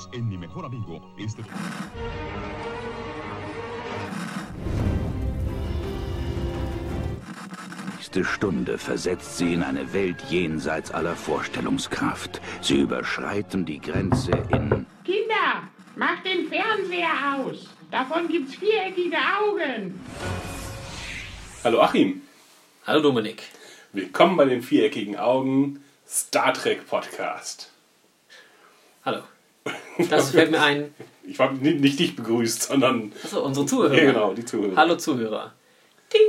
[0.00, 1.00] Unidos en Mi Mejor Amigo.
[1.18, 1.42] Este...
[7.96, 12.40] nächste Stunde versetzt sie in eine Welt jenseits aller Vorstellungskraft.
[12.60, 14.86] Sie überschreiten die Grenze in...
[15.04, 17.68] Kinder, macht den Fernseher aus.
[17.90, 20.00] Davon gibt's viereckige Augen.
[21.62, 22.22] Hallo Achim.
[22.86, 23.42] Hallo Dominik.
[23.92, 27.70] Willkommen bei den viereckigen Augen Star Trek Podcast.
[29.04, 29.22] Hallo.
[30.08, 30.94] Das fällt mir ein.
[31.24, 33.12] Ich habe nicht, dich begrüßt, sondern.
[33.22, 33.94] Achso, unsere Zuhörer.
[33.94, 34.76] Ja, genau, die Zuhörer.
[34.76, 35.52] Hallo Zuhörer.
[36.12, 36.20] Ding,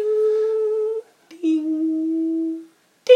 [1.31, 1.63] ding,
[3.07, 3.15] ding.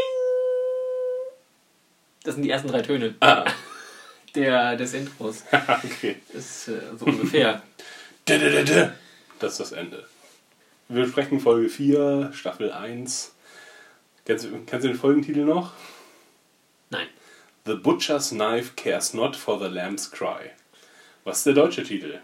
[2.23, 3.45] Das sind die ersten drei Töne Ah,
[4.33, 5.43] der, des Intros.
[5.83, 6.15] okay.
[6.33, 7.61] Das ist äh, so ungefähr.
[8.25, 8.93] Da, da, da, da.
[9.39, 10.05] Das ist das Ende.
[10.87, 13.33] Wir besprechen Folge 4, Staffel 1.
[14.25, 15.73] Kennst du, kennst du den Folgentitel noch?
[16.89, 17.07] Nein.
[17.67, 20.51] The Butcher's Knife Cares Not for the Lamb's Cry.
[21.23, 22.19] Was ist der deutsche Titel?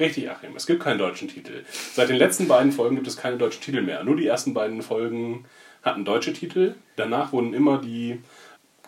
[0.00, 1.64] Richtig, Achim, es gibt keinen deutschen Titel.
[1.94, 4.02] Seit den letzten beiden Folgen gibt es keine deutschen Titel mehr.
[4.02, 5.44] Nur die ersten beiden Folgen
[5.84, 6.74] hatten deutsche Titel.
[6.96, 8.20] Danach wurden immer die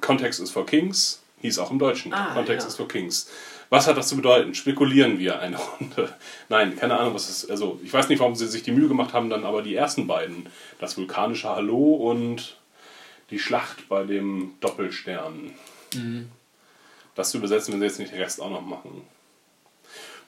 [0.00, 2.12] Context is for Kings, hieß auch im Deutschen.
[2.12, 2.68] Ah, Context ja.
[2.68, 3.30] is for Kings.
[3.70, 4.52] Was hat das zu bedeuten?
[4.56, 6.12] Spekulieren wir eine Runde.
[6.48, 9.12] Nein, keine Ahnung, was es Also, ich weiß nicht, warum sie sich die Mühe gemacht
[9.12, 10.48] haben, dann aber die ersten beiden.
[10.80, 12.57] Das vulkanische Hallo und
[13.30, 15.52] die Schlacht bei dem Doppelstern.
[17.14, 19.02] Das zu übersetzen, wenn sie jetzt nicht den Rest auch noch machen.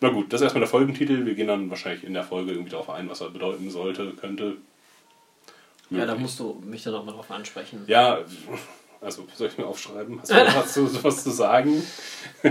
[0.00, 1.26] Na gut, das ist erstmal der Folgentitel.
[1.26, 4.56] Wir gehen dann wahrscheinlich in der Folge irgendwie darauf ein, was er bedeuten sollte, könnte.
[5.90, 7.84] Ja, da musst du mich dann nochmal drauf ansprechen.
[7.86, 8.20] Ja,
[9.00, 10.20] also soll ich mir aufschreiben?
[10.20, 11.82] Hast du was zu, was zu sagen?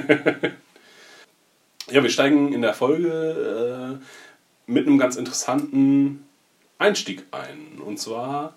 [1.89, 6.25] ja, wir steigen in der Folge äh, mit einem ganz interessanten
[6.78, 7.80] Einstieg ein.
[7.84, 8.56] Und zwar,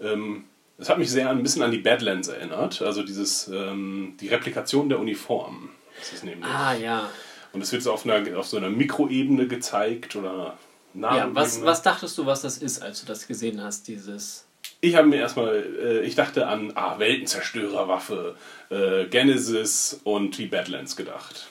[0.00, 0.44] ähm,
[0.80, 2.80] es hat mich sehr ein bisschen an die Badlands erinnert.
[2.82, 5.70] Also dieses, ähm, die Replikation der Uniform.
[5.98, 6.50] Das ist nämlich.
[6.50, 7.10] Ah, ja.
[7.52, 10.56] Und es wird so auf, einer, auf so einer Mikroebene gezeigt oder
[10.94, 14.46] Ja, was, was dachtest du, was das ist, als du das gesehen hast, dieses...
[14.80, 18.36] Ich habe mir erstmal, äh, ich dachte an ah, Weltenzerstörerwaffe,
[18.70, 21.48] äh, Genesis und die Badlands gedacht.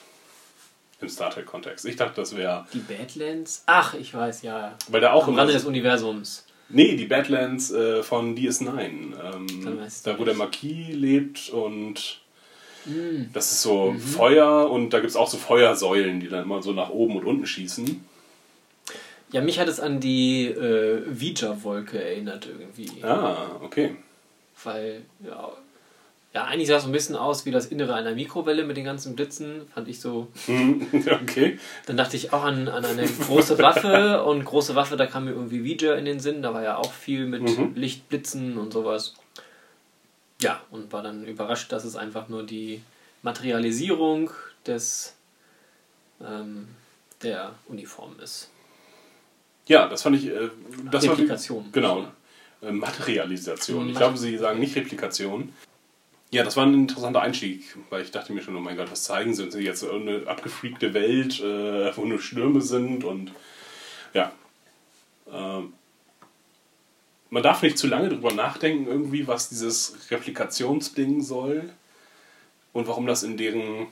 [1.00, 1.84] Im Star Trek-Kontext.
[1.84, 2.66] Ich dachte, das wäre.
[2.72, 3.62] Die Badlands?
[3.66, 4.76] Ach, ich weiß, ja.
[4.88, 5.34] Weil da auch Am.
[5.34, 6.44] Rande des Universums.
[6.70, 8.66] Nee, die Badlands äh, von DS9.
[9.16, 12.20] Dann Ähm, da, wo der Marquis lebt und.
[12.84, 13.28] Hm.
[13.32, 14.00] Das ist so Mhm.
[14.00, 17.24] Feuer und da gibt es auch so Feuersäulen, die dann immer so nach oben und
[17.26, 18.02] unten schießen.
[19.32, 23.04] Ja, mich hat es an die äh, Vija-Wolke erinnert irgendwie.
[23.04, 23.96] Ah, okay.
[24.64, 25.52] Weil, ja,
[26.32, 28.84] ja, eigentlich sah es so ein bisschen aus wie das Innere einer Mikrowelle mit den
[28.84, 29.66] ganzen Blitzen.
[29.74, 30.28] Fand ich so.
[30.46, 30.86] Hm,
[31.22, 31.58] okay.
[31.86, 35.32] Dann dachte ich auch an, an eine große Waffe und große Waffe, da kam mir
[35.32, 36.40] irgendwie Vija in den Sinn.
[36.42, 37.74] Da war ja auch viel mit Mhm.
[37.74, 39.14] Lichtblitzen und sowas.
[40.40, 42.80] Ja, und war dann überrascht, dass es einfach nur die
[43.22, 44.30] Materialisierung
[44.66, 45.16] des
[46.24, 46.68] ähm,
[47.22, 48.50] der Uniform ist.
[49.66, 50.26] Ja, das fand ich.
[50.28, 50.48] Äh,
[50.90, 51.68] das war- Replikation.
[51.72, 52.06] Genau.
[52.62, 53.88] Äh, Materialisation.
[53.88, 55.52] Ich Mat- glaube, sie sagen nicht Replikation.
[56.32, 59.02] Ja, das war ein interessanter Einstieg, weil ich dachte mir schon, oh mein Gott, was
[59.02, 59.84] zeigen sie uns jetzt?
[59.84, 63.32] Eine abgefreakte Welt, äh, wo nur Stürme sind und
[64.14, 64.32] ja.
[65.32, 65.72] Ähm,
[67.30, 71.70] man darf nicht zu lange drüber nachdenken, irgendwie, was dieses Replikationsding soll
[72.72, 73.88] und warum das in deren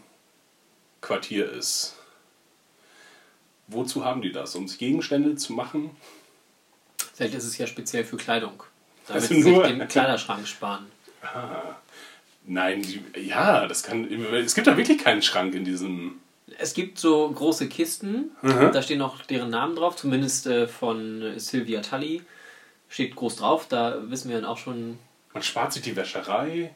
[1.01, 1.97] Quartier ist.
[3.67, 4.55] Wozu haben die das?
[4.55, 5.91] Um sich Gegenstände zu machen?
[7.15, 8.63] Vielleicht ist es ja speziell für Kleidung.
[9.07, 10.87] Damit Also sie sich den Kleiderschrank sparen.
[12.51, 14.11] Nein, die, ja, das kann.
[14.35, 16.15] Es gibt da wirklich keinen Schrank in diesem.
[16.59, 18.71] Es gibt so große Kisten, Mhm.
[18.73, 22.23] da stehen auch deren Namen drauf, zumindest äh, von äh, Sylvia Tully.
[22.89, 24.99] Steht groß drauf, da wissen wir dann auch schon.
[25.35, 26.75] Man spart sich die Wäscherei.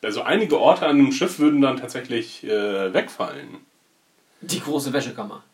[0.00, 3.58] Also einige Orte an einem Schiff würden dann tatsächlich äh, wegfallen.
[4.40, 5.44] Die große Wäschekammer.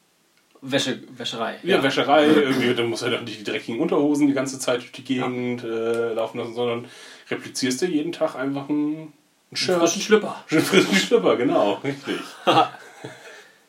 [0.63, 1.59] Wäsche, Wäscherei.
[1.65, 4.93] Ja, Wäscherei, irgendwie, dann muss er doch nicht die dreckigen Unterhosen die ganze Zeit durch
[4.93, 6.87] die Gegend äh, laufen lassen, sondern
[7.31, 9.13] replizierst du jeden Tag einfach ein,
[9.53, 9.79] ein Shirt.
[9.79, 10.45] Frischen Schlüpper.
[10.51, 12.21] Einen frischen Schlüpper, genau, richtig.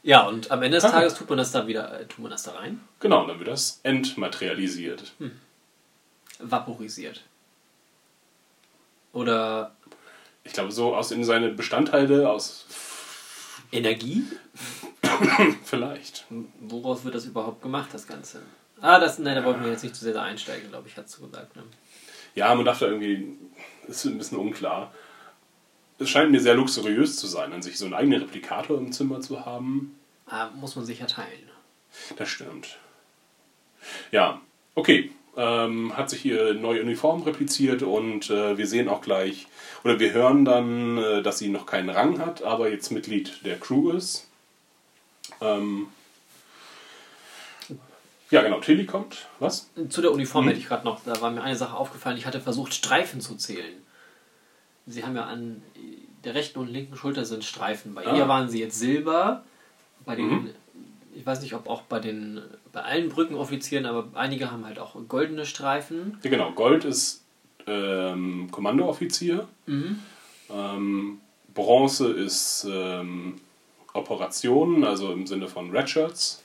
[0.02, 0.92] Ja, und am Ende des Ah.
[0.92, 3.50] Tages tut man das da wieder, äh, tut man das da rein, Genau, dann wird
[3.50, 5.12] das entmaterialisiert.
[6.40, 7.22] vaporisiert.
[9.12, 9.76] Oder
[10.46, 12.66] Ich glaube, so aus in seine Bestandteile, aus
[13.74, 14.24] Energie?
[15.66, 16.26] vielleicht.
[16.62, 18.42] Woraus wird das überhaupt gemacht, das Ganze?
[18.82, 21.06] Ah, das, nein, da wollten wir jetzt nicht zu sehr da einsteigen, glaube ich, hat
[21.14, 21.56] du gesagt.
[21.58, 21.64] Ne?
[22.40, 23.38] Ja, man darf da irgendwie,
[23.90, 24.94] ist ein bisschen unklar.
[25.98, 29.20] Es scheint mir sehr luxuriös zu sein, an sich so einen eigenen Replikator im Zimmer
[29.20, 30.00] zu haben.
[30.26, 31.50] Ah, muss man sich ja teilen.
[32.16, 32.78] Das stimmt.
[34.12, 34.40] Ja,
[34.76, 35.12] okay.
[35.36, 39.48] ähm, hat sich hier neue Uniform repliziert und äh, wir sehen auch gleich,
[39.84, 43.60] oder wir hören dann, äh, dass sie noch keinen Rang hat, aber jetzt Mitglied der
[43.60, 44.28] Crew ist.
[45.42, 45.88] Ähm,
[48.32, 49.28] ja, genau, Tilly kommt.
[49.40, 49.70] Was?
[49.90, 50.50] Zu der Uniform Mhm.
[50.50, 53.36] hätte ich gerade noch, da war mir eine Sache aufgefallen, ich hatte versucht, Streifen zu
[53.36, 53.76] zählen.
[54.86, 55.62] Sie haben ja an
[56.24, 57.94] der rechten und linken Schulter sind Streifen.
[57.96, 58.16] Bei Ah.
[58.18, 59.44] ihr waren sie jetzt Silber,
[60.06, 60.50] bei den, Mhm.
[61.16, 62.42] ich weiß nicht, ob auch bei den,
[62.74, 66.18] bei allen Brückenoffizieren, aber einige haben halt auch goldene Streifen.
[66.24, 67.24] Ja, genau, Gold ist
[67.68, 69.48] ähm, Kommandooffizier.
[69.68, 70.00] Mhm.
[70.50, 71.20] Ähm,
[71.54, 73.40] Bronze ist ähm,
[73.94, 76.44] Operationen, also im Sinne von Redshirts.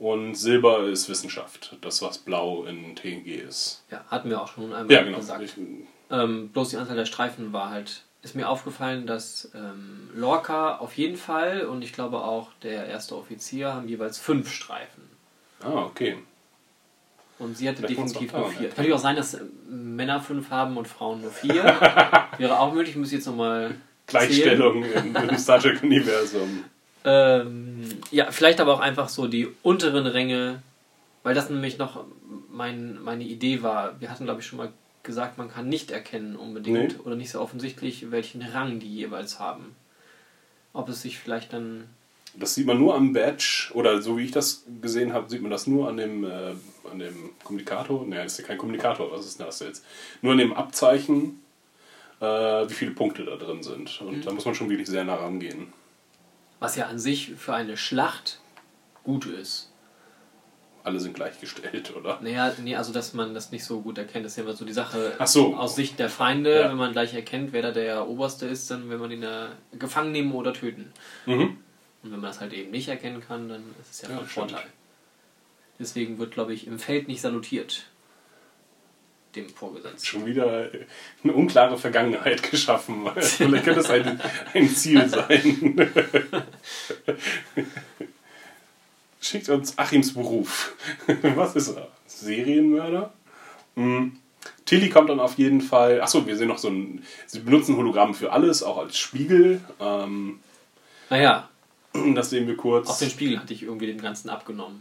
[0.00, 3.82] Und Silber ist Wissenschaft, das was blau in TNG ist.
[3.90, 5.18] Ja, hatten wir auch schon einmal Ja, genau.
[5.18, 5.42] gesagt.
[5.42, 5.52] Ich,
[6.10, 10.94] Ähm, bloß die Anzahl der Streifen war halt, ist mir aufgefallen, dass ähm, Lorca auf
[10.96, 15.02] jeden Fall und ich glaube auch der erste Offizier haben jeweils fünf Streifen.
[15.62, 16.16] ah, okay.
[17.38, 18.46] Und sie hatte Vielleicht definitiv nur vier.
[18.48, 18.68] erkennen.
[18.68, 21.62] Kann natürlich auch sein, dass äh, Männer fünf haben und Frauen nur vier.
[22.38, 23.74] Wäre auch möglich, ich muss jetzt nochmal.
[24.06, 26.64] Gleichstellung im, im Star Trek-Universum.
[27.04, 30.62] Ähm, ja, vielleicht aber auch einfach so die unteren Ränge,
[31.22, 32.04] weil das nämlich noch
[32.50, 34.00] mein, meine Idee war.
[34.00, 34.70] Wir hatten, glaube ich, schon mal
[35.02, 37.02] gesagt, man kann nicht erkennen unbedingt Nee.
[37.04, 39.74] oder nicht so offensichtlich, welchen Rang die jeweils haben.
[40.72, 41.84] Ob es sich vielleicht dann.
[42.36, 45.50] Das sieht man nur am Badge, oder so wie ich das gesehen habe, sieht man
[45.50, 46.52] das nur an dem, äh,
[46.90, 48.06] an dem Kommunikator.
[48.06, 49.84] Ne, das ist ja kein Kommunikator, was ist denn das jetzt?
[50.22, 51.40] Nur an dem Abzeichen,
[52.20, 54.00] äh, wie viele Punkte da drin sind.
[54.02, 55.72] Und da muss man schon wirklich sehr nah rangehen.
[56.60, 58.38] Was ja an sich für eine Schlacht
[59.02, 59.72] gut ist.
[60.82, 62.20] Alle sind gleichgestellt, oder?
[62.22, 64.64] Naja, nee, also dass man das nicht so gut erkennt, das ist ja immer so
[64.64, 65.54] die Sache Ach so.
[65.56, 66.70] aus Sicht der Feinde, Ja.
[66.70, 70.12] wenn man gleich erkennt, wer da der Oberste ist, dann will man ihn ja gefangen
[70.12, 70.92] nehmen oder töten.
[71.26, 71.58] Mhm.
[72.02, 74.26] Und wenn man das halt eben nicht erkennen kann, dann ist es ja, Ja, von.
[74.26, 74.64] Vorteil.
[75.78, 77.84] Deswegen wird, glaube ich, im Feld nicht salutiert.
[79.36, 80.04] Dem Vorgesetzten.
[80.06, 80.68] Schon wieder
[81.22, 83.08] eine unklare Vergangenheit geschaffen.
[83.16, 84.20] Vielleicht könnte es ein,
[84.54, 85.76] ein Ziel sein.
[89.20, 90.74] Schickt uns Achims Beruf.
[91.36, 91.88] Was ist er?
[92.06, 93.12] Serienmörder?
[93.76, 94.16] Hm.
[94.64, 96.00] Tilly kommt dann auf jeden Fall.
[96.00, 97.04] Achso, wir sehen noch so ein.
[97.26, 99.60] Sie benutzen Hologramm für alles, auch als Spiegel.
[99.78, 100.40] Ähm,
[101.10, 101.48] Naja,
[102.14, 102.88] das sehen wir kurz.
[102.88, 104.80] auch den Spiegel hatte ich irgendwie dem Ganzen abgenommen.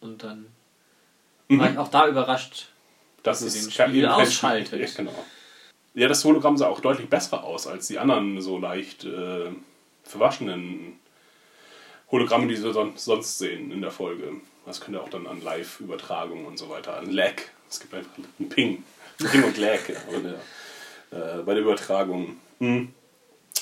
[0.00, 0.46] Und dann
[1.48, 1.58] Mhm.
[1.58, 2.68] war ich auch da überrascht.
[3.22, 4.80] Das dass ist sie den kein ausschaltet.
[4.80, 5.24] Ja, genau.
[5.94, 9.50] Ja, das Hologramm sah auch deutlich besser aus als die anderen so leicht äh,
[10.04, 10.98] verwaschenen
[12.10, 14.32] Hologramme, die wir son sonst sehen in der Folge.
[14.64, 17.34] Das könnte auch dann an Live-Übertragungen und so weiter, an Lag.
[17.68, 18.84] Es gibt einfach einen Ping.
[19.18, 22.36] Ping und Lag der, äh, bei der Übertragung.
[22.58, 22.92] Hm.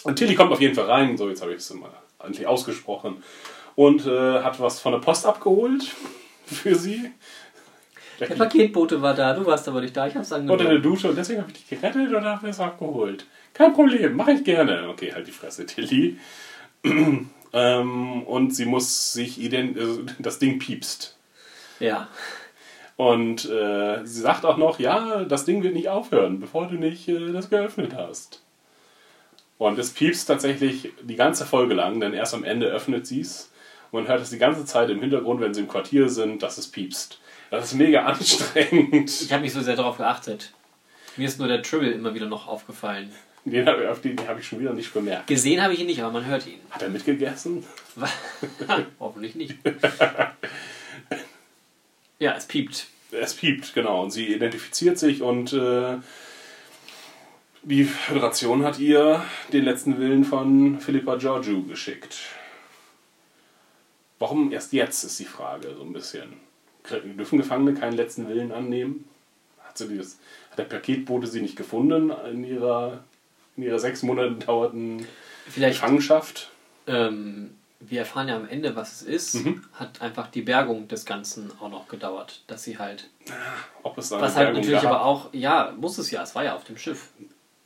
[0.02, 1.90] Und Tilly kommt auf jeden Fall rein, so jetzt habe ich es mal
[2.22, 3.22] endlich ausgesprochen,
[3.76, 5.94] und äh, hat was von der Post abgeholt
[6.46, 7.10] für sie.
[8.20, 10.82] Der Paketbote war da, du warst aber nicht da, ich hab's unter der angenommen.
[10.82, 13.26] Dusche und deswegen habe ich dich gerettet oder habe ich es abgeholt?
[13.54, 14.88] Kein Problem, mache ich gerne.
[14.88, 16.18] Okay, halt die Fresse, Tilly.
[17.52, 21.16] ähm, und sie muss sich ident also das Ding piepst.
[21.78, 22.08] Ja.
[22.96, 27.08] Und äh, sie sagt auch noch, ja, das Ding wird nicht aufhören, bevor du nicht
[27.08, 28.42] äh, das geöffnet hast.
[29.56, 33.49] Und es piepst tatsächlich die ganze Folge lang, denn erst am Ende öffnet sie es.
[33.92, 36.68] Man hört es die ganze Zeit im Hintergrund, wenn sie im Quartier sind, dass es
[36.68, 37.20] piepst.
[37.50, 39.10] Das ist mega anstrengend.
[39.10, 40.52] Ich habe nicht so sehr darauf geachtet.
[41.16, 43.10] Mir ist nur der Tribble immer wieder noch aufgefallen.
[43.44, 45.26] Den hab, auf den habe ich schon wieder nicht bemerkt.
[45.26, 46.60] Gesehen habe ich ihn nicht, aber man hört ihn.
[46.70, 47.64] Hat er mitgegessen?
[49.00, 49.56] Hoffentlich nicht.
[52.20, 52.86] Ja, es piept.
[53.12, 54.02] Es piept, genau.
[54.02, 55.96] Und sie identifiziert sich und äh,
[57.62, 62.18] die Föderation hat ihr den letzten Willen von Philippa Georgiou geschickt.
[64.20, 66.34] Warum erst jetzt, ist die Frage, so ein bisschen.
[67.16, 69.06] Dürfen Gefangene keinen letzten Willen annehmen?
[69.64, 70.18] Hat, sie dieses,
[70.50, 73.02] hat der Paketbote sie nicht gefunden in ihrer,
[73.56, 75.06] in ihrer sechs Monate dauernden
[75.48, 76.50] Vielleicht, Gefangenschaft?
[76.86, 79.64] ähm, wir erfahren ja am Ende, was es ist, Mhm.
[79.72, 82.42] hat einfach die Bergung des Ganzen auch noch gedauert.
[82.46, 83.08] Dass sie halt.
[83.82, 84.92] Ob es da Was halt Bergung natürlich gab?
[84.92, 87.08] aber auch, ja, muss es ja, es war ja auf dem Schiff.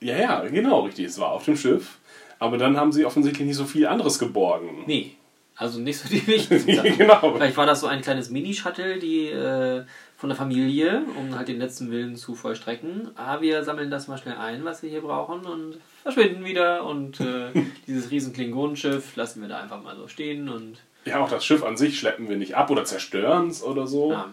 [0.00, 1.06] Ja, ja, genau, richtig.
[1.06, 1.98] Es war auf dem Schiff.
[2.38, 4.84] Aber dann haben sie offensichtlich nicht so viel anderes geborgen.
[4.86, 5.16] Nee,
[5.56, 7.34] also nicht so die wichtigsten genau.
[7.34, 9.84] Vielleicht war das so ein kleines Mini-Shuttle, die äh,
[10.16, 13.10] von der Familie, um halt den letzten Willen zu vollstrecken.
[13.16, 16.84] Ah, wir sammeln das mal schnell ein, was wir hier brauchen und verschwinden wieder.
[16.84, 17.50] Und äh,
[17.86, 21.62] dieses riesen Klingonenschiff lassen wir da einfach mal so stehen und Ja, auch das Schiff
[21.62, 24.12] an sich schleppen wir nicht ab oder zerstören es oder so.
[24.12, 24.28] ja,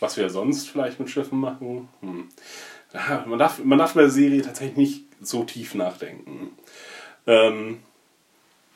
[0.00, 1.88] Was wir sonst vielleicht mit Schiffen machen.
[2.00, 2.28] Hm.
[2.92, 6.50] Ja, man, darf, man darf bei der Serie tatsächlich nicht so tief nachdenken.
[7.26, 7.78] Ähm,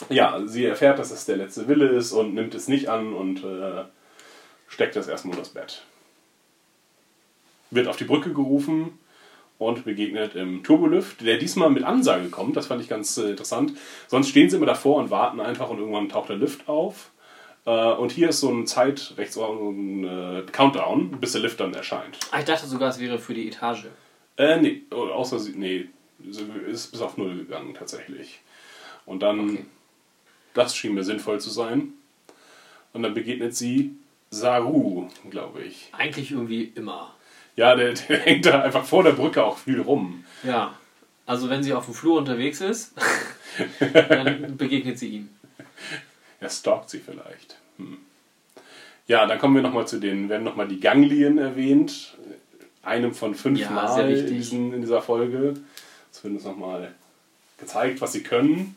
[0.08, 3.42] ja, sie erfährt, dass es der letzte Wille ist und nimmt es nicht an und
[3.44, 3.84] äh,
[4.68, 5.82] steckt es erstmal unter das Bett.
[7.70, 8.98] wird auf die Brücke gerufen
[9.58, 12.56] und begegnet im Turbolift, der diesmal mit Ansage kommt.
[12.56, 13.72] Das fand ich ganz äh, interessant.
[14.08, 17.10] Sonst stehen sie immer davor und warten einfach und irgendwann taucht der Lift auf.
[17.66, 21.60] Äh, und hier ist so ein Zeit, rechts so ein äh, Countdown, bis der Lift
[21.60, 22.18] dann erscheint.
[22.30, 23.86] Ah, ich dachte sogar, es wäre für die Etage.
[24.36, 25.86] Äh, nee, außer sie, nee,
[26.68, 28.40] ist bis auf Null gegangen tatsächlich.
[29.06, 29.64] Und dann, Okay.
[30.54, 31.92] Das schien mir sinnvoll zu sein.
[32.92, 33.96] Und dann begegnet sie
[34.30, 35.88] Saru, glaube ich.
[35.92, 37.14] Eigentlich irgendwie immer.
[37.56, 40.24] Ja, der, der hängt da einfach vor der Brücke auch viel rum.
[40.42, 40.74] Ja.
[41.26, 42.94] Also wenn sie auf dem Flur unterwegs ist,
[44.08, 45.28] dann begegnet sie ihm.
[46.40, 47.58] Er stalkt sie vielleicht.
[47.78, 47.98] Hm.
[49.06, 52.16] Ja, dann kommen wir nochmal zu den, werden nochmal die Ganglien erwähnt.
[52.82, 55.54] Einem von fünf Ja, Mal in, diesen, in dieser Folge.
[56.12, 56.94] Es wird uns nochmal
[57.58, 58.76] gezeigt, was sie können.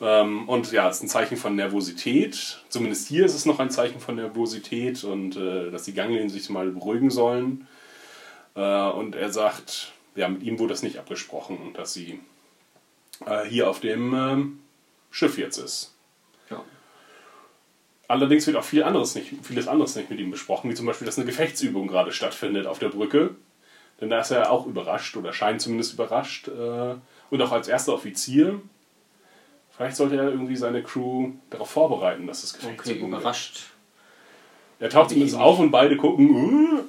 [0.00, 2.62] Ähm, und ja, es ist ein Zeichen von Nervosität.
[2.68, 6.48] Zumindest hier ist es noch ein Zeichen von Nervosität und äh, dass die Ganglien sich
[6.50, 7.66] mal beruhigen sollen.
[8.54, 12.20] Äh, und er sagt, ja, mit ihm wurde das nicht abgesprochen und dass sie
[13.26, 14.60] äh, hier auf dem ähm,
[15.10, 15.94] Schiff jetzt ist.
[16.50, 16.62] Ja.
[18.08, 21.06] Allerdings wird auch viel anderes nicht, vieles anderes nicht mit ihm besprochen, wie zum Beispiel,
[21.06, 23.36] dass eine Gefechtsübung gerade stattfindet auf der Brücke.
[24.00, 26.48] Denn da ist er auch überrascht oder scheint zumindest überrascht.
[26.48, 26.94] Äh,
[27.30, 28.60] und auch als erster Offizier.
[29.76, 33.20] Vielleicht sollte er irgendwie seine Crew darauf vorbereiten, dass es Okay, Gefechtsübungen gibt.
[33.22, 33.60] überrascht.
[34.78, 36.82] Er taucht zumindest auf und beide gucken, uh,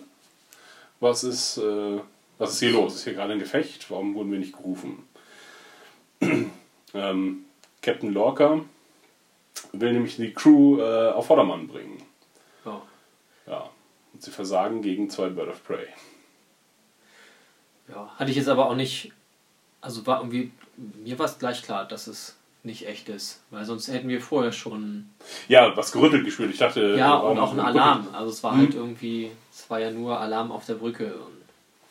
[1.00, 2.00] was ist, äh,
[2.38, 2.96] was ist hier los?
[2.96, 3.89] Ist hier gerade ein Gefecht?
[3.89, 5.08] Warum wurden wir nicht gerufen?
[6.94, 7.46] ähm,
[7.82, 8.62] Captain Lorca
[9.72, 12.01] will nämlich die Crew äh, auf Vordermann bringen.
[12.65, 12.82] Ja.
[13.48, 13.70] Ja.
[14.13, 15.88] Und sie versagen gegen zwei Bird of Prey.
[17.88, 18.10] ja.
[18.18, 19.12] Hatte ich jetzt aber auch nicht.
[19.82, 20.51] Also war irgendwie.
[20.77, 23.41] Mir war es gleich klar, dass es nicht echt ist.
[23.51, 25.10] Weil sonst hätten wir vorher schon.
[25.48, 26.51] Ja, was gerüttelt gespielt.
[26.51, 26.95] Ich dachte.
[26.98, 28.07] Ja, warum- und auch ein Alarm.
[28.13, 28.60] Also es war Hm.
[28.60, 29.31] halt irgendwie.
[29.51, 31.13] Es war ja nur Alarm auf der Brücke.
[31.15, 31.41] Und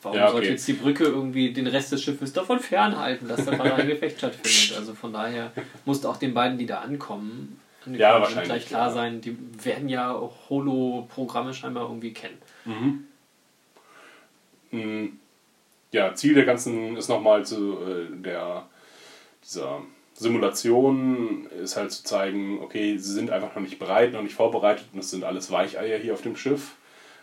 [0.01, 0.31] warum Ja, okay.
[0.33, 3.87] sollte jetzt die Brücke irgendwie den Rest des Schiffes davon fernhalten, dass da gerade ein
[3.87, 4.77] Gefecht stattfindet?
[4.77, 5.51] Also von daher
[5.85, 8.93] musste auch den beiden, die da ankommen, Ja, wahrscheinlich, gleich klar ja.
[8.93, 12.37] sein, die werden ja Holo-Programme scheinbar irgendwie kennen.
[14.71, 15.07] Mm,
[15.91, 18.63] Ja, Ziel der ganzen ist nochmal zu äh, der
[19.43, 19.81] dieser
[20.17, 24.85] Simulation ist halt zu zeigen, okay, sie sind einfach noch nicht bereit, noch nicht vorbereitet
[24.93, 26.75] und es sind alles Weicheier hier auf dem Schiff.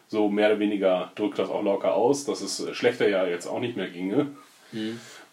[0.09, 3.61] So mehr oder weniger drückt das auch locker aus, dass es schlechter ja jetzt auch
[3.61, 4.33] nicht mehr ginge.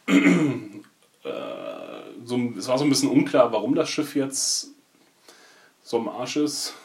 [0.07, 1.29] äh,
[2.23, 4.69] so, es war so ein bisschen unklar, warum das Schiff jetzt
[5.83, 6.75] so am Arsch ist.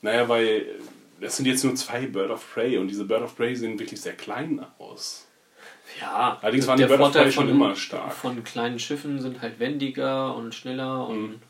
[0.00, 0.66] Naja, weil
[1.20, 4.00] es sind jetzt nur zwei Bird of Prey und diese Bird of Prey sehen wirklich
[4.00, 5.26] sehr klein aus.
[6.00, 8.12] Ja, Allerdings waren die Bird of Prey schon immer stark.
[8.12, 11.40] Von kleinen Schiffen sind halt wendiger und schneller und Mhm.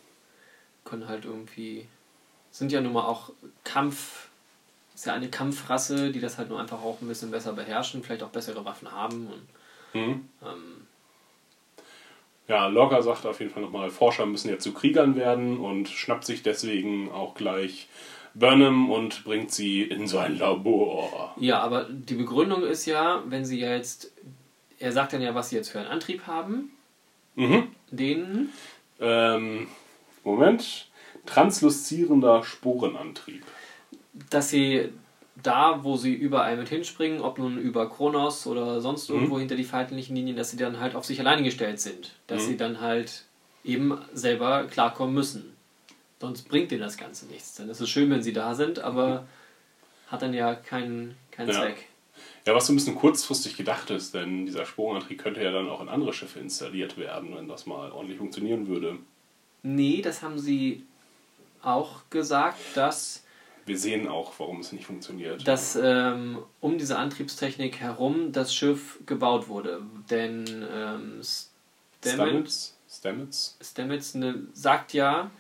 [0.85, 1.87] können halt irgendwie.
[2.51, 3.31] Sind ja nun mal auch
[3.65, 4.29] Kampf.
[4.95, 8.23] Ist ja eine Kampfrasse, die das halt nur einfach auch ein bisschen besser beherrschen, vielleicht
[8.23, 9.29] auch bessere Waffen haben.
[9.29, 10.29] Und, Mhm.
[10.43, 10.87] ähm,
[12.49, 16.25] Ja, Logger sagt auf jeden Fall nochmal, Forscher müssen jetzt zu Kriegern werden und schnappt
[16.25, 17.89] sich deswegen auch gleich
[18.35, 21.35] Burnham und bringt sie in sein Labor.
[21.39, 24.11] ja, aber die Begründung ist ja, wenn sie jetzt.
[24.79, 26.71] Er sagt dann ja, was sie jetzt für einen Antrieb haben.
[27.37, 27.69] Mhm.
[27.91, 28.51] Den.
[29.01, 29.69] Ähm,
[30.25, 30.89] Moment.
[31.27, 33.45] Transluszierender Sporenantrieb.
[34.29, 34.91] dass sie
[35.43, 39.15] da, wo sie überall mit hinspringen, ob nun über Kronos oder sonst Mhm.
[39.17, 42.13] irgendwo hinter die feindlichen Linien, dass sie dann halt auf sich alleine gestellt sind.
[42.27, 42.47] Dass Mhm.
[42.49, 43.25] sie dann halt
[43.65, 45.52] eben selber klarkommen müssen.
[46.23, 47.57] Sonst bringt denen das Ganze nichts.
[47.57, 49.27] Dann ist es schön, wenn sie da sind, aber
[50.07, 51.55] hat dann ja keinen, keinen Ja.
[51.63, 51.89] Zweck.
[52.47, 55.81] Ja, was so ein bisschen kurzfristig gedacht ist, denn dieser Sporenantrieb könnte ja dann auch
[55.81, 58.99] in andere Schiffe installiert werden, wenn das mal ordentlich funktionieren würde.
[59.65, 60.87] Nee, das haben sie
[61.61, 63.25] auch gesagt, dass,
[63.67, 65.49] Wir sehen auch, warum es nicht funktioniert.
[65.49, 69.83] dass ähm, um diese Antriebstechnik herum das Schiff gebaut wurde.
[70.09, 71.57] Denn ähm, Stamets,
[72.05, 72.79] Stamets?
[72.89, 73.59] Stamets?
[73.61, 75.33] Stamets ne, sagt ja,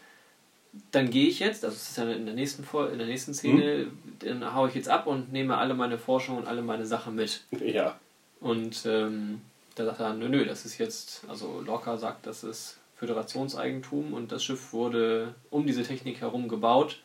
[0.90, 3.34] dann gehe ich jetzt, also das ist ja in der nächsten, Vor- in der nächsten
[3.34, 3.88] Szene,
[4.20, 7.44] dann haue ich jetzt ab und nehme alle meine Forschung und alle meine Sachen mit.
[7.60, 7.98] Ja.
[8.40, 9.40] Und ähm,
[9.74, 14.32] da sagt er, nö, nö, das ist jetzt, also Lorca sagt, das ist Föderationseigentum und
[14.32, 17.00] das Schiff wurde um diese Technik herum gebaut.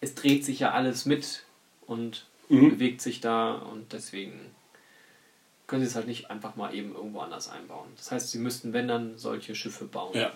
[0.00, 1.44] Es dreht sich ja alles mit
[1.86, 2.70] und Mhm.
[2.70, 4.38] bewegt sich da und deswegen
[5.66, 7.86] können sie es halt nicht einfach mal eben irgendwo anders einbauen.
[7.96, 10.10] Das heißt, sie müssten, wenn dann, solche Schiffe bauen.
[10.14, 10.32] Ja.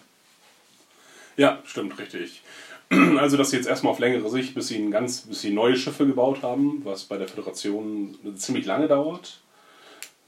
[1.37, 2.43] Ja, stimmt, richtig.
[3.19, 5.75] Also, dass sie jetzt erstmal auf längere Sicht, bis sie, ein ganz, bis sie neue
[5.77, 9.41] Schiffe gebaut haben, was bei der Föderation ziemlich lange dauert.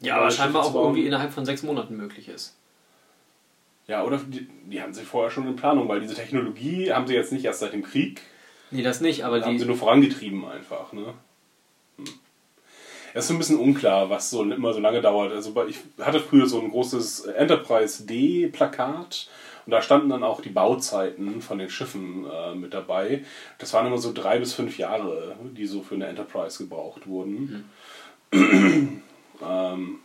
[0.00, 2.56] Ja, aber scheinbar auch irgendwie innerhalb von sechs Monaten möglich ist.
[3.86, 7.14] Ja, oder die, die haben sie vorher schon in Planung, weil diese Technologie haben sie
[7.14, 8.22] jetzt nicht erst seit dem Krieg,
[8.70, 9.68] Nee, das nicht, aber haben sie die.
[9.68, 10.92] nur vorangetrieben einfach.
[10.92, 11.14] Ne?
[11.96, 12.04] Hm.
[13.14, 15.32] Es ist ein bisschen unklar, was so immer so lange dauert.
[15.32, 19.28] Also ich hatte früher so ein großes Enterprise D-Plakat
[19.68, 23.22] und da standen dann auch die Bauzeiten von den Schiffen äh, mit dabei.
[23.58, 27.68] Das waren immer so drei bis fünf Jahre, die so für eine Enterprise gebraucht wurden.
[28.32, 29.02] ähm,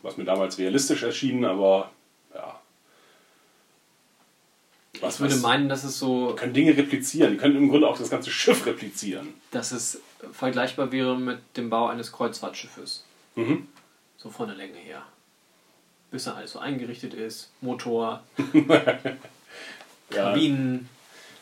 [0.02, 1.92] was mir damals realistisch erschien, aber
[2.36, 2.60] ja.
[5.00, 7.32] Was, Ich würde was- meinen, dass es so, die können Dinge replizieren.
[7.32, 9.34] Die können im Grunde auch das ganze Schiff replizieren.
[9.52, 10.02] dass es
[10.34, 13.06] vergleichbar wäre mit dem Bau eines Kreuzfahrtschiffes.
[13.36, 13.70] Mhm.
[14.18, 15.04] So von der Länge her.
[16.12, 17.50] Bis dann alles so eingerichtet ist.
[17.62, 18.24] Motor.
[20.14, 20.90] Kabinen.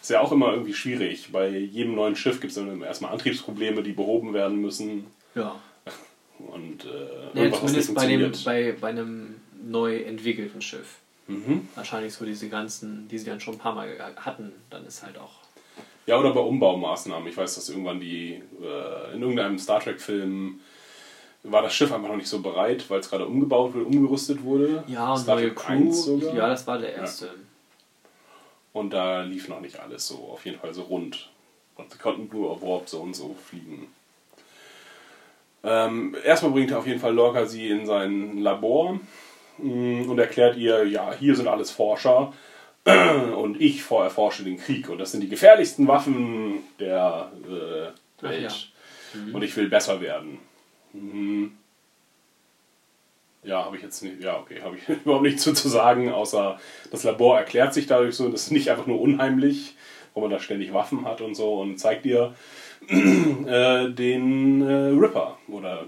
[0.02, 1.32] Ist ja auch immer irgendwie schwierig.
[1.32, 5.06] Bei jedem neuen Schiff gibt es dann erstmal Antriebsprobleme, die behoben werden müssen.
[5.36, 5.56] Ja.
[6.40, 10.96] Und äh, ja irgendwas, was nicht zumindest bei, dem, bei, bei einem neu entwickelten Schiff.
[11.28, 11.68] Mhm.
[11.76, 14.52] Wahrscheinlich so diese ganzen, die sie dann schon ein paar Mal hatten.
[14.70, 15.34] Dann ist halt auch.
[16.08, 17.28] Ja, oder bei Umbaumaßnahmen.
[17.28, 20.60] Ich weiß, dass irgendwann die äh, in irgendeinem Star Trek-Film
[21.44, 24.84] war das Schiff einfach noch nicht so bereit, weil es gerade umgebaut wurde, umgerüstet wurde.
[24.88, 25.74] Ja, und Star neue Trek Crew.
[25.74, 26.36] 1 sogar.
[26.36, 27.30] Ja, das war der erste.
[28.74, 31.30] Und da lief noch nicht alles so, auf jeden Fall so rund.
[31.76, 33.88] Und sie konnten nur Warp so und so fliegen.
[35.64, 39.00] Ähm, erstmal bringt auf jeden Fall Lorca sie in sein Labor
[39.60, 42.34] mm, und erklärt ihr, ja, hier sind alles Forscher
[42.86, 48.72] und ich erforsche den Krieg und das sind die gefährlichsten Waffen der äh, Welt.
[49.34, 50.40] Und ich will besser werden.
[50.94, 51.58] Mhm.
[53.44, 56.60] Ja, habe ich jetzt nicht, ja, okay, habe ich überhaupt nichts zu, zu sagen, außer
[56.92, 59.76] das Labor erklärt sich dadurch so, das ist nicht einfach nur unheimlich,
[60.14, 62.36] wo man da ständig Waffen hat und so und zeigt ihr
[62.88, 65.86] äh, den äh, Ripper oder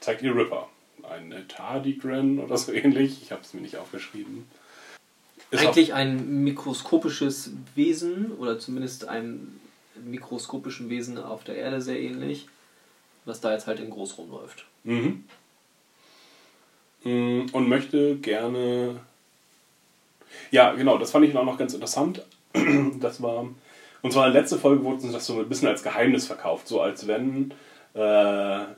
[0.00, 0.68] zeigt ihr Ripper.
[1.08, 4.46] Ein Tardigrade oder so ähnlich, ich habe es mir nicht aufgeschrieben.
[5.50, 9.58] Ist Eigentlich ein mikroskopisches Wesen oder zumindest einem
[10.04, 12.48] mikroskopischen Wesen auf der Erde sehr ähnlich,
[13.24, 14.66] was da jetzt halt in groß rumläuft.
[14.84, 15.24] Mhm.
[17.04, 19.00] Mm, Und möchte gerne.
[20.50, 22.22] Ja, genau, das fand ich auch noch ganz interessant.
[23.00, 23.46] Das war.
[24.02, 26.68] Und zwar in der letzten Folge wurde uns das so ein bisschen als Geheimnis verkauft,
[26.68, 27.52] so als wenn
[27.94, 27.98] äh,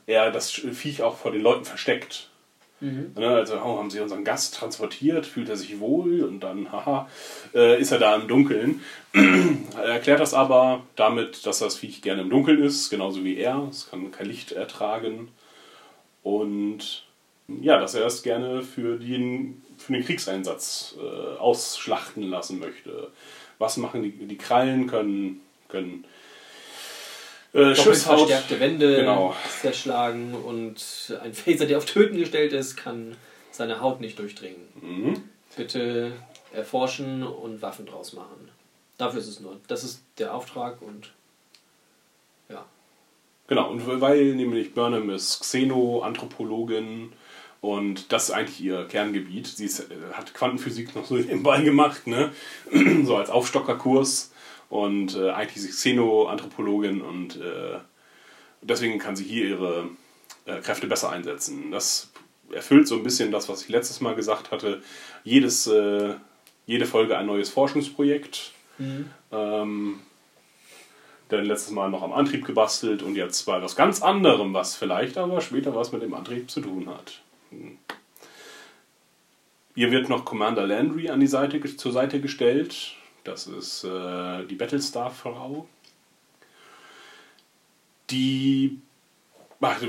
[0.06, 2.30] er das Viech auch vor den Leuten versteckt.
[3.14, 7.08] Ne, also oh, haben sie unseren Gast transportiert, fühlt er sich wohl und dann, haha,
[7.54, 8.80] äh, ist er da im Dunkeln.
[9.12, 13.68] er erklärt das aber damit, dass das Viech gerne im Dunkeln ist, genauso wie er.
[13.70, 15.28] Es kann kein Licht ertragen.
[16.22, 17.04] Und
[17.60, 23.10] ja, dass er es gerne für den, für den Kriegseinsatz äh, ausschlachten lassen möchte.
[23.58, 24.86] Was machen die, die Krallen?
[24.86, 26.04] Können, können
[27.52, 28.18] äh, Schiffshaut.
[28.18, 29.34] verstärkte Wände Genau.
[29.60, 33.16] zerschlagen und ein Phaser, der auf Töten gestellt ist, kann
[33.50, 34.62] seine Haut nicht durchdringen.
[34.80, 35.22] Mhm.
[35.56, 36.12] Bitte
[36.52, 38.48] erforschen und Waffen draus machen.
[38.98, 39.56] Dafür ist es nur.
[39.66, 41.12] Das ist der Auftrag und
[42.48, 42.64] ja.
[43.48, 47.12] Genau, und weil nämlich Burnham ist Xenoanthropologin
[47.60, 49.46] und das ist eigentlich ihr Kerngebiet.
[49.46, 52.32] Sie ist, äh, hat Quantenphysik noch so nebenbei gemacht, ne?
[53.04, 54.32] so als Aufstockerkurs
[54.68, 57.78] und äh, eigentlich ist sie Xenoanthropologin und äh,
[58.62, 59.88] deswegen kann sie hier ihre
[60.46, 61.70] äh, Kräfte besser einsetzen.
[61.70, 62.10] Das
[62.52, 64.82] erfüllt so ein bisschen das, was ich letztes Mal gesagt hatte.
[65.24, 66.14] Jedes, äh,
[66.66, 68.52] jede Folge ein neues Forschungsprojekt.
[69.32, 70.00] Ähm,
[71.28, 75.16] dann letztes Mal noch am Antrieb gebastelt und jetzt bei was ganz anderem, was vielleicht
[75.18, 77.20] aber später was mit dem Antrieb zu tun hat.
[79.74, 82.96] Hier wird noch Commander Landry an die Seite, zur Seite gestellt.
[83.24, 85.68] Das ist äh, die Battlestar-Frau.
[88.10, 88.80] Die
[89.60, 89.80] ach,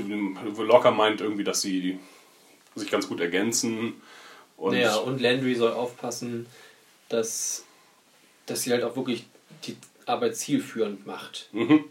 [0.58, 1.98] locker meint irgendwie, dass sie
[2.74, 3.94] sich ganz gut ergänzen.
[4.56, 6.46] Und naja, und Landry soll aufpassen,
[7.08, 7.64] dass,
[8.46, 9.26] dass sie halt auch wirklich
[9.64, 11.48] die Arbeit zielführend macht.
[11.52, 11.84] Mhm.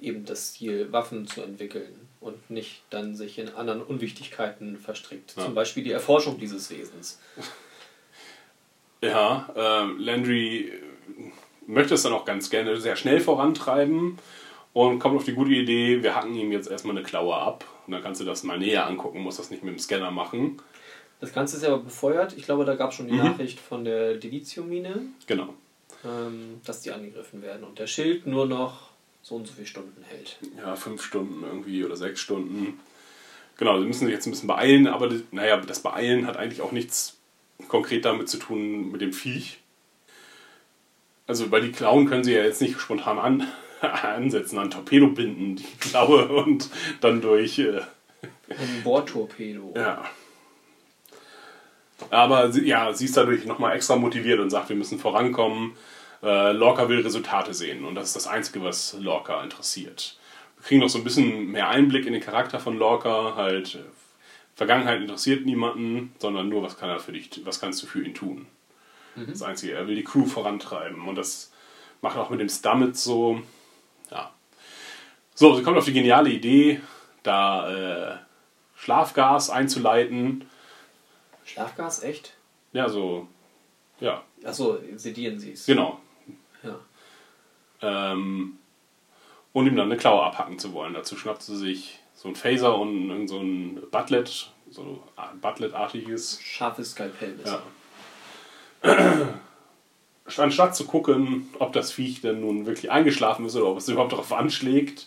[0.00, 5.34] Eben das Ziel, Waffen zu entwickeln und nicht dann sich in anderen Unwichtigkeiten verstrickt.
[5.36, 5.44] Ja.
[5.44, 7.20] Zum Beispiel die Erforschung dieses Wesens.
[9.02, 10.72] Ja, äh, Landry
[11.66, 14.18] möchte es dann auch ganz gerne sehr schnell vorantreiben
[14.72, 17.92] und kommt auf die gute Idee, wir hacken ihm jetzt erstmal eine Klaue ab und
[17.92, 20.60] dann kannst du das mal näher angucken, muss das nicht mit dem Scanner machen.
[21.20, 22.34] Das Ganze ist aber befeuert.
[22.36, 23.18] Ich glaube, da gab es schon die Mhm.
[23.24, 25.54] Nachricht von der Dilithium-Mine, Genau.
[26.04, 28.90] ähm, dass die angegriffen werden und der Schild nur noch
[29.24, 30.36] so und so viele Stunden hält.
[30.58, 32.78] Ja, fünf Stunden irgendwie oder sechs Stunden.
[33.56, 36.72] Genau, sie müssen sich jetzt ein bisschen beeilen, aber naja, das Beeilen hat eigentlich auch
[36.72, 37.16] nichts
[37.68, 39.60] konkret damit zu tun mit dem Viech.
[41.26, 43.48] Also, weil die Klauen können sie ja jetzt nicht spontan an,
[43.80, 46.68] ansetzen, an Torpedo binden, die Klaue und
[47.00, 47.58] dann durch.
[47.58, 47.80] Äh,
[48.50, 49.72] Ein Bohrtorpedo.
[49.74, 50.04] Ja.
[52.10, 55.72] Aber ja, sie ist dadurch nochmal extra motiviert und sagt, wir müssen vorankommen.
[56.24, 60.18] Äh, Lorca will Resultate sehen und das ist das Einzige, was Lorca interessiert.
[60.62, 63.34] kriegen noch so ein bisschen mehr Einblick in den Charakter von Lorca.
[63.36, 63.80] Halt, äh,
[64.56, 68.14] Vergangenheit interessiert niemanden, sondern nur, was kann er für dich, was kannst du für ihn
[68.14, 68.46] tun.
[69.28, 71.52] Das Einzige, er will die Crew vorantreiben und das
[72.02, 73.40] macht auch mit dem Stammet so.
[74.10, 74.32] Ja.
[75.34, 76.80] So, sie kommt auf die geniale Idee,
[77.22, 78.16] da äh,
[78.76, 80.44] Schlafgas einzuleiten.
[81.44, 82.34] Schlafgas, echt?
[82.72, 83.28] Ja, so.
[84.00, 85.66] Ja, Achso, sedieren sie es.
[85.66, 86.00] genau.
[87.84, 88.58] Ähm,
[89.52, 90.94] und ihm dann eine Klaue abhacken zu wollen.
[90.94, 96.40] Dazu schnappt sie sich so ein Phaser und irgend so ein Butlet, so ein Butlet-artiges.
[96.42, 97.38] Scharfes Skalpell.
[97.44, 97.62] Ja.
[100.38, 104.12] Anstatt zu gucken, ob das Viech denn nun wirklich eingeschlafen ist oder ob es überhaupt
[104.12, 105.06] darauf anschlägt,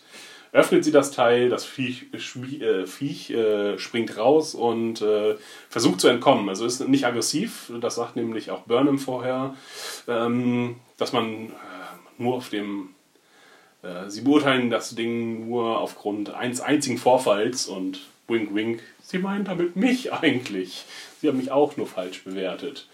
[0.52, 5.36] öffnet sie das Teil, das Viech, schmi- äh, Viech äh, springt raus und äh,
[5.68, 6.48] versucht zu entkommen.
[6.48, 9.54] Also ist nicht aggressiv, das sagt nämlich auch Burnham vorher,
[10.06, 11.52] ähm, dass man äh,
[12.18, 12.94] nur auf dem
[13.82, 19.44] äh, Sie beurteilen das Ding nur aufgrund eines einzigen Vorfalls und wink wink, Sie meinen
[19.44, 20.84] damit mich eigentlich.
[21.20, 22.88] Sie haben mich auch nur falsch bewertet.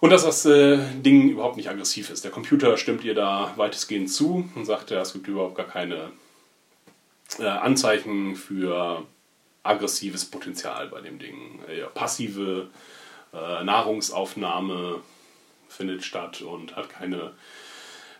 [0.00, 2.24] Und dass das äh, Ding überhaupt nicht aggressiv ist.
[2.24, 6.10] Der Computer stimmt ihr da weitestgehend zu und sagt, ja, es gibt überhaupt gar keine
[7.38, 9.06] äh, Anzeichen für
[9.62, 11.60] aggressives Potenzial bei dem Ding.
[11.68, 12.68] Äh, passive
[13.34, 15.00] Nahrungsaufnahme
[15.66, 17.32] findet statt und hat keine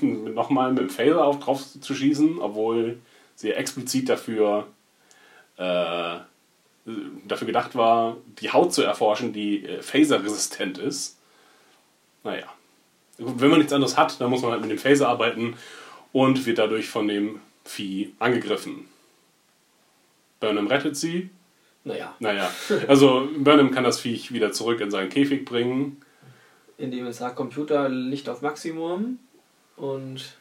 [0.34, 3.00] nochmal mit dem Phaser auf drauf zu schießen, obwohl
[3.34, 4.68] sie explizit dafür
[5.56, 6.18] äh,
[7.24, 11.18] dafür gedacht war, die Haut zu erforschen, die äh, phaserresistent ist.
[12.24, 12.46] Naja.
[13.18, 15.56] Wenn man nichts anderes hat, dann muss man halt mit dem Phaser arbeiten
[16.12, 18.89] und wird dadurch von dem Vieh angegriffen.
[20.40, 21.30] Burnham rettet sie.
[21.84, 22.50] Naja, Naja,
[22.88, 26.02] also Burnham kann das Viech wieder zurück in seinen Käfig bringen.
[26.76, 29.18] indem es sagt, Computer Licht auf Maximum
[29.76, 30.34] und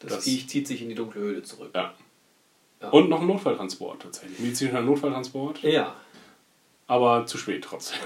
[0.00, 1.70] das, Das- Viech zieht sich in die dunkle Höhle zurück.
[1.74, 1.94] Ja.
[2.82, 2.88] Ja.
[2.90, 4.38] Und noch ein Notfalltransport tatsächlich.
[4.38, 5.62] Medizinischer Notfalltransport.
[5.62, 5.94] Ja,
[6.86, 7.98] Aber zu spät trotzdem.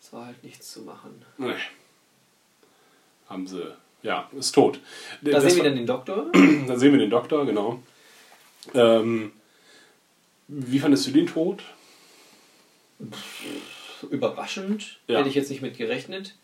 [0.00, 1.22] es war halt nichts zu machen.
[1.36, 1.52] Nee.
[3.28, 3.62] Haben sie.
[4.02, 4.80] Ja, ist tot.
[5.20, 6.26] Da Das sehen wir dann den Doktor.
[6.66, 7.82] da sehen wir den Doktor, genau.
[8.74, 9.32] Ähm,
[10.52, 11.62] wie fandest du den Tod?
[14.10, 14.98] Überraschend.
[15.06, 15.18] Ja.
[15.18, 16.34] Hätte ich jetzt nicht mit gerechnet.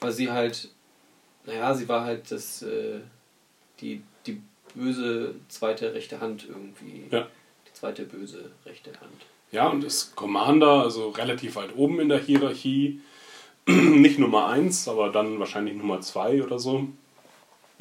[0.00, 0.68] Weil sie halt,
[1.46, 3.00] naja, sie war halt das, äh,
[3.80, 4.42] die, die
[4.74, 7.04] böse zweite rechte Hand irgendwie.
[7.10, 7.28] Ja.
[7.66, 9.26] Die zweite böse rechte Hand.
[9.52, 13.00] Ja, und ist Commander, also relativ weit oben in der Hierarchie.
[13.66, 16.88] Nicht Nummer 1, aber dann wahrscheinlich Nummer 2 oder so.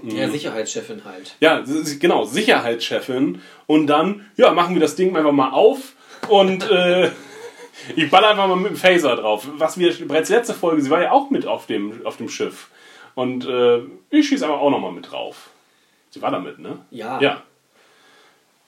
[0.04, 1.36] Ja, Sicherheitschefin halt.
[1.40, 1.64] Ja,
[2.00, 3.42] genau, Sicherheitschefin.
[3.66, 5.94] Und dann, ja, machen wir das Ding einfach mal auf
[6.28, 7.12] und äh,
[7.96, 9.48] ich baller einfach mal mit dem Phaser drauf.
[9.58, 12.70] Was wir bereits letzte Folge, sie war ja auch mit auf dem, auf dem Schiff.
[13.16, 13.80] Und äh,
[14.10, 15.50] ich schieße aber auch nochmal mit drauf.
[16.10, 16.80] Sie war da mit, ne?
[16.92, 17.20] Ja.
[17.22, 17.44] Ja.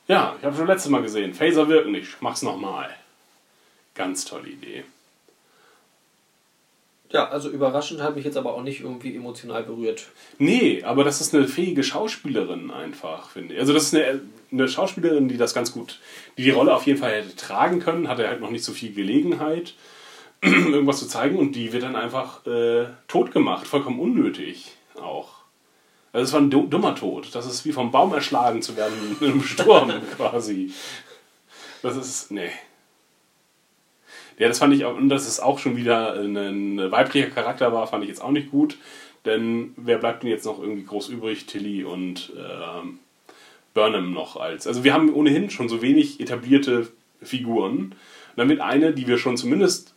[0.08, 1.34] Ja, ich habe schon letztes Mal gesehen.
[1.34, 2.08] Phaser wirkt nicht.
[2.10, 2.90] Ich Mach's nochmal.
[3.94, 4.86] Ganz tolle Idee.
[7.10, 10.08] Ja, also überraschend hat mich jetzt aber auch nicht irgendwie emotional berührt.
[10.40, 13.60] Nee, aber das ist eine fähige Schauspielerin einfach, finde ich.
[13.62, 16.00] Also das ist eine, eine Schauspielerin, die das ganz gut,
[16.38, 18.94] die die Rolle auf jeden Fall hätte tragen können, hatte halt noch nicht so viel
[18.94, 19.74] Gelegenheit,
[20.42, 25.30] irgendwas zu zeigen und die wird dann einfach äh, tot gemacht, vollkommen unnötig auch.
[26.12, 27.30] Also es war ein du- dummer Tod.
[27.34, 30.72] Das ist wie vom Baum erschlagen zu werden in einem Sturm quasi.
[31.82, 32.50] Das ist, nee.
[34.38, 37.74] Ja, das fand ich auch, und dass es auch schon wieder ein, ein weiblicher Charakter
[37.74, 38.78] war, fand ich jetzt auch nicht gut.
[39.26, 41.48] Denn wer bleibt denn jetzt noch irgendwie groß übrig?
[41.48, 43.00] Tilly und ähm,
[43.74, 44.68] Burnham noch als.
[44.68, 46.88] Also wir haben ohnehin schon so wenig etablierte
[47.22, 47.78] Figuren.
[47.78, 47.94] Und
[48.38, 49.94] dann wird eine, die wir schon zumindest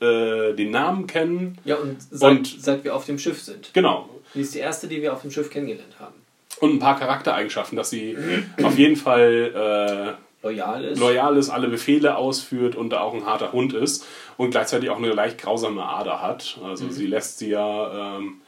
[0.00, 1.58] äh, den Namen kennen.
[1.64, 3.70] Ja, und seit, Und- seit wir auf dem Schiff sind.
[3.72, 4.10] Genau.
[4.34, 6.14] Die ist die erste, die wir auf dem Schiff kennengelernt haben.
[6.60, 8.16] Und ein paar Charaktereigenschaften, dass sie
[8.62, 10.16] auf jeden Fall
[10.46, 10.98] Loyal ist.
[11.00, 14.06] loyal ist, alle Befehle ausführt und da auch ein harter Hund ist
[14.36, 16.58] und gleichzeitig auch eine leicht grausame Ader hat.
[16.64, 18.40] Also sie lässt sie ja ähm,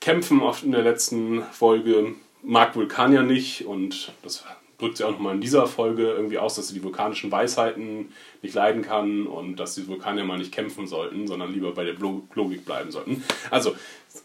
[0.00, 4.44] kämpfen auf, in der letzten Folge, mag Vulkanier nicht und das
[4.78, 8.12] drückt sie auch nochmal in dieser Folge irgendwie aus, dass sie die vulkanischen Weisheiten
[8.42, 11.94] nicht leiden kann und dass die Vulkanier mal nicht kämpfen sollten, sondern lieber bei der
[11.94, 13.24] Logik bleiben sollten.
[13.50, 13.74] Also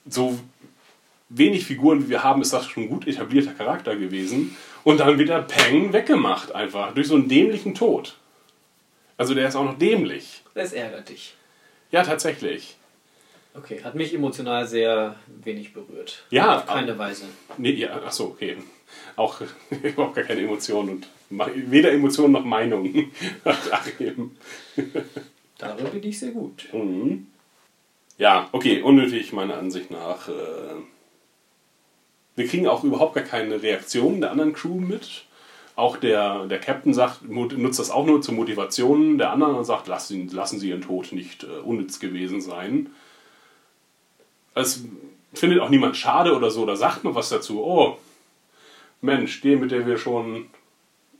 [0.07, 0.37] so
[1.29, 4.55] wenig Figuren wie wir haben, ist das schon ein gut etablierter Charakter gewesen.
[4.83, 8.17] Und dann wird er Peng weggemacht einfach durch so einen dämlichen Tod.
[9.17, 10.43] Also der ist auch noch dämlich.
[10.53, 11.35] Das ärgert dich.
[11.91, 12.75] Ja, tatsächlich.
[13.55, 16.23] Okay, hat mich emotional sehr wenig berührt.
[16.31, 17.25] Ja, Auf keine Weise.
[17.57, 18.57] Nee, ja, achso, okay.
[19.15, 19.41] Auch
[19.83, 21.07] überhaupt gar keine Emotionen und
[21.55, 23.11] weder Emotionen noch Meinung.
[23.71, 24.31] Achim.
[25.57, 26.67] Darin bin ich sehr gut.
[26.73, 27.27] Mhm.
[28.17, 30.27] Ja, okay, unnötig meiner Ansicht nach.
[30.29, 30.31] Äh,
[32.35, 35.25] wir kriegen auch überhaupt gar keine Reaktion der anderen Crew mit.
[35.75, 39.87] Auch der, der Captain sagt, nutzt das auch nur zur Motivation der anderen und sagt,
[39.87, 42.91] lassen, Sie- lassen Sie Ihren Tod nicht äh, unnütz gewesen sein.
[44.53, 44.83] Es
[45.33, 47.63] findet auch niemand schade oder so, oder sagt noch was dazu.
[47.63, 47.97] Oh,
[49.01, 50.45] Mensch, die, mit der wir schon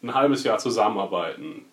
[0.04, 1.65] ein halbes Jahr zusammenarbeiten,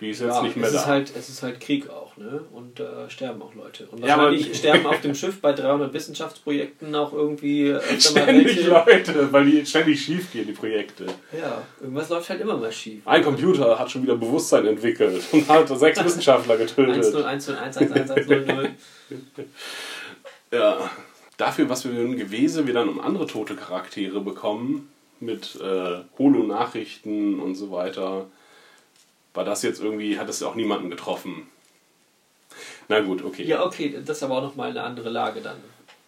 [0.00, 0.78] die ist jetzt Ja, nicht mehr es da.
[0.80, 2.40] ist halt, es ist halt Krieg auch, ne?
[2.52, 3.86] Und da sterben auch Leute.
[3.90, 8.66] Und Ja, wahrscheinlich sterben auf dem Schiff bei 300 Wissenschaftsprojekten auch irgendwie mal Ständig.
[8.66, 11.06] Leute, weil die ständig schief gehen, die Projekte.
[11.38, 13.06] Ja, irgendwas läuft halt immer mal schief.
[13.06, 17.04] Ein Computer hat schon wieder Bewusstsein entwickelt und hat sechs Wissenschaftler getötet.
[17.04, 18.68] 101011110.
[20.52, 20.90] Ja.
[21.36, 27.40] Dafür, was wir in Gewese wir dann um andere tote Charaktere bekommen, mit äh, Holo-Nachrichten
[27.40, 28.26] und so weiter,
[29.34, 31.48] war das jetzt irgendwie, hat es auch niemanden getroffen.
[32.88, 33.44] Na gut, okay.
[33.44, 35.58] Ja, okay, das ist aber auch nochmal eine andere Lage dann.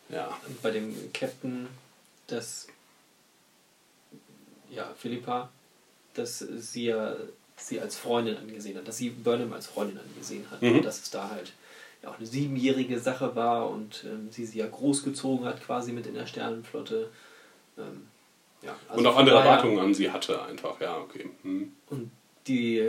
[0.08, 0.36] Ja.
[0.62, 1.68] Bei dem Captain,
[2.26, 2.66] dass
[4.70, 5.50] ja, Philippa,
[6.14, 7.14] dass sie ja
[7.56, 10.62] sie als Freundin angesehen hat, dass sie Burnham als Freundin angesehen hat.
[10.62, 10.76] Mhm.
[10.76, 11.52] Und dass es da halt
[12.02, 16.06] ja auch eine siebenjährige Sache war und ähm, sie sie ja großgezogen hat quasi mit
[16.06, 17.10] in der Sternenflotte.
[17.78, 18.08] Ähm,
[18.62, 21.30] ja, also und auch andere Erwartungen an sie hatte einfach, ja, okay.
[21.42, 21.72] Hm.
[21.90, 22.10] Und
[22.46, 22.82] die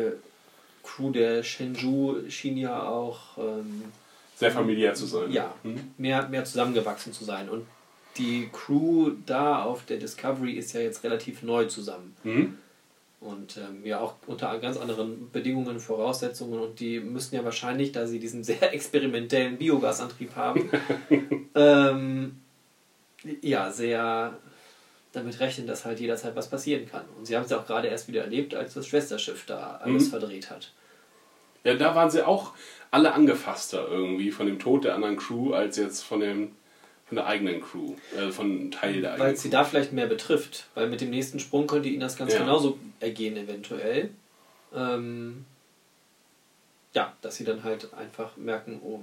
[0.83, 3.83] Crew der Shenzhou schien ja auch ähm,
[4.35, 5.31] Sehr familiär zu sein.
[5.31, 5.91] ja, Hm.
[5.97, 7.49] mehr, mehr zusammengewachsen zu sein.
[7.49, 7.65] Und
[8.17, 12.15] die Crew da auf der Discovery ist ja jetzt relativ neu zusammen.
[12.23, 12.57] Hm.
[13.21, 16.59] Und ähm, ja auch unter ganz anderen Bedingungen, Voraussetzungen.
[16.59, 20.69] Und die müssen ja wahrscheinlich, da sie diesen sehr experimentellen Biogasantrieb haben,
[21.55, 22.35] ähm,
[23.41, 24.37] ja, sehr
[25.13, 27.05] damit rechnen, dass halt jederzeit was passieren kann.
[27.17, 30.07] Und sie haben es ja auch gerade erst wieder erlebt, als das Schwesterschiff da alles
[30.07, 30.09] Mhm.
[30.09, 30.71] verdreht hat.
[31.63, 32.53] Ja, da waren sie auch
[32.91, 36.51] alle angefasster irgendwie von dem Tod der anderen Crew als jetzt von dem
[37.05, 39.93] von der eigenen Crew, äh, von einem Teil der eigenen Weil es sie da vielleicht
[39.93, 40.67] mehr betrifft.
[40.73, 42.39] Weil mit dem nächsten Sprung könnte ihnen das ganz Ja.
[42.39, 44.09] genauso ergehen, eventuell.
[44.73, 45.45] Ähm,
[46.95, 48.99] ja, dass sie dann halt einfach merken, oh,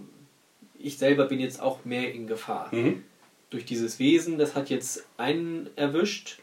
[0.78, 2.74] ich selber bin jetzt auch mehr in Gefahr.
[2.74, 3.04] Mhm.
[3.50, 6.38] Durch dieses Wesen, das hat jetzt einen erwischt,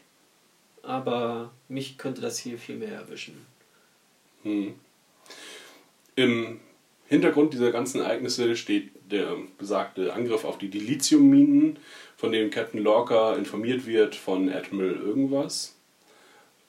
[0.82, 3.46] aber mich könnte das hier viel mehr erwischen.
[4.44, 4.74] Mhm.
[6.16, 6.60] Im
[7.06, 11.78] Hintergrund dieser ganzen Ereignisse steht der besagte Angriff auf die Dilithiumminen,
[12.16, 15.76] von dem Captain Lorca informiert wird von Admiral irgendwas.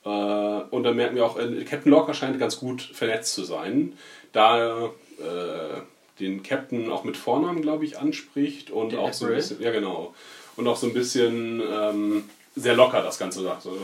[0.06, 3.94] Äh, und dann merken wir auch, äh, Captain Lorca scheint ganz gut vernetzt zu sein,
[4.32, 4.86] da
[5.18, 5.82] äh,
[6.20, 9.72] den Captain auch mit Vornamen, glaube ich, anspricht und Den auch so ein bisschen, ja
[9.72, 10.14] genau,
[10.56, 12.24] und auch so ein bisschen ähm,
[12.56, 13.62] sehr locker das Ganze sagt.
[13.62, 13.78] So,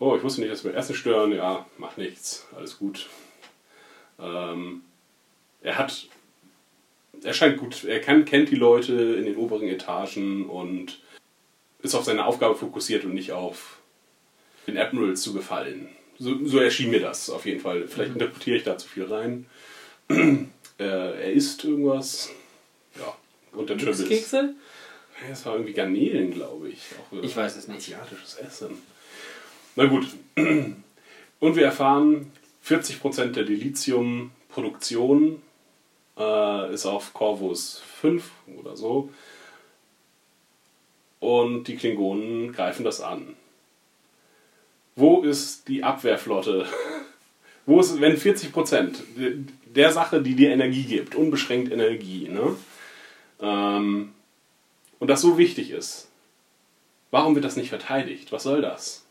[0.00, 3.08] oh, ich wusste nicht, dass wir Essen stören, ja, macht nichts, alles gut.
[4.20, 4.82] Ähm,
[5.62, 6.06] er hat,
[7.22, 11.00] er scheint gut, er kann, kennt die Leute in den oberen Etagen und
[11.82, 13.78] ist auf seine Aufgabe fokussiert und nicht auf
[14.66, 15.88] den Admirals zu gefallen.
[16.18, 17.86] So, so erschien mir das auf jeden Fall.
[17.88, 18.20] Vielleicht Mhm.
[18.20, 19.46] interpretiere ich da zu viel rein.
[20.84, 22.30] Äh, er isst irgendwas.
[22.96, 23.14] Ja,
[23.52, 24.08] und der Tribbles.
[24.08, 24.54] Kekse?
[25.30, 26.80] Es war irgendwie Garnelen, glaube ich.
[26.98, 27.78] Auch Ich weiß es nicht.
[27.78, 28.78] Asiatisches Essen.
[29.76, 30.06] Na gut.
[31.40, 32.32] Und wir erfahren,
[32.66, 35.42] 40% der Dilithium-Produktion
[36.16, 39.10] äh, ist auf Corvus 5 oder so.
[41.20, 43.34] Und die Klingonen greifen das an.
[44.96, 46.66] Wo ist die Abwehrflotte?
[47.66, 48.96] Wo ist, wenn 40%
[49.76, 52.56] der Sache, die dir Energie gibt, unbeschränkt Energie, ne?
[53.40, 54.12] Ähm,
[54.98, 56.08] und das so wichtig ist,
[57.10, 58.32] warum wird das nicht verteidigt?
[58.32, 59.04] Was soll das?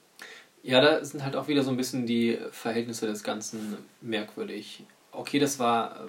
[0.64, 4.84] Ja, da sind halt auch wieder so ein bisschen die Verhältnisse des Ganzen merkwürdig.
[5.12, 6.08] Okay, das war äh,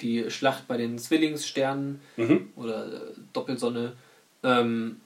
[0.00, 2.50] die Schlacht bei den Zwillingssternen Mhm.
[2.56, 3.94] oder äh, Doppelsonne.
[4.42, 5.00] Ähm,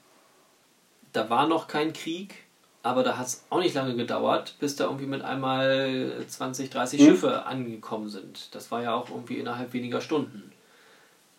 [1.13, 2.35] da war noch kein Krieg,
[2.83, 6.99] aber da hat es auch nicht lange gedauert, bis da irgendwie mit einmal 20, 30
[7.01, 7.05] Mhm.
[7.05, 8.53] Schiffe angekommen sind.
[8.55, 10.51] Das war ja auch irgendwie innerhalb weniger Stunden.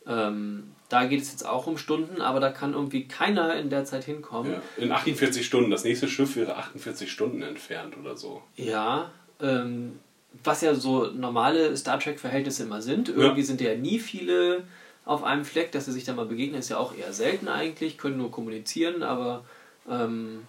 [0.06, 3.84] Ähm, da geht es jetzt auch um Stunden, aber da kann irgendwie keiner in der
[3.84, 4.52] Zeit hinkommen.
[4.52, 5.70] Ja, in 48 Stunden.
[5.70, 8.42] Das nächste Schiff wäre 48 Stunden entfernt oder so.
[8.56, 9.98] Ja, ähm,
[10.44, 13.08] was ja so normale Star Trek-Verhältnisse immer sind.
[13.10, 13.46] Irgendwie Ja.
[13.46, 14.64] sind ja nie viele
[15.04, 17.98] auf einem Fleck, dass sie sich da mal begegnen, ist ja auch eher selten eigentlich,
[17.98, 19.44] können nur kommunizieren, aber
[19.90, 20.42] ähm,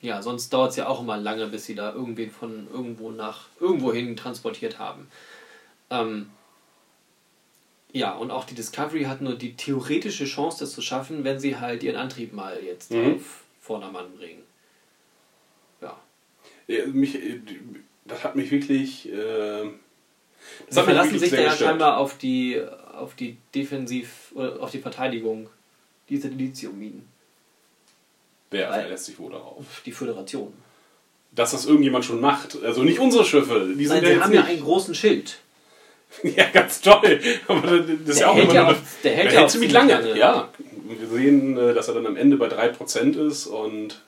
[0.00, 3.46] ja, sonst dauert es ja auch immer lange, bis sie da irgendwen von irgendwo nach
[3.60, 5.08] irgendwo hin transportiert haben.
[5.90, 6.30] Ähm,
[7.92, 11.56] Ja, und auch die Discovery hat nur die theoretische Chance, das zu schaffen, wenn sie
[11.56, 13.14] halt ihren Antrieb mal jetzt Mhm.
[13.14, 14.42] auf Vordermann bringen.
[15.80, 15.98] Ja.
[16.66, 17.40] Ja, mich, äh,
[18.04, 19.10] das hat mich wirklich.
[19.10, 19.70] Äh,
[20.68, 22.60] Sie verlassen sich da ja scheinbar auf die,
[22.92, 25.48] auf die Defensiv- oder auf die Verteidigung
[26.10, 27.08] dieser Lithium-Minen.
[28.50, 29.64] Wer Weil- verlässt sich wohl darauf?
[29.84, 30.52] Die Föderation.
[31.32, 32.56] Dass das irgendjemand schon macht.
[32.64, 33.72] Also nicht unsere Schiffe.
[33.78, 34.50] Die sind Nein, ja sie jetzt haben ja nicht.
[34.50, 35.38] einen großen Schild.
[36.22, 37.20] Ja, ganz toll.
[37.48, 39.72] Aber das ist Der ja auch hält immer ja auch- der hält ja hält ziemlich
[39.72, 39.92] lange.
[39.92, 40.18] lange.
[40.18, 40.48] Ja.
[40.98, 44.00] Wir sehen, äh, dass er dann am Ende bei 3% ist und.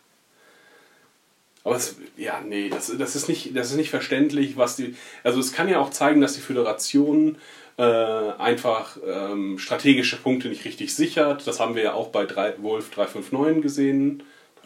[1.63, 4.97] Aber es, ja, nee, das, das, ist nicht, das ist nicht verständlich, was die.
[5.23, 7.37] Also, es kann ja auch zeigen, dass die Föderation
[7.81, 11.47] äh, einfach ähm, strategische Punkte nicht richtig sichert.
[11.47, 14.23] Das haben wir ja auch bei 3, Wolf 359 gesehen.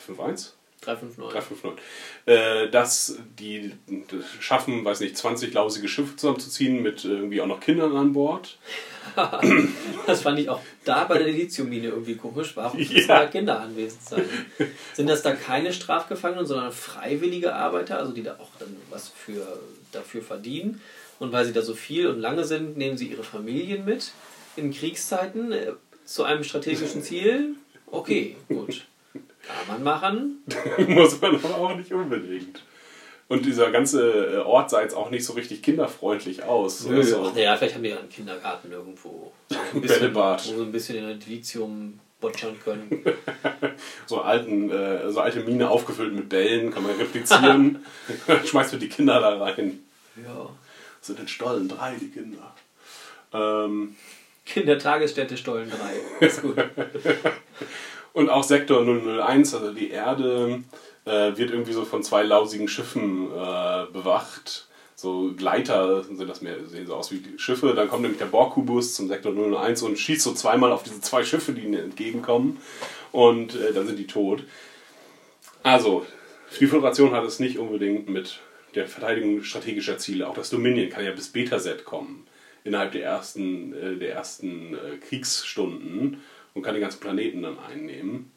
[0.06, 0.52] 351?
[0.80, 1.32] 359.
[1.32, 1.84] 359.
[2.26, 3.72] Äh, dass die
[4.40, 8.58] schaffen, weiß nicht, 20 lausige Schiffe zusammenzuziehen mit irgendwie auch noch Kindern an Bord.
[10.06, 12.56] Das fand ich auch da bei der Lithiummine irgendwie komisch.
[12.56, 13.20] Warum müssen Ja.
[13.20, 14.24] da Kinder anwesend sein?
[14.92, 19.58] Sind das da keine Strafgefangenen, sondern freiwillige Arbeiter, also die da auch dann was für,
[19.92, 20.80] dafür verdienen?
[21.24, 24.12] Und weil sie da so viel und lange sind, nehmen sie ihre Familien mit
[24.56, 25.72] in Kriegszeiten äh,
[26.04, 27.54] zu einem strategischen Ziel?
[27.86, 28.84] Okay, gut.
[29.14, 30.44] Kann man machen.
[30.88, 32.62] Muss man aber auch nicht unbedingt.
[33.28, 36.84] Und dieser ganze äh, Ort sah jetzt auch nicht so richtig kinderfreundlich aus.
[36.84, 39.32] Nö, Also, ach, naja, vielleicht haben die ja einen Kindergarten irgendwo.
[39.48, 40.46] So ein bisschen, Bällebad.
[40.46, 43.02] Wo sie ein bisschen in Lithium botschern können.
[44.06, 47.82] so, alten, äh, so alte Mine aufgefüllt mit Bällen, kann man replizieren.
[48.44, 49.82] Schmeißt du die Kinder da rein.
[50.22, 50.50] Ja.
[51.04, 52.54] Sind in Stollen drei, die Kinder.
[53.34, 53.94] Ähm,
[54.46, 55.70] Kindertagesstätte Stollen
[56.20, 56.26] 3.
[56.26, 56.56] Ist gut.
[58.14, 60.62] Und auch Sektor 001, also die Erde,
[61.04, 64.66] äh, wird irgendwie so von zwei lausigen Schiffen äh, bewacht.
[64.94, 67.74] So Gleiter sind das mehr, sehen so aus wie Schiffe.
[67.74, 71.22] Dann kommt nämlich der Borg-Kubus zum Sektor 001 und schießt so zweimal auf diese zwei
[71.22, 72.58] Schiffe, die ihnen entgegenkommen.
[73.12, 74.44] Und äh, dann sind die tot.
[75.62, 76.06] Also,
[76.60, 78.40] die Föderation hat es nicht unbedingt mit
[78.74, 80.28] der Verteidigung strategischer Ziele.
[80.28, 82.26] Auch das Dominion kann ja bis Beta-Set kommen.
[82.64, 86.22] Innerhalb der ersten, äh, der ersten äh, Kriegsstunden
[86.54, 88.30] und kann den ganzen Planeten dann einnehmen.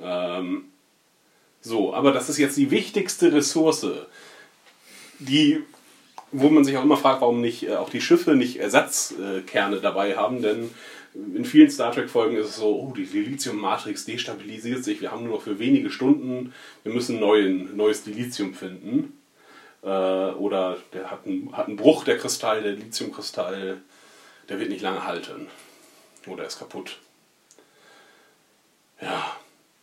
[0.00, 0.64] Ähm,
[1.60, 3.86] so, aber das ist jetzt die wichtigste Ressource,
[5.18, 5.62] die,
[6.30, 10.16] wo man sich auch immer fragt, warum nicht äh, auch die Schiffe nicht Ersatzkerne dabei
[10.16, 10.70] haben, denn
[11.14, 15.34] in vielen Star Trek-Folgen ist es so, oh, die Dilithium-Matrix destabilisiert sich, wir haben nur
[15.34, 19.18] noch für wenige Stunden, wir müssen neuen, neues Dilithium finden.
[19.82, 23.80] Äh, oder der hat einen, hat einen Bruch, der Kristall, der Lithiumkristall,
[24.48, 25.46] der wird nicht lange halten.
[26.26, 26.98] Oder ist kaputt.
[29.00, 29.36] Ja,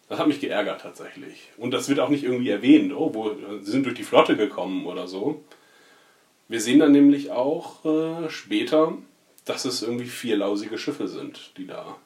[0.10, 1.50] das hat mich geärgert tatsächlich.
[1.58, 4.86] Und das wird auch nicht irgendwie erwähnt, oh, wo, sie sind durch die Flotte gekommen
[4.86, 5.44] oder so.
[6.48, 8.98] Wir sehen dann nämlich auch äh, später,
[9.46, 11.98] dass es irgendwie vier lausige Schiffe sind, die da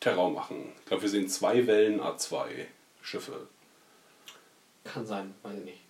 [0.00, 0.72] Terror machen.
[0.80, 2.46] Ich glaube, wir sehen zwei Wellen A2
[3.02, 3.46] Schiffe.
[4.84, 5.80] Kann sein, weiß ich nicht.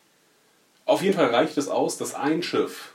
[0.85, 2.95] Auf jeden Fall reicht es aus, dass ein Schiff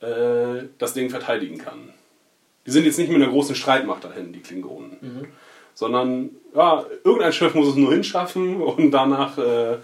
[0.00, 1.92] äh, das Ding verteidigen kann.
[2.64, 5.32] Die sind jetzt nicht mit einer großen Streitmacht dahin, die Klingonen.
[5.74, 9.76] Sondern, ja, irgendein Schiff muss es nur hinschaffen und danach äh,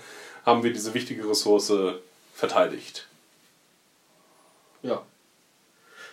[0.47, 1.73] haben wir diese wichtige Ressource
[2.35, 3.07] verteidigt.
[4.83, 5.03] Ja.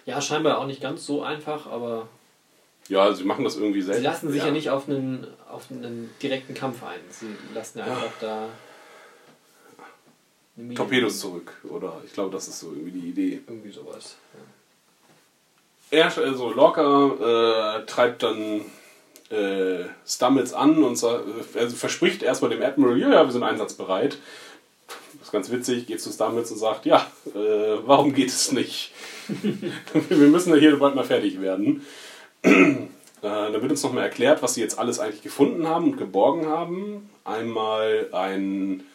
[0.10, 2.08] Ja, scheinbar auch nicht ganz so einfach, aber
[2.88, 4.00] Ja, sie machen das irgendwie selbst.
[4.00, 7.00] sie lassen sich ja, nicht auf einen, auf einen direkten Kampf ein.
[7.12, 8.48] Sie lassen ja einfach da.
[10.76, 12.02] Torpedos zurück, oder?
[12.06, 13.42] Ich glaube, das ist so irgendwie die Idee.
[13.48, 14.16] Irgendwie sowas.
[15.92, 18.62] Er, also Lorca äh, treibt dann
[19.30, 24.18] äh, Stamets an und äh, also verspricht erstmal dem Admiral, ja, ja, wir sind einsatzbereit.
[25.30, 28.92] Ist ganz witzig, geht zu Stamets und sagt, ja, äh, warum geht es nicht?
[29.28, 31.86] wir müssen ja hier bald mal fertig werden.
[32.42, 32.50] äh,
[33.22, 37.12] dann wird uns nochmal erklärt, was sie jetzt alles eigentlich gefunden haben und geborgen haben.
[37.26, 38.86] Einmal ein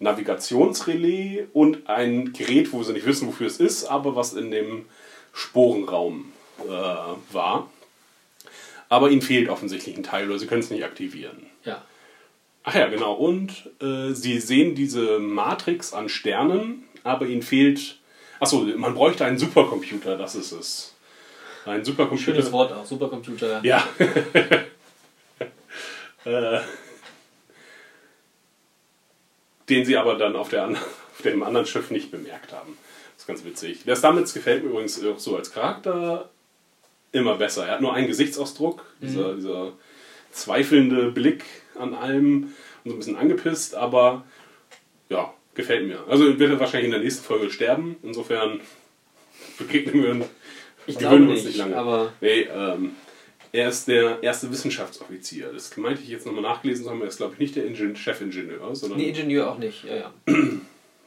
[0.00, 4.86] Navigationsrelais und ein Gerät, wo sie nicht wissen, wofür es ist, aber was in dem
[5.32, 6.32] Sporenraum
[6.66, 7.70] äh, war.
[8.88, 11.46] Aber ihnen fehlt offensichtlich ein Teil oder sie können es nicht aktivieren.
[11.64, 11.84] Ja.
[12.64, 13.12] Ach ja, genau.
[13.12, 17.98] Und äh, sie sehen diese Matrix an Sternen, aber ihnen fehlt.
[18.40, 20.94] Achso, man bräuchte einen Supercomputer, das ist es.
[21.66, 22.32] Ein Supercomputer.
[22.32, 23.60] Schönes Wort auch, Supercomputer.
[23.62, 23.86] Ja.
[26.24, 26.60] äh,
[29.68, 32.76] den sie aber dann auf, der, auf dem anderen Schiff nicht bemerkt haben.
[33.14, 33.84] Das ist ganz witzig.
[33.84, 36.30] Der Stamets gefällt mir übrigens auch so als Charakter
[37.12, 37.66] immer besser.
[37.66, 39.72] Er hat nur einen Gesichtsausdruck, dieser, dieser
[40.32, 41.44] zweifelnde Blick
[41.78, 42.52] an allem
[42.84, 44.24] und so ein bisschen angepisst, aber
[45.08, 46.04] ja, gefällt mir.
[46.08, 47.96] Also wird er wahrscheinlich in der nächsten Folge sterben.
[48.02, 48.60] Insofern
[49.58, 50.26] begegnen wir
[50.86, 51.76] Ich Wir glaube würden uns nicht, nicht lange.
[51.76, 52.92] aber Nee, ähm,
[53.52, 55.52] er ist der erste Wissenschaftsoffizier.
[55.52, 57.00] Das meinte ich jetzt nochmal nachgelesen zu haben.
[57.02, 58.98] Er ist, glaube ich, nicht der Ingen Chefingenieur, sondern.
[58.98, 59.84] nee, Ingenieur auch nicht.
[59.84, 60.12] Ja, ja.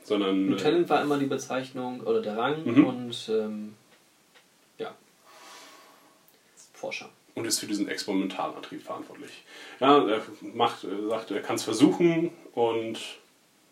[0.03, 2.85] sondern äh, Lieutenant war immer die Bezeichnung oder der Rang Mhm.
[2.85, 3.73] und ähm,
[4.77, 4.95] ja.
[6.73, 7.09] Forscher.
[7.37, 9.43] Und ist für diesen Experimentalantrieb verantwortlich.
[9.79, 12.99] Ja, er macht, er sagt, er kann es versuchen und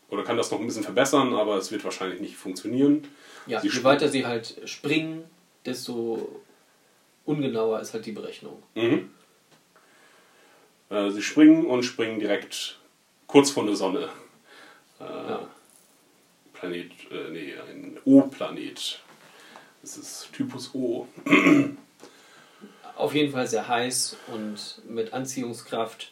[0.09, 3.07] oder kann das noch ein bisschen verbessern, aber es wird wahrscheinlich nicht funktionieren.
[3.47, 5.23] Ja, Sie je weiter sie halt springen,
[5.65, 6.41] desto
[7.25, 8.61] ungenauer ist halt die Berechnung.
[8.75, 9.09] Mhm.
[10.91, 12.79] Äh, sie springen und springen direkt
[13.25, 14.09] kurz vor der Sonne.
[14.99, 15.47] Äh, Ja.
[16.53, 19.01] Planet, äh, nee, ein O-Planet.
[19.81, 21.07] Das ist Typus O.
[22.95, 26.11] Auf jeden Fall sehr heiß und mit Anziehungskraft.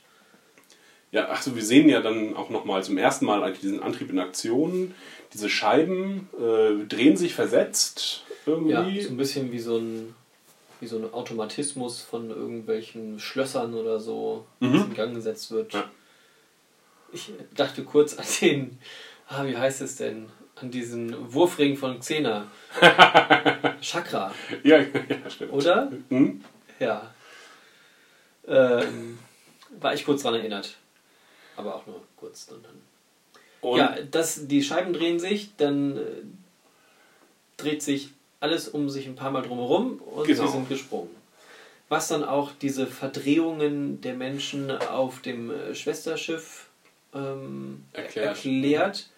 [1.11, 4.19] Ja, achso, wir sehen ja dann auch nochmal zum ersten Mal eigentlich diesen Antrieb in
[4.19, 4.93] Aktion.
[5.34, 9.01] Diese Scheiben äh, drehen sich versetzt Ja, irgendwie.
[9.01, 10.15] so ein bisschen wie so ein,
[10.79, 15.73] wie so ein Automatismus von irgendwelchen Schlössern oder so, das in Gang gesetzt wird.
[15.73, 15.79] Mhm.
[15.79, 15.91] Ja.
[17.13, 18.79] Ich dachte kurz an den,
[19.27, 20.27] ah, wie heißt es denn?
[20.55, 22.47] An diesen Wurfring von Xena.
[23.81, 24.86] Chakra, Ja, ja,
[25.29, 25.53] stimmt.
[25.53, 25.91] oder?
[26.09, 26.43] Hm?
[26.80, 27.13] Ja.
[28.47, 29.19] Ähm,
[29.80, 30.76] war ich kurz dran erinnert.
[31.55, 32.45] Aber auch nur kurz.
[32.47, 32.82] Dann, dann.
[33.61, 36.01] Und Ja, das, die Scheiben drehen sich, dann äh,
[37.57, 38.09] dreht sich
[38.39, 40.45] alles um sich ein paar Mal drumherum und Genau.
[40.45, 41.09] sie sind gesprungen.
[41.88, 46.67] Was dann auch diese Verdrehungen der Menschen auf dem äh, Schwesterschiff
[47.13, 48.26] ähm, Erklärt.
[48.38, 49.09] erklärt,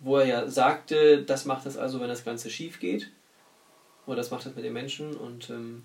[0.00, 3.10] wo er ja sagte, das macht es also, wenn das Ganze schief geht.
[4.06, 5.82] Oder das macht es mit den Menschen und ähm,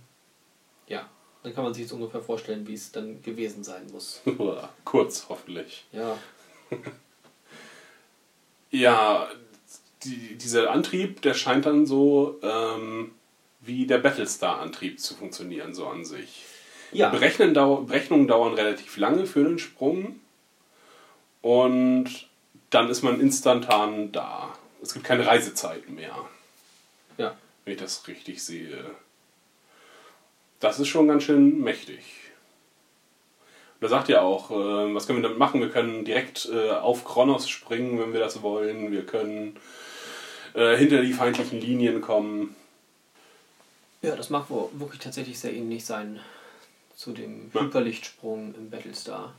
[0.92, 1.10] ja,
[1.44, 4.22] dann kann man sich jetzt ungefähr vorstellen, wie es dann gewesen sein muss.
[4.86, 5.86] kurz hoffentlich.
[5.92, 6.18] Ja,
[8.72, 9.28] Ja,
[10.04, 13.12] die, dieser Antrieb, der scheint dann so ähm,
[13.60, 16.46] wie der Battlestar-Antrieb zu funktionieren, so an sich.
[16.94, 17.10] ja.
[17.10, 20.20] Berechnen dau Berechnungen dauern relativ lange für einen Sprung
[21.42, 22.30] und
[22.70, 24.58] dann ist man instantan da.
[24.82, 26.16] Es gibt keine Reisezeiten mehr,
[27.18, 27.36] ja.
[27.66, 28.96] wenn ich das richtig sehe.
[30.62, 32.00] Das ist schon ganz schön mächtig.
[33.80, 35.60] Und er sagt ja auch, äh, was können wir damit machen?
[35.60, 38.92] Wir können direkt äh, auf Kronos springen, wenn wir das wollen.
[38.92, 39.58] Wir können
[40.54, 42.56] äh, hinter die feindlichen Linien kommen.
[44.04, 46.20] Ja, das mag wohl wirklich tatsächlich sehr ähnlich sein
[46.96, 47.62] zu dem Ja.
[47.62, 49.34] Hyperlichtsprung im Battlestar.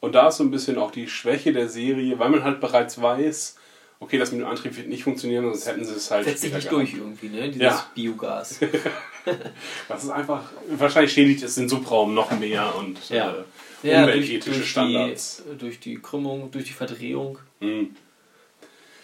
[0.00, 3.02] Und da ist so ein bisschen auch die Schwäche der Serie, weil man halt bereits
[3.02, 3.56] weiß,
[3.98, 6.54] okay, das mit dem Antrieb wird nicht funktionieren, sonst hätten sie es halt Setzt sich
[6.54, 7.48] nicht durch irgendwie, ne?
[7.48, 7.90] Dieses Ja.
[7.96, 8.60] Biogas.
[9.88, 13.30] Das ist einfach, wahrscheinlich schädigt es den Subraum noch mehr und Ja.
[13.30, 15.42] äh, Ja, durch, umweltethische durch, Standards.
[15.52, 17.94] die, durch die Krümmung, durch die Verdrehung Mhm.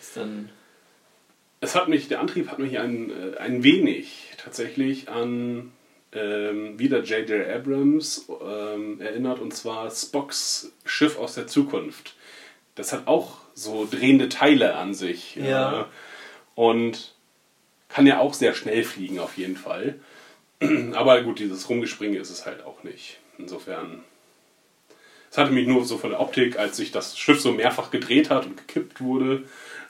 [0.00, 0.48] ist dann.
[1.60, 5.72] Es hat mich, der Antrieb hat mich ein, äh, ein wenig tatsächlich an
[6.12, 7.48] ähm, wieder J.J.
[7.48, 12.14] Abrams ähm, erinnert, und zwar Spocks Schiff aus der Zukunft.
[12.76, 15.36] Das hat auch so drehende Teile an sich.
[15.36, 15.80] Ja.
[15.80, 15.84] äh,
[16.54, 17.14] und
[17.88, 19.96] kann ja auch sehr schnell fliegen, auf jeden Fall.
[20.94, 23.18] Aber gut, dieses Rumgespringe ist es halt auch nicht.
[23.38, 24.04] Insofern.
[25.30, 28.30] Es hatte mich nur so von der Optik, als sich das Schiff so mehrfach gedreht
[28.30, 29.44] hat und gekippt wurde,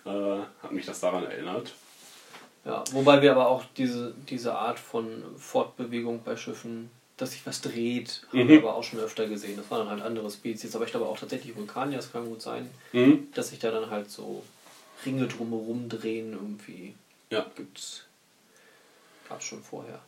[0.06, 0.10] äh,
[0.62, 1.74] hat mich das daran erinnert.
[2.64, 7.60] Ja, wobei wir aber auch diese, diese Art von Fortbewegung bei Schiffen, dass sich was
[7.60, 8.48] dreht, haben Mhm.
[8.48, 9.58] wir aber auch schon öfter gesehen.
[9.58, 12.40] Das waren dann halt andere Spezies, aber ich glaube auch tatsächlich Vulkanier, das kann gut
[12.40, 13.28] sein, Mhm.
[13.34, 14.42] dass sich da dann halt so
[15.04, 16.94] Ringe drumherum drehen irgendwie.
[17.28, 17.44] Ja.
[17.54, 18.04] Gibt's.
[19.28, 20.00] Gab's schon vorher.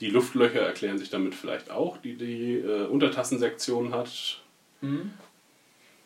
[0.00, 4.40] Die Luftlöcher erklären sich damit vielleicht auch, die die äh, Untertassensektion hat.
[4.80, 5.12] Mhm.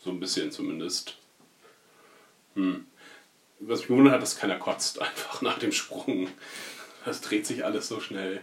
[0.02, 1.16] So ein bisschen zumindest.
[2.54, 2.86] Hm.
[3.58, 6.28] Was mich gewundert hat, dass keiner kotzt einfach nach dem Sprung.
[7.04, 8.40] Das dreht sich alles so schnell.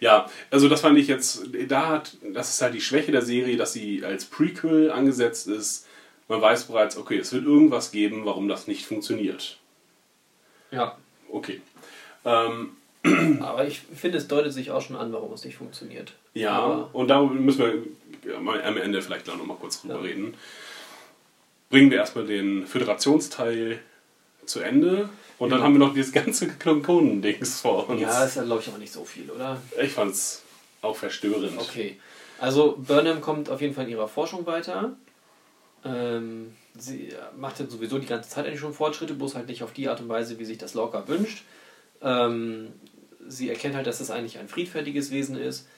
[0.00, 3.56] Ja, also das fand ich jetzt, da hat, das ist halt die Schwäche der Serie,
[3.56, 5.86] dass sie als Prequel angesetzt ist.
[6.28, 9.58] Man weiß bereits, okay, es wird irgendwas geben, warum das nicht funktioniert.
[10.70, 10.98] Ja.
[11.30, 11.60] Okay.
[12.24, 12.76] Ähm,
[13.40, 16.12] Aber ich finde, es deutet sich auch schon an, warum es nicht funktioniert.
[16.34, 20.00] Ja, Aber, und da müssen wir ja, am Ende vielleicht noch mal kurz drüber Ja.
[20.00, 20.34] reden.
[21.70, 23.80] Bringen wir erstmal den Föderationsteil
[24.44, 25.64] zu Ende und dann Ja.
[25.64, 28.00] haben wir noch dieses ganze Klonkonen-Dings vor uns.
[28.00, 29.60] ja, ist ja, glaube ich, auch nicht so viel, oder?
[29.82, 30.42] ich fand's
[30.82, 31.58] auch verstörend.
[31.58, 31.98] Okay.
[32.38, 34.96] Also Burnham kommt auf jeden Fall in ihrer Forschung weiter.
[35.84, 39.72] Ähm, sie macht jetzt sowieso die ganze Zeit eigentlich schon Fortschritte, bloß halt nicht auf
[39.72, 41.44] die Art und Weise, wie sich das Lorca wünscht.
[42.02, 42.68] Ähm,
[43.28, 45.68] sie erkennt halt, dass es eigentlich ein friedfertiges Wesen ist,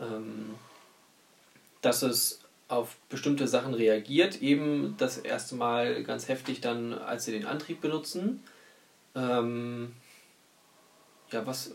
[0.00, 0.54] ähm,
[1.82, 7.32] dass es auf bestimmte Sachen reagiert, eben das erste Mal ganz heftig dann, als sie
[7.32, 8.42] den Antrieb benutzen.
[9.14, 9.92] Ähm,
[11.30, 11.72] ja, was,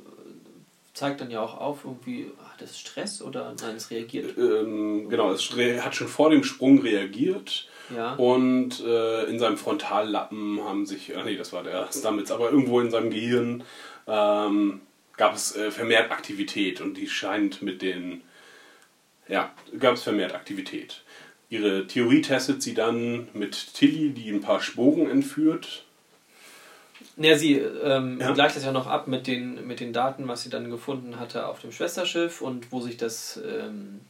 [0.94, 4.38] zeigt dann ja auch auf, irgendwie, hat es Stress oder nein, es reagiert.
[4.38, 7.68] Ähm, genau, es hat schon vor dem Sprung reagiert.
[7.96, 8.14] Ja.
[8.14, 12.80] Und äh, in seinem Frontallappen haben sich, ach nee, das war der Stamets, aber irgendwo
[12.80, 13.64] in seinem Gehirn
[14.08, 14.82] ähm,
[15.18, 18.22] gab es äh, vermehrt Aktivität und die scheint mit den,
[19.28, 21.02] ja, gab es vermehrt Aktivität.
[21.50, 25.84] Ihre Theorie testet sie dann mit Tilly, die ein paar Sporen entführt.
[27.18, 28.32] Ja, sie ähm, Ja.
[28.32, 31.46] gleicht das ja noch ab mit den, mit den Daten, was sie dann gefunden hatte
[31.48, 34.02] auf dem Schwesterschiff und wo sich das, ähm,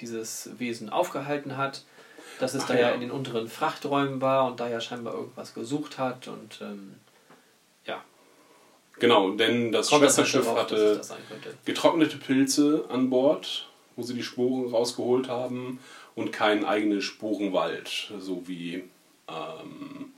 [0.00, 1.82] dieses Wesen aufgehalten hat.
[2.38, 2.80] Dass es Ach da ja.
[2.82, 6.94] ja in den unteren Frachträumen war und da ja scheinbar irgendwas gesucht hat und ähm,
[8.98, 11.14] Genau, denn das kommt das halt Schwesterschiff darauf, es hatte das
[11.64, 15.78] getrocknete Pilze an Bord, wo sie die Sporen rausgeholt haben
[16.14, 18.84] und keinen eigenen Sporenwald, so wie
[19.28, 20.12] ähm,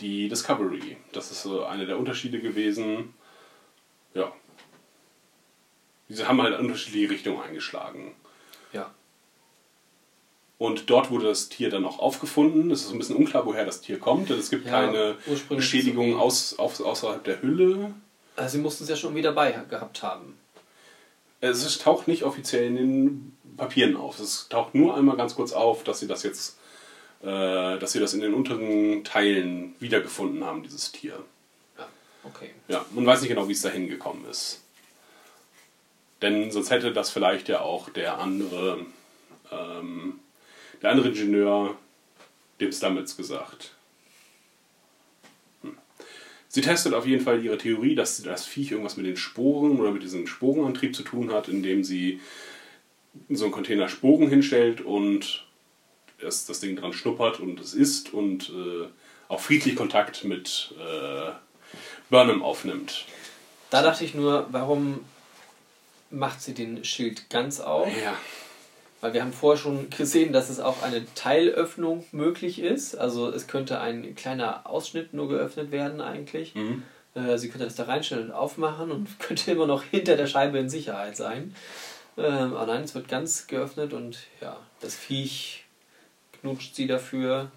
[0.00, 0.96] die Discovery.
[1.12, 3.14] Das ist so einer der Unterschiede gewesen.
[4.14, 4.32] Ja.
[6.08, 8.14] Sie haben halt unterschiedliche Richtungen eingeschlagen.
[8.72, 8.90] Ja.
[10.56, 12.70] Und dort wurde das Tier dann auch aufgefunden.
[12.72, 15.48] Es ist ein bisschen unklar, woher das Tier kommt, denn es gibt Ja, keine ursprünglich
[15.70, 17.92] Beschädigung so wie- aus, aus, außerhalb der Hülle.
[18.38, 20.38] Also sie mussten es ja schon wieder dabei gehabt haben.
[21.40, 24.18] Es ist- taucht nicht offiziell in den Papieren auf.
[24.20, 26.56] Es taucht nur einmal ganz kurz auf, dass sie das jetzt,
[27.22, 31.20] äh, dass sie das in den unteren Teilen wiedergefunden haben, dieses Tier.
[31.76, 31.88] Ja,
[32.22, 32.50] okay.
[32.68, 34.62] Ja, man weiß nicht genau, wie es dahin gekommen ist.
[36.22, 38.86] Denn sonst hätte das vielleicht ja auch der andere,
[39.50, 40.20] ähm,
[40.82, 41.76] der andere Ingenieur
[42.60, 43.72] dem Stamets gesagt.
[46.48, 49.90] Sie testet auf jeden Fall ihre Theorie, dass das Viech irgendwas mit den Sporen oder
[49.90, 52.20] mit diesem Sporenantrieb zu tun hat, indem sie
[53.28, 55.44] so einen Container Sporen hinstellt und
[56.20, 58.88] es, das Ding dran schnuppert und es isst und äh,
[59.28, 61.32] auch friedlich Kontakt mit äh,
[62.08, 63.04] Burnham aufnimmt.
[63.70, 65.00] Da dachte ich nur, warum
[66.10, 67.88] macht sie den Schild ganz auf?
[68.02, 68.16] Ja.
[69.00, 72.96] Weil wir haben vorher schon gesehen, dass es auch eine Teilöffnung möglich ist.
[72.96, 76.54] Also es könnte ein kleiner Ausschnitt nur geöffnet werden eigentlich.
[76.54, 76.82] Mhm.
[77.14, 80.58] Äh, Sie könnte das da reinstellen und aufmachen und könnte immer noch hinter der Scheibe
[80.58, 81.54] in Sicherheit sein.
[82.16, 85.64] Ähm, aber nein, es wird ganz geöffnet und ja, das Viech
[86.40, 87.52] knutscht sie dafür.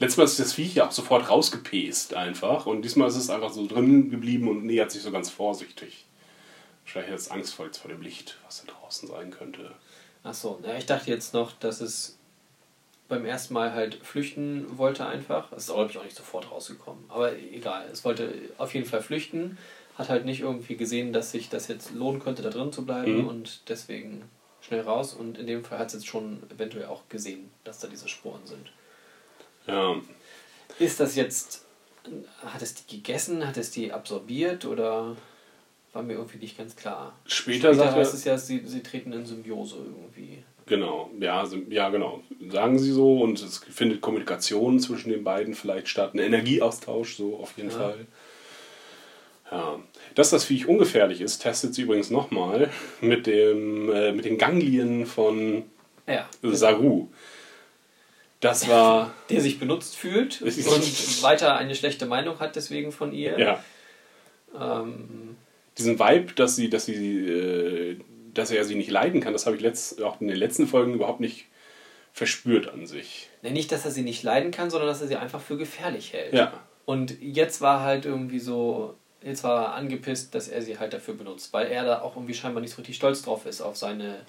[0.00, 3.52] Letztes Mal ist das Viech ja auch sofort rausgepest einfach und diesmal ist es einfach
[3.52, 6.06] so drin geblieben und nähert sich so ganz vorsichtig.
[6.84, 9.72] Wahrscheinlich jetzt angstvoll vor dem Licht, was da draußen sein könnte.
[10.22, 12.18] Achso, ja, ich dachte jetzt noch, dass es
[13.08, 15.50] beim ersten Mal halt flüchten wollte einfach.
[15.50, 17.04] Das ist glaube ich auch nicht sofort rausgekommen.
[17.08, 19.58] Aber egal, es wollte auf jeden Fall flüchten.
[19.96, 23.22] Hat halt nicht irgendwie gesehen, dass sich das jetzt lohnen könnte, da drin zu bleiben
[23.22, 23.28] Mhm.
[23.28, 24.28] und deswegen
[24.60, 25.14] schnell raus.
[25.14, 28.44] Und in dem Fall hat es jetzt schon eventuell auch gesehen, dass da diese Sporen
[28.46, 28.72] sind.
[29.66, 29.96] Ja,
[30.78, 31.64] Ist das jetzt,
[32.44, 35.14] hat es die gegessen, hat es die absorbiert oder
[35.94, 37.18] war mir irgendwie nicht ganz klar.
[37.24, 40.42] Später sagt er- heißt es ja, sie, sie treten in Symbiose irgendwie.
[40.66, 41.10] genau.
[41.20, 42.22] Ja, ja, genau.
[42.50, 46.14] Sagen sie so und es findet Kommunikation zwischen den beiden vielleicht statt.
[46.14, 47.76] Ein Energieaustausch, so auf jeden Ja.
[47.76, 48.06] Fall.
[49.50, 49.78] Ja.
[50.14, 52.70] Dass das Viech ungefährlich ist, testet sie übrigens nochmal
[53.00, 55.64] mit, dem, äh, mit den Ganglien von
[56.08, 56.28] Ja.
[56.42, 57.08] Saru.
[58.40, 59.12] Das war.
[59.30, 63.38] der sich benutzt fühlt und weiter eine schlechte Meinung hat deswegen von ihr.
[63.38, 63.64] Ja.
[64.58, 65.33] Ähm,
[65.78, 67.98] diesen Vibe, dass sie, dass sie, äh,
[68.32, 70.94] dass er sie nicht leiden kann, das habe ich letzt, auch in den letzten Folgen
[70.94, 71.46] überhaupt nicht
[72.12, 73.28] verspürt an sich.
[73.42, 76.12] ne, nicht, dass er sie nicht leiden kann, sondern dass er sie einfach für gefährlich
[76.12, 76.32] hält.
[76.32, 76.52] Ja.
[76.84, 81.14] Und jetzt war halt irgendwie so, jetzt war er angepisst, dass er sie halt dafür
[81.14, 84.20] benutzt, weil er da auch irgendwie scheinbar nicht so richtig stolz drauf ist auf seine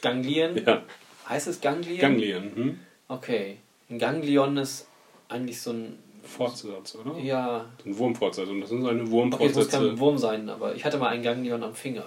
[0.00, 0.62] Ganglien.
[0.64, 0.82] Ja.
[1.28, 2.00] Heißt es Ganglien?
[2.00, 2.80] Ganglien, hm?
[3.08, 3.58] Okay.
[3.90, 4.86] Ein Ganglion ist
[5.28, 7.16] eigentlich so ein, Fortsatz, oder?
[7.18, 8.48] ja, Ein Wurmfortsatz.
[8.48, 9.70] Und das sind seine okay, es muss Wurmfortsätze.
[9.78, 12.04] kein Wurm sein, aber ich hatte mal ein Ganglion am Finger.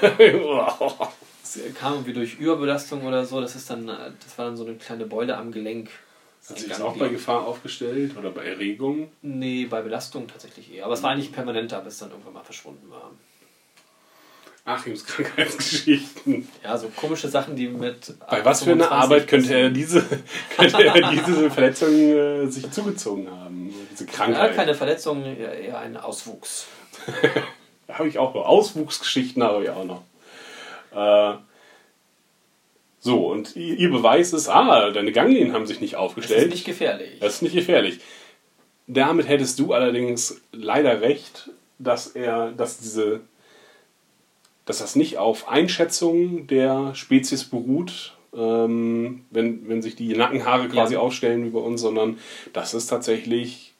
[1.44, 4.74] Es kam irgendwie durch Überbelastung oder so, das ist dann, das war dann so eine
[4.76, 5.90] kleine Beule am Gelenk.
[6.48, 9.10] Hat sich das auch bei Gefahr aufgestellt oder bei Erregung?
[9.22, 10.86] Nee, bei Belastung tatsächlich eher.
[10.86, 13.10] Aber es war eigentlich permanenter, bis es dann irgendwann mal verschwunden war.
[14.64, 16.48] Achims Krankheitsgeschichten.
[16.62, 18.14] Ja, so komische Sachen, die mit.
[18.30, 20.04] Bei was für eine 25 Arbeit könnte er diese,
[20.56, 23.74] könnte er diese Verletzung äh, sich zugezogen haben?
[23.90, 24.54] Diese Ja, Krankheit.
[24.54, 26.66] keine Verletzung, eher ein Auswuchs.
[27.88, 28.46] habe ich auch noch.
[28.46, 30.02] Auswuchsgeschichten habe ich auch noch.
[30.94, 31.38] Äh,
[33.00, 36.44] so, und ihr Beweis ist, ah, deine Ganglien haben sich nicht Das aufgestellt.
[36.44, 37.18] ist nicht gefährlich.
[37.18, 37.98] Das ist nicht gefährlich.
[38.86, 41.50] Damit hättest du allerdings leider recht,
[41.80, 43.22] dass er, dass diese,
[44.64, 50.94] dass das nicht auf Einschätzung der Spezies beruht, ähm, wenn, wenn sich die Nackenhaare quasi
[50.94, 51.00] Ja.
[51.00, 52.18] aufstellen wie bei uns, sondern
[52.52, 53.72] dass es tatsächlich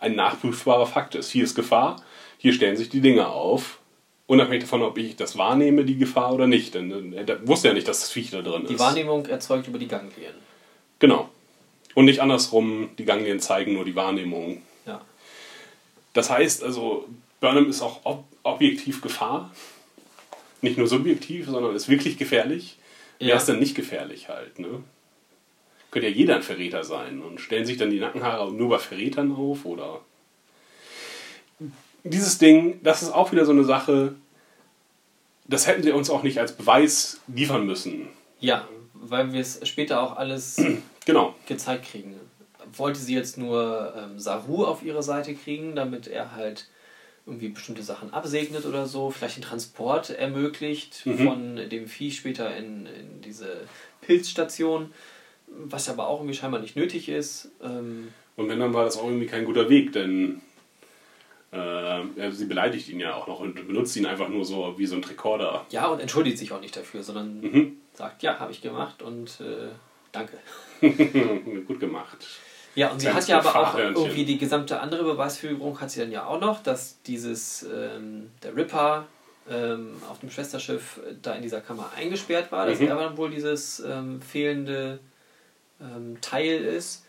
[0.00, 1.30] ein nachprüfbarer Fakt ist.
[1.30, 2.02] Hier ist Gefahr,
[2.38, 3.78] hier stellen sich die Dinge auf.
[4.26, 6.74] Unabhängig davon, ob ich das wahrnehme, die Gefahr oder nicht.
[6.74, 8.70] Denn äh, er wusste ja nicht, dass das Viech da drin ist.
[8.70, 10.34] Die Wahrnehmung erzeugt über die Ganglien.
[10.98, 11.28] Genau.
[11.94, 14.62] Und nicht andersrum, die Ganglien zeigen nur die Wahrnehmung.
[14.86, 15.00] Ja.
[16.12, 17.06] Das heißt also,
[17.40, 19.50] Burnham ist auch ob objektiv Gefahr.
[20.64, 22.78] Nicht nur subjektiv, sondern ist wirklich gefährlich.
[23.18, 23.36] Wer Ja.
[23.36, 24.82] ist denn nicht gefährlich halt, ne?
[25.90, 27.20] Könnte ja jeder ein Verräter sein.
[27.20, 30.00] Und stellen sich dann die Nackenhaare nur bei Verrätern auf, oder?
[32.02, 34.14] Dieses Ding, das ist auch wieder so eine Sache,
[35.46, 38.08] das hätten sie uns auch nicht als Beweis liefern müssen.
[38.40, 40.56] Ja, weil wir es später auch alles
[41.04, 41.34] Genau.
[41.46, 42.18] gezeigt kriegen.
[42.76, 46.68] Wollte sie jetzt nur ähm, Saru auf ihre Seite kriegen, damit er halt
[47.26, 51.18] irgendwie bestimmte Sachen absegnet oder so, vielleicht den Transport ermöglicht Mhm.
[51.26, 53.66] von dem Vieh später in, in diese
[54.02, 54.92] Pilzstation,
[55.46, 57.50] was aber auch irgendwie scheinbar nicht nötig ist.
[57.62, 60.42] Ähm, Und wenn, dann war das auch irgendwie kein guter Weg, denn
[61.52, 64.96] äh, sie beleidigt ihn ja auch noch und benutzt ihn einfach nur so wie so
[64.96, 65.64] ein Rekorder.
[65.70, 67.76] ja, und entschuldigt sich auch nicht dafür, sondern Mhm.
[67.94, 69.68] sagt, ja, habe ich gemacht und äh,
[70.12, 70.38] danke.
[71.66, 72.26] Gut gemacht.
[72.74, 76.10] Ja, und sie hat ja aber auch irgendwie die gesamte andere Beweisführung hat sie dann
[76.10, 79.06] ja auch noch, dass dieses, ähm, der Ripper
[79.48, 82.88] ähm, auf dem Schwesterschiff äh, da in dieser Kammer eingesperrt war, dass Mhm.
[82.88, 84.98] er dann wohl dieses ähm, fehlende
[85.80, 87.04] ähm, Teil ist,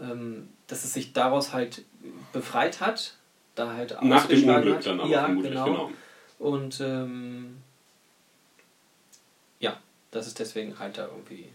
[0.00, 1.84] ähm, dass es sich daraus halt
[2.32, 3.14] befreit hat,
[3.54, 4.86] da halt Nach dem Unglück hat.
[4.86, 5.64] dann aber ja, vermutlich, genau.
[5.66, 5.90] genau.
[6.38, 7.58] Und ähm,
[9.60, 9.76] ja,
[10.10, 11.48] dass es deswegen halt da irgendwie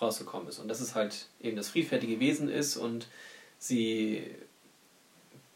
[0.00, 0.58] rausgekommen ist.
[0.58, 3.06] Und dass es halt eben das friedfertige Wesen ist und
[3.58, 4.24] sie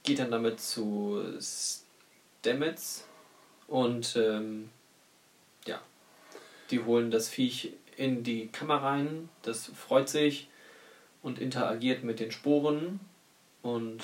[0.03, 3.05] geht dann damit zu Stamets
[3.67, 4.71] und ähm,
[5.67, 5.81] ja,
[6.71, 10.49] die holen das Viech in die Kammer rein, das freut sich
[11.23, 13.01] und interagiert mit den Sporen
[13.63, 14.03] und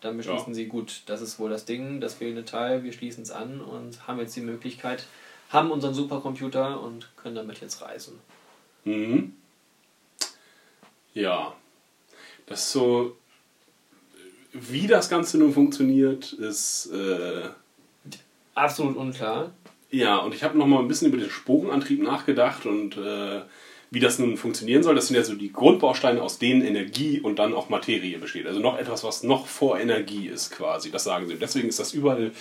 [0.00, 0.54] dann beschließen Ja.
[0.54, 4.06] sie, gut, das ist wohl das Ding, das fehlende Teil, wir schließen es an und
[4.06, 5.06] haben jetzt die Möglichkeit,
[5.48, 8.20] haben unseren Supercomputer und können damit jetzt reisen.
[8.88, 9.32] Mhm.
[11.14, 11.54] Ja.
[12.46, 13.16] Das ist so.
[14.52, 16.90] Wie das Ganze nun funktioniert, ist.
[16.92, 17.48] Äh,
[18.54, 19.52] Absolut unklar.
[19.90, 23.40] Ja, und ich habe noch mal ein bisschen über den Sporenantrieb nachgedacht und äh,
[23.90, 24.94] wie das nun funktionieren soll.
[24.94, 28.46] Das sind ja so die Grundbausteine, aus denen Energie und dann auch Materie besteht.
[28.46, 30.90] Also noch etwas, was noch vor Energie ist quasi.
[30.90, 31.36] Das sagen sie.
[31.36, 32.32] Deswegen ist das überall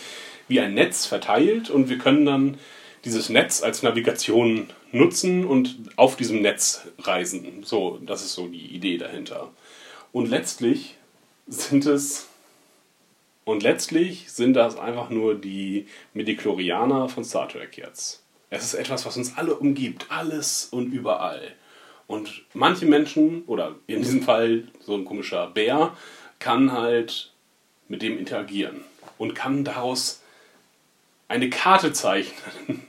[0.48, 2.58] wie ein Netz verteilt und wir können dann
[3.06, 7.64] dieses Netz als Navigation nutzen und auf diesem Netz reisen.
[7.64, 9.52] So, das ist so die Idee dahinter.
[10.12, 10.96] Und letztlich
[11.48, 12.28] sind es
[13.48, 18.22] und letztlich sind das einfach nur die Midichlorianer von Star Trek jetzt.
[18.50, 21.54] Es ist etwas, was uns alle umgibt, alles und überall.
[22.08, 25.96] Und manche Menschen, oder in diesem Fall so ein komischer Bär,
[26.40, 27.32] kann halt
[27.88, 28.82] mit dem interagieren
[29.18, 30.22] und kann daraus
[31.28, 32.87] eine Karte zeichnen.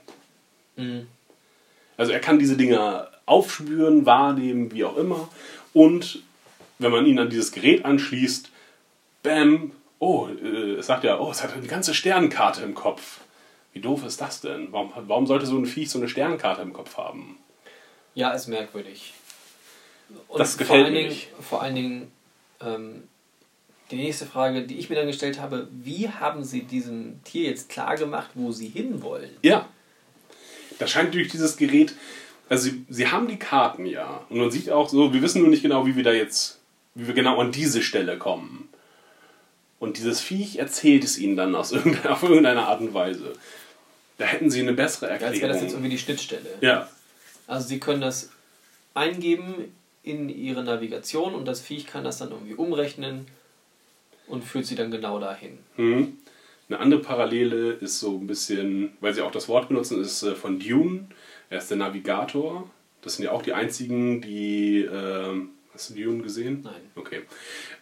[1.97, 5.29] Also er kann diese Dinger aufspüren, wahrnehmen, wie auch immer.
[5.75, 6.23] Und
[6.79, 8.51] wenn man ihn an dieses Gerät anschließt,
[9.23, 13.21] bam, oh, äh, es sagt ja, oh, es hat eine ganze Sternenkarte im Kopf.
[13.73, 14.69] Wie doof ist das denn?
[14.73, 17.39] Warum, warum sollte so ein Viech so eine Sternenkarte im Kopf haben?
[18.15, 19.15] Ja, ist merkwürdig.
[20.29, 21.29] Und Das vor gefällt allen mir Dingen, nicht.
[21.41, 22.13] Vor allen Dingen,
[22.61, 23.03] ähm,
[23.91, 27.69] die nächste Frage, die ich mir dann gestellt habe, wie haben Sie diesem Tier jetzt
[27.69, 29.31] klar gemacht, wo Sie hinwollen?
[29.43, 29.69] Ja.
[30.79, 31.95] Das scheint durch dieses Gerät.
[32.49, 34.25] Also sie, sie haben die Karten ja.
[34.29, 36.59] Und man sieht auch so, wir wissen nur nicht genau, wie wir da jetzt,
[36.95, 38.69] wie wir genau an diese Stelle kommen.
[39.79, 43.35] Und dieses Viech erzählt es ihnen dann aus irgendeiner, auf irgendeine Art und Weise.
[44.17, 45.33] Da hätten sie eine bessere Erklärung.
[45.35, 46.51] Als wäre das jetzt irgendwie die Schnittstelle.
[46.61, 46.89] ja.
[47.47, 48.29] Also Sie können das
[48.93, 49.73] eingeben
[50.03, 53.27] in Ihre Navigation und das Viech kann das dann irgendwie umrechnen
[54.27, 55.59] und führt Sie dann genau dahin.
[55.79, 56.19] Mhm.
[56.69, 60.35] Eine andere Parallele ist so ein bisschen, weil sie auch das Wort benutzen, ist äh,
[60.35, 61.07] von Dune.
[61.49, 62.69] Er ist der Navigator.
[63.01, 64.81] Das sind ja auch die einzigen, die.
[64.81, 66.61] ähm, hast du Dune gesehen?
[66.65, 66.81] Nein.
[66.95, 67.23] Okay.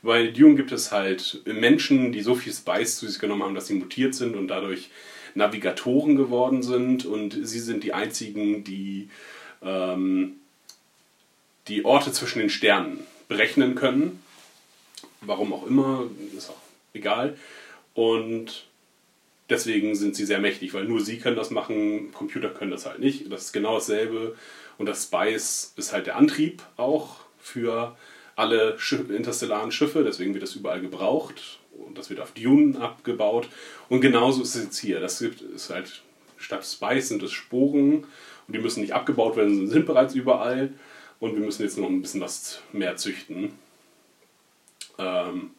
[0.03, 3.67] Bei Dune gibt es halt Menschen, die so viel Spice zu sich genommen haben, dass
[3.67, 4.91] sie mutiert sind und dadurch
[5.35, 7.07] Navigatoren geworden sind.
[7.07, 9.09] Und sie sind die einzigen, die
[9.63, 10.37] ähm,
[11.69, 14.23] die Orte zwischen den Sternen berechnen können.
[15.23, 16.05] Warum auch immer,
[16.37, 16.61] ist auch
[16.95, 17.37] egal.
[17.95, 18.67] Und
[19.49, 22.99] deswegen sind sie sehr mächtig, weil nur sie können das machen, Computer können das halt
[22.99, 23.31] nicht.
[23.31, 24.37] Das ist genau dasselbe.
[24.79, 27.97] Und das Spice ist halt der Antrieb auch für
[28.35, 28.77] alle
[29.09, 31.61] interstellaren Schiffe, deswegen wird das überall gebraucht.
[31.73, 33.49] Und das wird auf Dune abgebaut.
[33.89, 35.01] Und genauso ist es jetzt hier.
[35.01, 36.03] Das gibt, ist halt,
[36.37, 38.05] statt Spice sind es Sporen
[38.47, 40.73] und die müssen nicht abgebaut werden, sie sind bereits überall.
[41.19, 43.53] Und wir müssen jetzt noch ein bisschen was mehr züchten.
[44.99, 45.51] Ähm,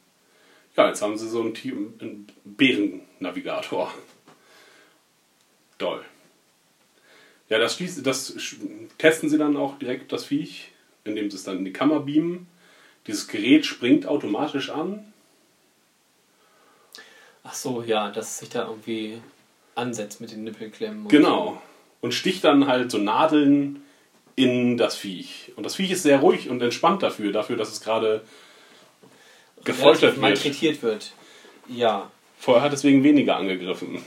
[0.78, 3.92] Ja, jetzt haben sie so einen, Team- einen Bärennavigator.
[5.80, 6.06] Toll.
[7.50, 8.36] Ja, das, schließt, das
[8.98, 10.72] testen sie dann auch direkt, das Viech,
[11.04, 12.48] indem sie es dann in die Kammer beamen.
[13.08, 15.12] Dieses Gerät springt automatisch an.
[17.44, 19.22] Ach so, ja, dass es sich da irgendwie
[19.76, 21.04] ansetzt mit den Nippelklemmen.
[21.04, 21.62] und Genau.
[22.02, 23.82] Und sticht dann halt so Nadeln
[24.36, 25.54] in das Viech.
[25.56, 28.22] Und das Viech ist sehr ruhig und entspannt dafür, dafür, dass es gerade.
[29.64, 31.12] Gefoltert malträtiert wird.
[31.68, 32.12] Ja.
[32.40, 34.04] Vorher hat es wegen weniger angegriffen.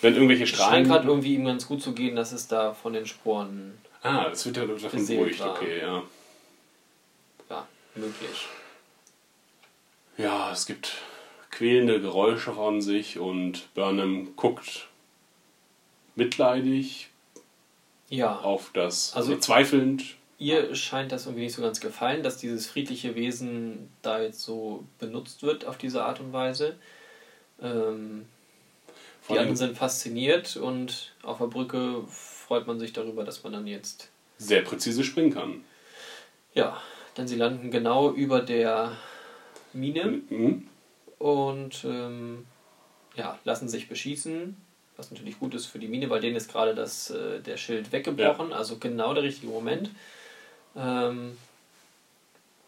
[0.00, 0.84] Wenn irgendwelche Es scheint Strahlen.
[0.84, 4.46] gerade irgendwie ihm ganz gut zu gehen, dass es da von den Sporen Ah, das
[4.46, 5.50] wird ja davon beruhigt, war.
[5.56, 6.02] okay, ja.
[7.50, 7.66] ja,
[7.96, 8.46] möglich.
[10.16, 10.92] Ja, es gibt
[11.50, 14.88] quälende Geräusche von sich und Burnham guckt
[16.16, 17.08] mitleidig
[18.08, 18.38] Ja.
[18.38, 20.16] auf das, also, Also- zweifelnd.
[20.38, 24.84] Ihr scheint das irgendwie nicht so ganz gefallen, dass dieses friedliche Wesen da jetzt so
[24.98, 26.76] benutzt wird auf diese Art und Weise.
[27.60, 28.26] Ähm,
[29.28, 33.66] die anderen sind fasziniert und auf der Brücke freut man sich darüber, dass man dann
[33.66, 34.08] jetzt.
[34.38, 35.64] sehr präzise springen kann.
[36.54, 36.80] Ja,
[37.16, 38.92] denn sie landen genau über der
[39.72, 40.68] Mine Mhm.
[41.18, 42.46] und ähm,
[43.16, 44.56] ja, lassen sich beschießen.
[44.96, 47.90] Was natürlich gut ist für die Mine, weil denen ist gerade das, äh, der Schild
[47.92, 49.90] weggebrochen, also genau der richtige Moment.
[50.76, 51.36] Ähm,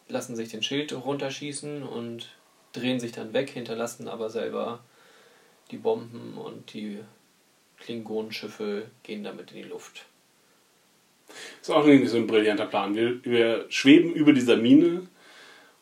[0.09, 2.28] lassen sich den Schild runterschießen und
[2.72, 4.80] drehen sich dann weg, hinterlassen aber selber
[5.70, 6.98] die Bomben und die
[7.78, 10.05] Klingonenschiffe gehen damit in die Luft.
[11.61, 12.94] Ist auch irgendwie so ein brillanter Plan.
[12.94, 15.07] Wir, wir schweben über dieser Mine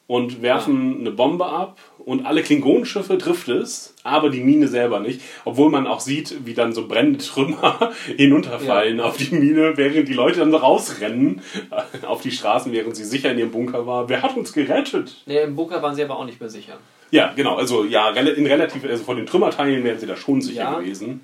[0.08, 5.20] und werfen eine Bombe ab und alle Klingonenschiffe trifft es, aber die Mine selber nicht.
[5.44, 10.14] Obwohl man auch sieht, wie dann so brennende Trümmer hinunterfallen auf die Mine, während die
[10.14, 14.08] Leute dann rausrennen äh, auf die Straßen, während sie sicher in ihrem Bunker war.
[14.08, 15.22] Wer hat uns gerettet?
[15.26, 16.78] Ne, Im Bunker waren sie aber auch nicht mehr sicher.
[17.10, 17.56] Ja, genau.
[17.56, 20.78] Also ja, in relativ, also von den Trümmerteilen wären sie da schon sicher Ja.
[20.78, 21.20] gewesen,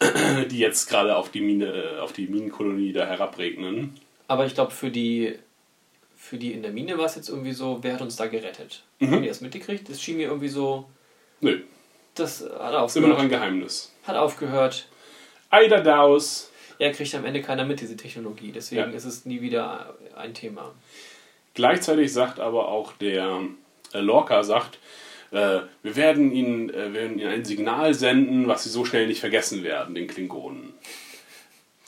[0.50, 3.94] die jetzt gerade auf die Mine, auf die Minenkolonie da herabregnen.
[4.28, 5.34] Aber ich glaube, für die,
[6.22, 8.82] für die in der Mine war es jetzt irgendwie so, wer hat uns da gerettet?
[8.98, 9.10] Mhm.
[9.10, 9.88] Haben die das mitgekriegt?
[9.88, 10.84] Das schien mir irgendwie so,
[11.40, 11.62] Nö,
[12.14, 13.30] das hat ist immer noch ein aufgehört.
[13.30, 13.92] Geheimnis.
[14.04, 14.86] Hat aufgehört.
[15.48, 16.50] Eider Daus.
[16.78, 18.52] Er kriegt am Ende keiner mit, diese Technologie.
[18.52, 18.96] Deswegen Ja.
[18.96, 20.72] ist es nie wieder ein Thema.
[21.54, 23.40] Gleichzeitig sagt aber auch der
[23.92, 24.78] äh, Lorca, sagt,
[25.30, 29.20] äh, wir werden ihnen, äh, werden ihnen ein Signal senden, was sie so schnell nicht
[29.20, 30.74] vergessen werden, den Klingonen.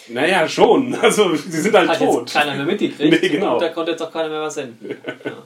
[0.09, 0.94] Naja, schon.
[1.03, 2.20] Also, sie sind halt Hat tot.
[2.22, 3.55] jetzt keiner mehr mitgekriegt Nee, genau.
[3.55, 4.90] und da konnte jetzt auch keiner mehr was senden.
[5.24, 5.32] Ja.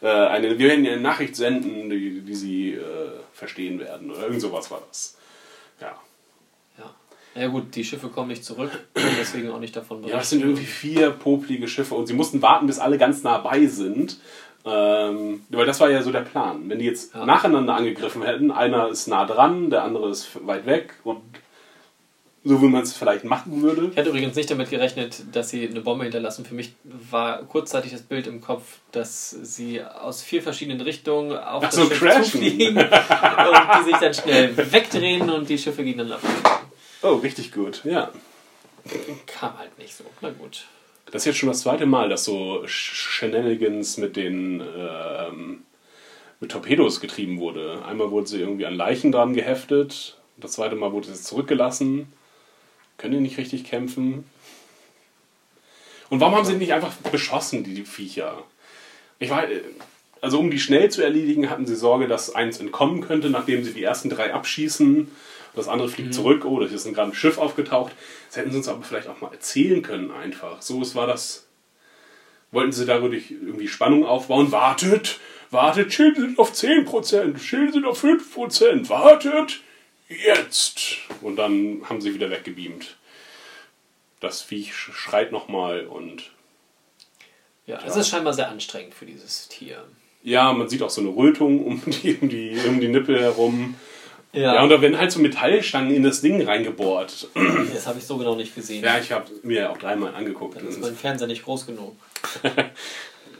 [0.00, 2.80] Äh, eine, wir werden eine Nachricht senden, die, die sie äh,
[3.32, 4.12] verstehen werden.
[4.12, 5.16] Oder irgend sowas war das.
[5.80, 5.96] Ja.
[7.34, 7.46] Ja.
[7.48, 8.70] Gut, die Schiffe kommen nicht zurück,
[9.18, 12.68] deswegen auch nicht davon Ja, es sind irgendwie vier poplige Schiffe und sie mussten warten,
[12.68, 14.20] bis alle ganz nah bei sind.
[14.64, 16.68] Ähm, weil das war ja so der Plan.
[16.68, 17.26] Wenn die jetzt Ja.
[17.26, 21.20] nacheinander angegriffen hätten, einer ist nah dran, der andere ist weit weg und
[22.48, 23.88] so wie man es vielleicht machen würde.
[23.92, 26.46] Ich hatte übrigens nicht damit gerechnet, dass sie eine Bombe hinterlassen.
[26.46, 31.62] Für mich war kurzzeitig das Bild im Kopf, dass sie aus vier verschiedenen Richtungen auf
[31.62, 32.24] Ach das so, Schiff crashen.
[32.24, 36.22] zufliegen und die sich dann schnell wegdrehen und die Schiffe gehen dann ab.
[37.02, 38.10] Oh, richtig gut, ja.
[39.26, 40.04] Kam halt nicht so.
[40.22, 40.64] Na gut.
[41.06, 45.62] Das ist jetzt schon das zweite Mal, dass so Shenanigans mit den ähm,
[46.40, 47.82] mit Torpedos getrieben wurde.
[47.84, 52.12] Einmal wurde sie irgendwie an Leichen dran geheftet, das zweite Mal wurde sie zurückgelassen.
[52.98, 54.24] Können die nicht richtig kämpfen?
[56.10, 58.42] Und warum haben sie nicht einfach beschossen, die, die Viecher?
[59.18, 59.62] Ich war, äh,
[60.20, 63.72] also um die schnell zu erledigen, hatten sie Sorge, dass eins entkommen könnte, nachdem sie
[63.72, 65.10] die ersten drei abschießen.
[65.54, 66.44] Das andere fliegt zurück.
[66.44, 67.92] Oh, das ist ein gerade ein Schiff aufgetaucht.
[68.28, 70.62] Das hätten sie uns aber vielleicht auch mal erzählen können, einfach.
[70.62, 71.46] So es war das.
[72.50, 74.52] Wollten sie dadurch irgendwie Spannung aufbauen?
[74.52, 75.20] Wartet!
[75.50, 75.92] Wartet!
[75.92, 77.38] Schilde sind auf 10%!
[77.38, 78.88] Schilde sind auf 5%!
[78.88, 79.60] Wartet!
[80.08, 80.98] Jetzt!
[81.22, 82.96] Und dann haben sie wieder weggebeamt.
[84.20, 86.30] Das Viech sch- schreit nochmal und
[87.66, 89.84] Ja, es ist scheinbar sehr anstrengend für dieses Tier.
[90.22, 93.74] ja, man sieht auch so eine Rötung um die, um die, um die Nippel herum.
[94.32, 94.62] Ja.
[94.62, 97.28] und da werden halt so Metallstangen in das Ding reingebohrt.
[97.72, 98.84] das habe ich so genau nicht gesehen.
[98.84, 100.56] Ja, ich habe mir auch dreimal angeguckt.
[100.56, 101.96] Dann ist mein Fernseher nicht groß genug.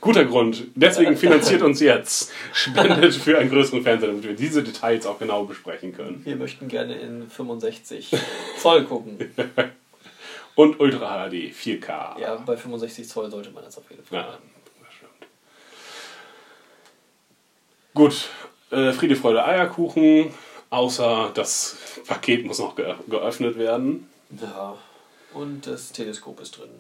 [0.09, 0.69] Guter Grund.
[0.75, 2.33] Deswegen finanziert uns jetzt.
[2.55, 6.25] Spendet für einen größeren Fernseher, damit wir diese Details auch genau besprechen können.
[6.25, 8.17] Wir möchten gerne in 65
[8.59, 9.19] Zoll gucken.
[10.55, 12.21] Und Ultra HD 4K.
[12.21, 14.39] Ja, bei 65 Zoll sollte man das auf jeden Fall Ja,
[14.83, 15.31] das stimmt.
[17.93, 18.31] Gut,
[18.71, 20.33] äh, Friede, Freude, Eierkuchen.
[20.71, 24.09] Außer das Paket muss noch ge geöffnet werden.
[24.41, 24.75] Ja.
[25.35, 26.71] Und das Teleskop ist drin.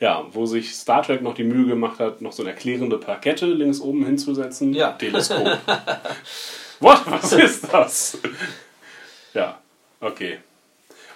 [0.00, 3.46] Ja, wo sich Star Trek noch die Mühe gemacht hat, noch so eine erklärende Plakette
[3.46, 4.72] links oben hinzusetzen.
[4.72, 4.92] Ja.
[4.92, 5.44] Teleskop.
[6.80, 7.02] What?
[7.06, 8.18] Was ist das?
[9.34, 9.58] ja,
[10.00, 10.38] okay.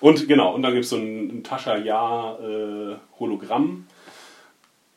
[0.01, 3.87] Und genau, und dann gibt es so ein, Tascha Ja äh, Hologramm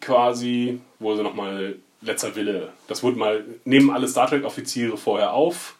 [0.01, 5.33] quasi, wo sie nochmal letzter Wille, das wurde mal, nehmen alle Star Trek Offiziere vorher
[5.33, 5.75] auf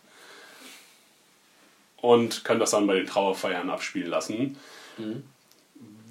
[1.97, 4.57] und können das dann bei den Trauerfeiern abspielen lassen.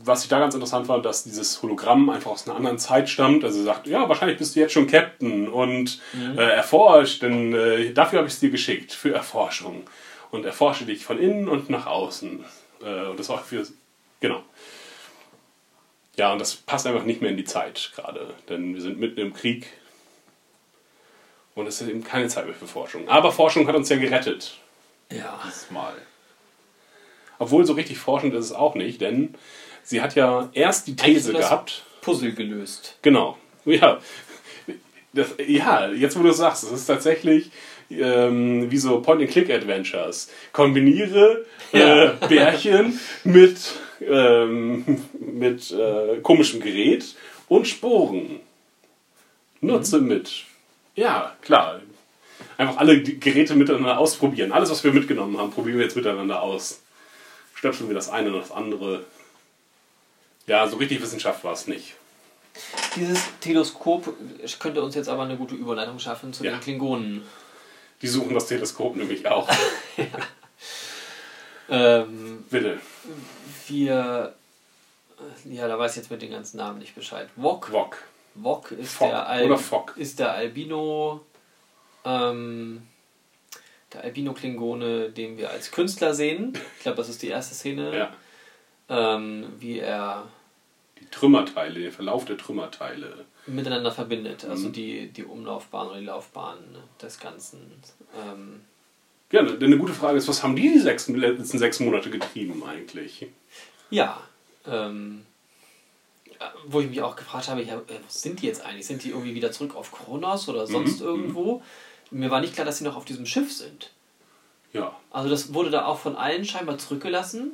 [0.04, 3.44] Was ich da ganz interessant fand, dass dieses Hologramm einfach aus einer anderen Zeit stammt.
[3.44, 6.00] Also sie sagt, ja, wahrscheinlich bist du jetzt schon Captain und
[6.36, 9.84] äh, erforscht, denn äh, dafür habe ich es dir geschickt, für Erforschung.
[10.30, 12.44] Und erforsche dich von innen und nach außen.
[12.82, 13.66] Äh, und das war für,
[14.20, 14.42] genau.
[16.16, 19.20] Ja, und das passt einfach nicht mehr in die Zeit gerade, denn wir sind mitten
[19.20, 19.66] im Krieg
[21.54, 23.08] und es ist eben keine Zeit mehr für Forschung.
[23.08, 24.58] Aber Forschung hat uns ja gerettet.
[25.10, 25.40] Ja.
[25.44, 25.94] Dieses Mal.
[27.38, 29.34] Obwohl so richtig forschend ist es auch nicht, denn
[29.84, 31.82] sie hat ja erst die These so das- gehabt.
[32.00, 32.98] Puzzle gelöst.
[33.02, 33.38] Genau.
[33.64, 33.98] Ja.
[35.14, 37.50] Das, ja, jetzt wo du es sagst, es ist tatsächlich
[37.88, 40.30] ähm, wie so Point-and-Click-Adventures.
[40.52, 42.04] Kombiniere Ja.
[42.06, 43.56] äh, Bärchen mit,
[44.00, 44.84] ähm,
[45.18, 47.14] mit äh, komischem Gerät
[47.48, 48.40] und Sporen.
[49.60, 50.44] Nutze mit.
[50.96, 51.80] Ja, klar.
[52.58, 54.52] Einfach alle Geräte miteinander ausprobieren.
[54.52, 56.82] Alles, was wir mitgenommen haben, probieren wir jetzt miteinander aus.
[57.54, 59.04] Stöpseln wir das eine und das andere.
[60.46, 61.94] Ja, so richtig Wissenschaft war es nicht.
[62.96, 64.14] Dieses Teleskop
[64.60, 66.52] könnte uns jetzt aber eine gute Überleitung schaffen zu Ja.
[66.52, 67.22] den Klingonen.
[68.02, 69.48] Die suchen das Teleskop nämlich auch.
[71.68, 72.78] Ähm, Bitte.
[73.68, 74.34] wir.
[75.46, 77.28] Ja, da weiß ich jetzt mit den ganzen Namen nicht Bescheid.
[77.36, 77.72] Wok.
[77.72, 77.96] Wok.
[78.34, 79.94] Wok ist Fock der Al oder Fock.
[79.96, 81.24] ist der Albino.
[82.04, 82.82] Ähm,
[83.94, 86.52] der Albino-Klingone, den wir als Künstler sehen.
[86.76, 87.96] Ich glaube, das ist die erste Szene.
[87.96, 88.12] Ja.
[88.88, 90.26] Ähm, wie er
[91.00, 93.24] Die Trümmerteile, der Verlauf der Trümmerteile.
[93.46, 94.44] miteinander verbindet.
[94.44, 94.72] Also Mhm.
[94.72, 96.58] die, die Umlaufbahn oder die Laufbahn
[97.00, 97.60] des Ganzen.
[98.18, 98.60] Ähm,
[99.30, 102.62] Ja, denn eine gute Frage ist, was haben die die sechs, letzten sechs Monate getrieben
[102.64, 103.26] eigentlich?
[103.90, 104.20] ja.
[104.66, 105.26] Ähm,
[106.40, 108.86] äh, wo ich mich auch gefragt habe, ja, äh, wo sind die jetzt eigentlich?
[108.86, 111.62] Sind die irgendwie wieder zurück auf Kronos oder sonst Mhm, irgendwo?
[112.10, 113.90] Mir war nicht klar, dass sie noch auf diesem Schiff sind.
[114.72, 114.96] Ja.
[115.10, 117.52] Also das wurde da auch von allen scheinbar zurückgelassen.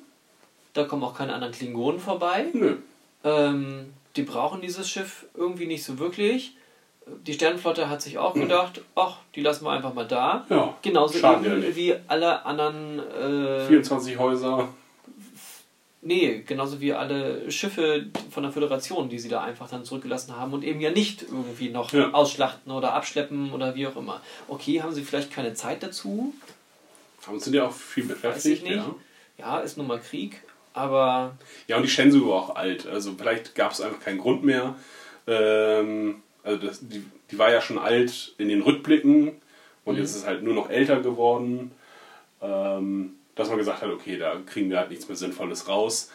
[0.72, 2.46] Da kommen auch keine anderen Klingonen vorbei.
[2.52, 2.76] Nö.
[3.24, 6.54] Ähm, die brauchen dieses Schiff irgendwie nicht so wirklich.
[7.26, 10.46] Die Sternenflotte hat sich auch gedacht, ach, die lassen wir einfach mal da.
[10.48, 10.76] Ja.
[10.82, 13.00] Genauso eben wie alle anderen.
[13.00, 14.68] Äh, 24 Häuser.
[16.02, 20.52] nee, genauso wie alle Schiffe von der Föderation, die sie da einfach dann zurückgelassen haben
[20.52, 22.10] und eben ja nicht irgendwie noch Ja.
[22.12, 24.20] ausschlachten oder abschleppen oder wie auch immer.
[24.48, 26.32] Okay, haben sie vielleicht keine Zeit dazu?
[27.26, 28.62] Aber sind ja auch viel Weiß ich beschäftigt.
[28.64, 28.76] nicht.
[28.76, 28.94] Ja.
[29.38, 30.42] Ja, ist nun mal Krieg,
[30.80, 32.86] aber ja, und die Shenzhou war auch alt.
[32.86, 34.74] Also vielleicht gab es einfach keinen Grund mehr.
[35.26, 39.32] Ähm, also das, die, die war ja schon alt in den Rückblicken
[39.84, 41.72] und jetzt ist es halt nur noch älter geworden.
[42.42, 46.10] Ähm, dass man gesagt hat, okay, da kriegen wir halt nichts mehr Sinnvolles raus.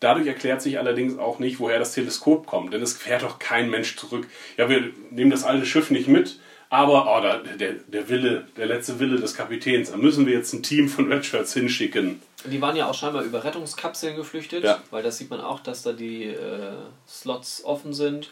[0.00, 3.70] Dadurch erklärt sich allerdings auch nicht, woher das Teleskop kommt, denn es fährt doch kein
[3.70, 4.26] Mensch zurück.
[4.56, 6.40] Ja, wir nehmen das alte Schiff nicht mit,
[6.70, 10.52] aber oh, da, der, der Wille, der letzte Wille des Kapitäns, da müssen wir jetzt
[10.54, 12.22] ein Team von Redshirts hinschicken.
[12.44, 14.82] Die waren ja auch scheinbar über Rettungskapseln geflüchtet, Ja.
[14.90, 16.72] weil das sieht man auch, dass da die äh,
[17.06, 18.30] Slots offen sind.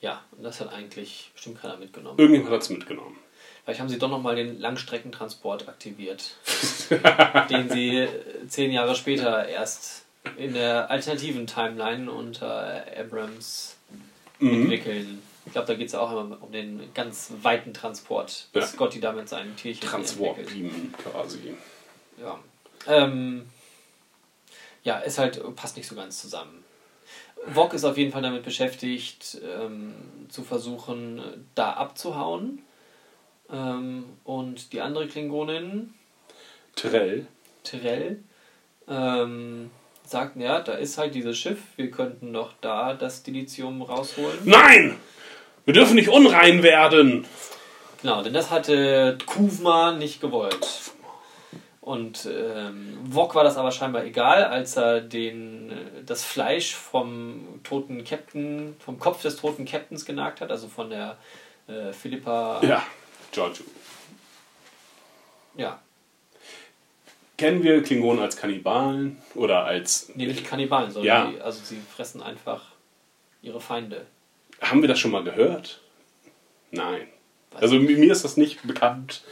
[0.00, 2.18] Ja, und das hat eigentlich bestimmt keiner mitgenommen.
[2.18, 3.16] Irgendjemand hat es mitgenommen.
[3.64, 6.36] Vielleicht haben sie doch nochmal den Langstreckentransport aktiviert,
[7.50, 8.08] den sie äh,
[8.48, 10.04] zehn Jahre später erst
[10.36, 13.76] in der alternativen Timeline unter Abrams
[14.38, 14.62] Mhm.
[14.62, 15.22] entwickeln.
[15.46, 18.76] Ich glaube, da geht es auch immer um den ganz weiten Transport, dass Ja.
[18.76, 20.70] Scotty da mit seinen Tierchen Transwarp entwickelt.
[20.72, 21.54] Beamen quasi.
[22.20, 22.38] Ja.
[22.86, 23.46] Ähm,
[24.82, 26.64] ja, ist halt, passt nicht so ganz zusammen.
[27.46, 29.94] Wok ist auf jeden Fall damit beschäftigt, ähm,
[30.28, 32.62] zu versuchen, da abzuhauen.
[33.50, 35.94] Ähm, und die andere Klingonin,
[36.74, 37.26] Terrell.
[37.62, 38.22] Tyrell,
[38.88, 39.70] ähm,
[40.04, 44.38] sagt, ja, da ist halt dieses Schiff, wir könnten noch da das Dilithium rausholen.
[44.44, 44.96] Nein!
[45.66, 47.26] Wir dürfen nicht unrein werden!
[48.00, 50.92] Genau, denn das hatte Kuvma nicht gewollt.
[51.80, 57.60] Und ähm, Wok war das aber scheinbar egal, als er den, äh, das Fleisch vom
[57.64, 61.16] toten Captain, vom Kopf des toten Captains genagt hat, also von der
[61.68, 62.60] äh, Philippa.
[62.62, 62.82] Ja,
[63.32, 63.64] Giorgio.
[65.56, 65.80] ja.
[67.38, 70.10] Kennen wir Klingonen als Kannibalen oder als.
[70.14, 71.30] Nee, nicht Kannibalen, sondern Ja.
[71.30, 72.62] die, also sie fressen einfach
[73.42, 74.06] ihre Feinde.
[74.60, 75.80] Haben wir das schon mal gehört?
[76.70, 77.06] Nein.
[77.54, 79.22] Also mi- mir ist das nicht bekannt.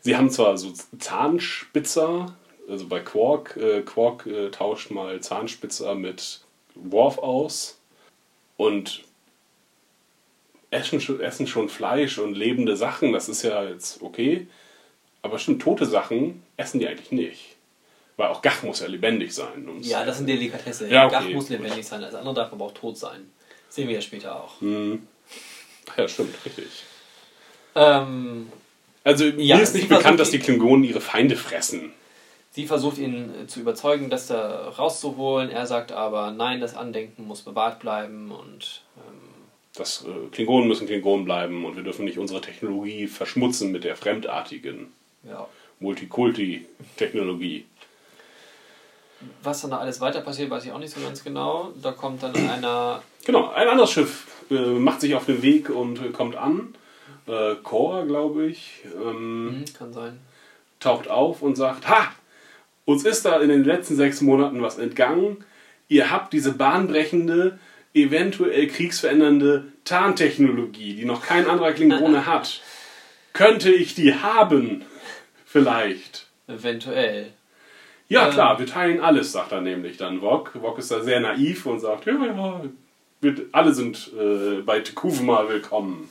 [0.00, 2.34] Sie haben zwar so Zahnspitzer,
[2.68, 6.40] also bei Quark, äh, Quark äh, tauscht mal Zahnspitzer mit
[6.74, 7.76] Worf aus.
[8.56, 9.02] und
[10.70, 14.46] essen, schon- essen schon Fleisch und lebende Sachen, das ist ja jetzt okay.
[15.22, 17.56] Aber stimmt, tote Sachen essen die eigentlich nicht.
[18.16, 19.66] Weil auch Gach muss ja lebendig sein.
[19.80, 20.88] Ja, das sind Delikatesse.
[20.88, 21.14] Ja, okay.
[21.18, 23.30] Gach muss lebendig sein, das andere darf aber auch tot sein.
[23.70, 24.60] Sehen wir ja später auch.
[25.96, 26.66] Ja, stimmt, richtig.
[27.74, 28.50] Ähm,
[29.04, 31.92] Also Ja, mir ist sie nicht bekannt, dass die die- Klingonen ihre Feinde fressen.
[32.52, 35.50] sie versucht ihn äh, zu überzeugen, das da rauszuholen.
[35.50, 39.20] Er sagt aber, nein, das Andenken muss bewahrt bleiben und ähm,
[39.76, 43.94] Das äh, Klingonen müssen Klingonen bleiben und wir dürfen nicht unsere Technologie verschmutzen mit der
[43.96, 44.92] fremdartigen
[45.22, 45.46] ja.
[45.78, 47.64] Multikulti-Technologie.
[49.42, 51.72] Was dann da alles weiter passiert, weiß ich auch nicht so ganz genau.
[51.82, 56.12] Da kommt dann einer, Genau, ein anderes Schiff äh, macht sich auf den Weg und
[56.12, 56.74] kommt an.
[57.26, 60.18] Äh, Cora, glaube ich, ähm, hm, kann sein,
[60.80, 62.12] taucht auf und sagt, ha,
[62.86, 65.44] uns ist da in den letzten sechs Monaten was entgangen.
[65.88, 67.58] Ihr habt diese bahnbrechende,
[67.94, 72.60] eventuell kriegsverändernde Tarntechnologie, die noch kein anderer Klingone hat.
[73.32, 74.84] Könnte ich die haben?
[75.44, 76.26] Vielleicht.
[76.46, 77.32] eventuell.
[78.10, 78.32] Ja, Ähm.
[78.32, 80.60] klar, wir teilen alles, sagt er nämlich dann Wok.
[80.60, 82.64] Wok ist da sehr naiv und sagt, ja, ja,
[83.20, 86.10] wir, alle sind äh, bei Tekuvma willkommen.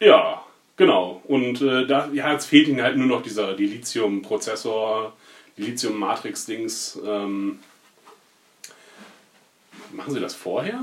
[0.00, 0.42] Ja,
[0.76, 1.22] genau.
[1.28, 5.12] Und äh, da, ja, jetzt fehlt ihnen halt nur noch dieser Dilithium-Prozessor,
[5.56, 6.98] Dilithium-Matrix-Dings.
[7.06, 7.60] Ähm,
[9.92, 10.80] machen sie das vorher?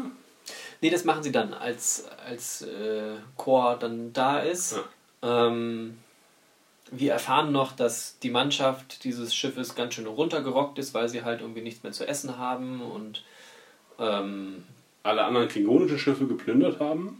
[0.80, 4.80] Nee, das machen sie dann, als, als äh, Chor dann da ist.
[5.22, 5.98] Ähm,
[6.96, 11.41] wir erfahren noch, dass die Mannschaft dieses Schiffes ganz schön runtergerockt ist, weil sie halt
[11.41, 13.24] irgendwie nichts mehr zu essen haben und
[14.00, 14.64] ähm,
[15.04, 17.20] Alle anderen klingonischen Schiffe geplündert haben?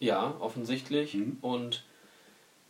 [0.00, 1.16] ja, offensichtlich.
[1.40, 1.82] Und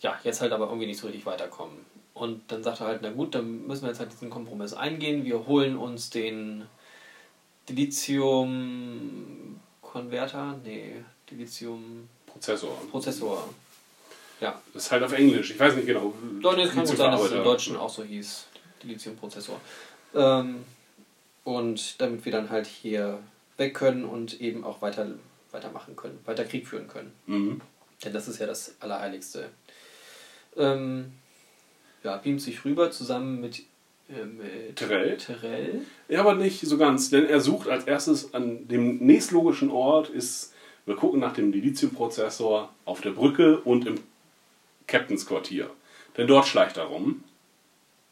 [0.01, 1.75] ja, jetzt halt aber irgendwie nicht so richtig weiterkommen.
[2.13, 5.25] Und dann sagt er halt, na gut, dann müssen wir jetzt halt diesen Kompromiss eingehen.
[5.25, 6.67] Wir holen uns den
[7.69, 10.59] Dilithium-Konverter?
[10.65, 12.77] Nee, Dilithium-Prozessor.
[12.91, 13.49] Prozessor.
[14.45, 15.53] Ja, Das ist halt auf Englisch.
[15.53, 16.13] Ich weiß nicht genau.
[16.43, 17.43] Doch, nee, es kann gut sein, dass es im.
[17.43, 18.47] Deutschen auch so hieß.
[18.83, 19.59] Dilithium-Prozessor.
[20.15, 20.65] Ähm,
[21.45, 23.21] und damit wir dann halt hier
[23.57, 25.07] weg können und eben auch weiter
[25.51, 27.13] weitermachen können, weiter Krieg führen können.
[27.27, 27.63] Mhm.
[28.05, 29.49] Denn das ist ja das Allerheiligste.
[30.59, 31.13] Ähm,
[32.03, 33.61] ja, beamt sich rüber zusammen mit,
[34.11, 35.17] äh, mit Terrell?
[35.17, 35.81] Terrell.
[36.09, 40.53] Ja, aber nicht so ganz, denn er sucht als erstes an dem nächstlogischen Ort ist,
[40.85, 43.95] wir gucken nach dem Dilithium-Prozessor auf der Brücke und im
[44.87, 45.71] Captains Quartier.
[46.17, 47.25] Denn dort schleicht er rum.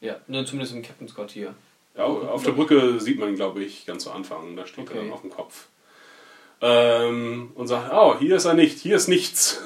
[0.01, 1.55] Ja, ne, zumindest im Captain's Quartier.
[1.97, 4.57] Ja, auf der Brücke sieht man ihn, glaube ich, ganz zu Anfang.
[4.57, 5.05] Da steht er Okay.
[5.05, 5.67] dann auf dem Kopf.
[6.61, 9.61] Ähm, und sagt, oh, hier ist er nicht, hier ist nichts.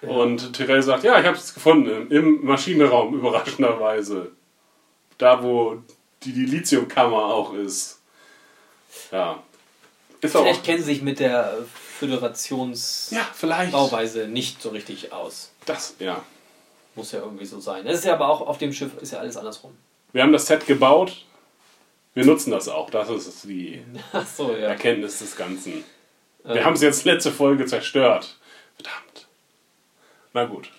[0.00, 4.32] Und Tyrell sagt, ja, ich habe es gefunden, im Maschinenraum, überraschenderweise.
[5.18, 5.76] Da, wo
[6.24, 8.00] die, die Lithiumkammer auch ist.
[9.12, 9.42] Ja.
[10.20, 11.64] Ist auch, Vielleicht kennen sie sich mit der
[11.98, 15.52] Föderationsbauweise ja, nicht so richtig aus.
[15.66, 16.22] Das, ja.
[16.94, 17.84] Muss ja irgendwie so sein.
[17.84, 19.72] Das ist ja aber auch auf dem Schiff ist ja alles andersrum.
[20.12, 21.24] Wir haben das Set gebaut.
[22.14, 22.90] Wir nutzen das auch.
[22.90, 23.82] Das ist die
[24.36, 24.68] so, ja.
[24.68, 25.84] Erkenntnis des Ganzen.
[26.44, 26.64] Wir Ähm.
[26.64, 28.36] haben es jetzt letzte Folge zerstört.
[28.76, 29.26] Verdammt.
[30.34, 30.70] Na gut.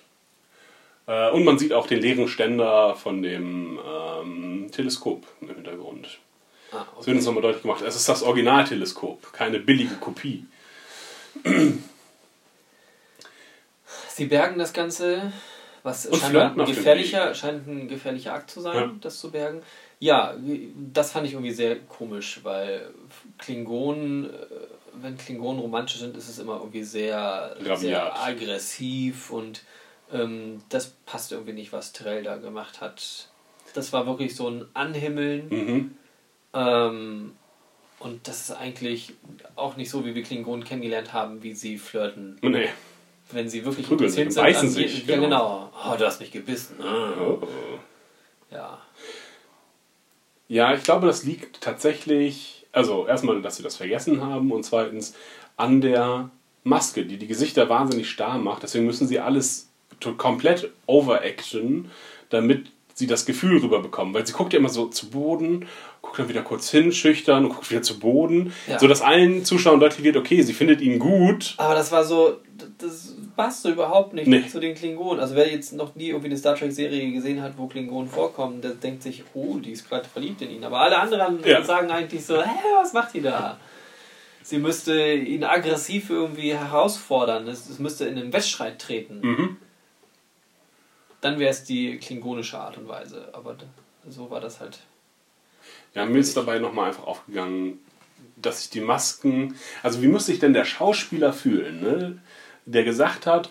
[1.08, 6.20] Äh, und man sieht auch den leeren Ständer von dem ähm, Teleskop im Hintergrund.
[6.72, 7.82] Ah, Das wird uns nochmal deutlich gemacht.
[7.82, 10.46] Es ist das Originalteleskop, keine billige Kopie.
[14.10, 15.32] Sie bergen das Ganze,
[15.84, 18.92] was Und flirten ein gefährlicher, scheint ein gefährlicher Akt zu sein, Ja.
[19.02, 19.62] das zu bergen.
[20.00, 20.36] Ja,
[20.94, 22.90] das fand ich irgendwie sehr komisch, weil
[23.38, 24.46] Klingonen, äh,
[25.02, 27.80] wenn Klingonen romantisch sind, ist es immer irgendwie sehr, Rabiat.
[27.80, 29.64] sehr aggressiv und
[30.12, 33.30] ähm, das passt irgendwie nicht, was Terrell da gemacht hat.
[33.74, 35.48] Das war wirklich so ein Anhimmeln.
[35.50, 35.98] Mhm.
[36.54, 37.36] Ähm,
[38.04, 39.14] und das ist eigentlich
[39.56, 42.38] auch nicht so, wie wir Klingonen kennengelernt haben, wie sie flirten.
[42.42, 42.70] Nee.
[43.32, 45.28] Wenn sie wirklich Prügeln interessiert und beißen sich, Ja, genau.
[45.28, 45.72] genau.
[45.90, 46.76] Oh, du hast mich gebissen.
[46.82, 47.14] Ah.
[47.20, 47.48] Oh.
[48.52, 48.78] Ja.
[50.50, 55.16] Ja, ich glaube, das liegt tatsächlich, also erstmal, dass sie das vergessen haben und zweitens
[55.56, 56.30] an der
[56.64, 58.64] Maske, die die Gesichter wahnsinnig starr macht.
[58.64, 59.70] Deswegen müssen sie alles
[60.18, 61.90] komplett overacten,
[62.30, 64.14] damit sie das Gefühl rüberbekommen.
[64.14, 65.68] Weil sie guckt ja immer so zu Boden,
[66.14, 68.78] guckt dann wieder kurz hin, schüchtern und guckt wieder zu Boden, Ja.
[68.78, 71.56] sodass allen Zuschauern deutlich wird, okay, sie findet ihn gut.
[71.58, 72.38] Aber das war so,
[72.78, 74.46] das passt so überhaupt nicht Nee.
[74.48, 75.20] zu den Klingonen.
[75.20, 78.62] Also wer jetzt noch nie irgendwie eine Star Trek Serie gesehen hat, wo Klingonen vorkommen,
[78.62, 80.64] der denkt sich, oh, die ist gerade verliebt in ihn.
[80.64, 81.64] Aber alle anderen Ja.
[81.64, 82.50] sagen eigentlich so, hä,
[82.80, 83.58] was macht die da?
[84.44, 87.48] Sie müsste ihn aggressiv irgendwie herausfordern.
[87.48, 89.20] Es, es müsste in den Wettstreit treten.
[89.24, 89.58] Mhm.
[91.22, 93.30] Dann wäre es die klingonische Art und Weise.
[93.34, 93.56] Aber
[94.08, 94.80] so war das halt.
[95.96, 97.80] Ja, mir ist dabei nochmal einfach aufgegangen,
[98.36, 99.56] dass sich die Masken.
[99.84, 102.22] Also, wie muss sich denn der Schauspieler fühlen, ne?
[102.66, 103.50] der gesagt hat: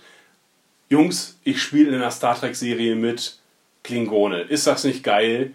[0.89, 3.39] Jungs, ich spiele in einer Star Trek-Serie mit
[3.83, 4.43] Klingone.
[4.43, 5.53] Ist das nicht geil?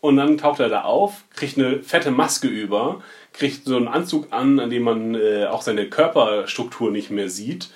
[0.00, 3.02] Und dann taucht er da auf, kriegt eine fette Maske über,
[3.32, 7.68] kriegt so einen Anzug an, an dem man äh, auch seine Körperstruktur nicht mehr sieht.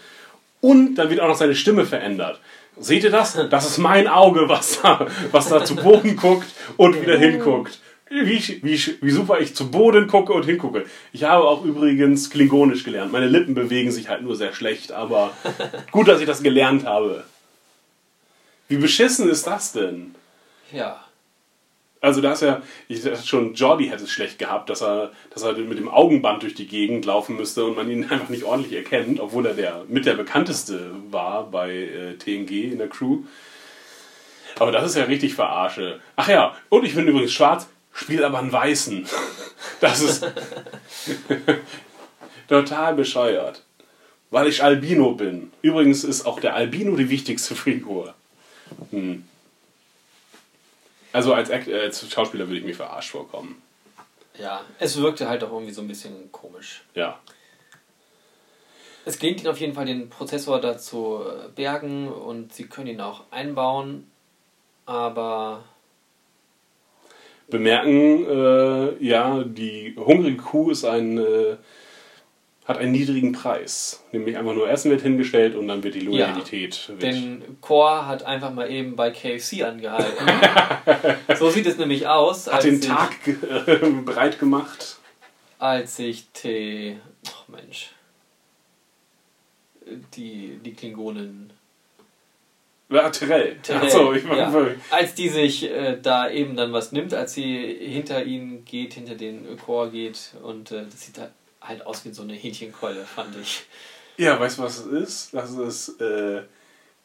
[0.60, 2.40] Und dann wird auch noch seine Stimme verändert.
[2.78, 3.38] Seht ihr das?
[3.50, 7.78] Das ist mein Auge, was da, was da zu Boden guckt und wieder hinguckt.
[8.14, 10.84] Wie, wie, wie super ich zu Boden gucke und hingucke.
[11.12, 13.10] Ich habe auch übrigens Klingonisch gelernt.
[13.10, 15.32] Meine Lippen bewegen sich halt nur sehr schlecht, aber
[15.90, 17.24] gut, dass ich das gelernt habe.
[18.68, 20.14] Wie beschissen ist das denn?
[20.72, 21.04] Ja.
[22.00, 25.42] Also da ist ja, ich dachte schon, Jordi hätte es schlecht gehabt, dass er, dass
[25.42, 28.74] er mit dem Augenband durch die Gegend laufen müsste und man ihn einfach nicht ordentlich
[28.74, 33.24] erkennt, obwohl er der mit der bekannteste war bei äh, TNG in der Crew.
[34.60, 36.00] Aber das ist ja richtig verarsche.
[36.14, 39.06] Ach ja, und ich bin übrigens schwarz, spiele aber einen Weißen.
[39.80, 40.24] Das ist
[42.48, 43.62] total bescheuert.
[44.30, 45.52] Weil ich Albino bin.
[45.62, 48.14] Übrigens ist auch der Albino die wichtigste Figur.
[48.90, 49.24] Hm.
[51.12, 53.62] Also als, Act, äh, als Schauspieler würde ich mir verarscht vorkommen.
[54.38, 56.82] Ja, es wirkte halt auch irgendwie so ein bisschen komisch.
[56.94, 57.18] Ja.
[59.04, 62.88] Es gelingt ihnen auf jeden Fall, den Prozessor da zu äh, bergen und sie können
[62.88, 64.10] ihn auch einbauen,
[64.86, 65.62] aber
[67.54, 71.56] Bemerken, äh, ja, die hungrige Kuh ist ein, äh,
[72.64, 74.02] hat einen niedrigen Preis.
[74.10, 76.88] Nämlich einfach nur Essen wird hingestellt und dann wird die Loyalität.
[76.88, 80.26] wird, den Chor hat einfach mal eben bei KFC angehalten.
[81.38, 83.12] so sieht es nämlich aus, hat den ich, Tag
[84.04, 84.96] bereit gemacht.
[85.60, 86.96] als ich die,
[87.28, 87.90] ach Mensch,
[90.16, 91.52] die, die Klingonen
[92.94, 93.56] Ja, Terrell.
[93.62, 94.74] Terrell, Achso, ich war ja.
[94.90, 99.14] Als die sich äh, da eben dann was nimmt, als sie hinter ihnen geht, hinter
[99.16, 101.32] den Chor geht und äh, das sieht halt-
[101.86, 103.62] aus wie so eine Hähnchenkeule, fand ich.
[104.18, 105.34] Ja, weißt du, was es ist?
[105.34, 106.42] Das ist äh,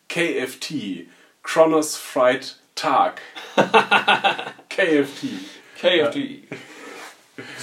[0.10, 1.08] KFT.
[1.44, 3.22] Kronos Fried Tag.
[4.70, 5.28] KFT.
[5.80, 6.18] KFT.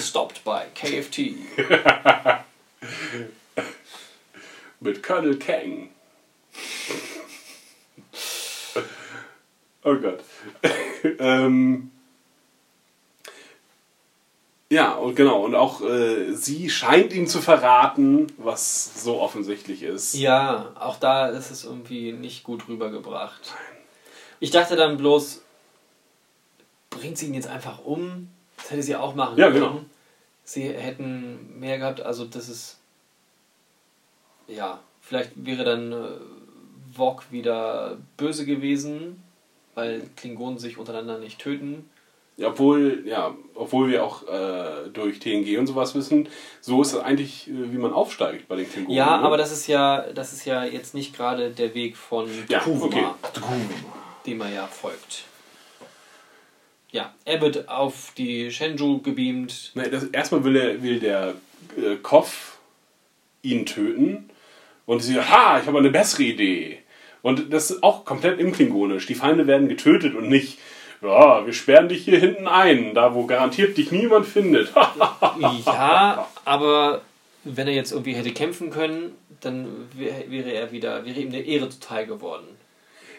[0.00, 1.34] Stopped by KFT.
[4.80, 5.90] Mit Colonel Kang.
[9.86, 10.20] Oh Gott.
[11.18, 11.90] ähm,
[14.68, 15.44] ja, und genau.
[15.44, 20.14] Und auch äh, sie scheint ihm zu verraten, was so offensichtlich ist.
[20.14, 23.54] Ja, auch da ist es irgendwie nicht gut rübergebracht.
[24.40, 25.42] Ich dachte dann bloß,
[26.90, 28.28] bringt sie ihn jetzt einfach um?
[28.56, 29.60] Das hätte sie auch machen Ja, können.
[29.60, 29.80] genau.
[30.44, 32.78] Sie hätten mehr gehabt, also das ist.
[34.48, 36.08] Ja, vielleicht wäre dann äh,
[36.94, 39.22] Vog wieder böse gewesen,
[39.76, 41.88] weil Klingonen sich untereinander nicht töten.
[42.42, 46.28] Obwohl, ja, obwohl wir auch äh, durch TNG und sowas wissen,
[46.60, 48.96] so ist es eigentlich, äh, wie man aufsteigt bei den Klingonen.
[48.96, 52.58] Ja, aber das ist ja, das ist ja jetzt nicht gerade der Weg von Ja,
[52.58, 53.04] Tukuma, okay.
[54.26, 55.24] dem er ja folgt.
[56.90, 59.72] Ja, er wird auf die Shenzhou gebeamt.
[59.74, 61.34] Nee, das, erstmal will, er, will der
[61.76, 62.58] äh, Kopf
[63.42, 64.30] ihn töten
[64.84, 66.82] und sie sagt, ha, ich habe eine bessere Idee.
[67.26, 69.06] Und das ist auch komplett imklingonisch.
[69.06, 70.58] Die Feinde werden getötet und nicht,
[71.02, 74.72] ja, wir sperren dich hier hinten ein, da wo garantiert dich niemand findet.
[75.66, 77.00] Ja, aber
[77.42, 81.44] wenn er jetzt irgendwie hätte kämpfen können, dann wär, wäre er wieder, wäre ihm der
[81.44, 82.46] Ehre zuteil geworden.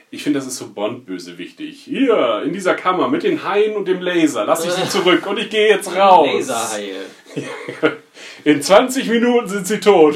[0.10, 1.84] Ich finde, das ist so Bond-bösewichtig.
[1.84, 5.38] Hier, in dieser Kammer mit den Haien und dem Laser, lass ich sie zurück und
[5.38, 6.30] ich gehe jetzt raus.
[6.34, 6.96] Laserhaie.
[8.46, 10.16] In 20 Minuten sind sie tot.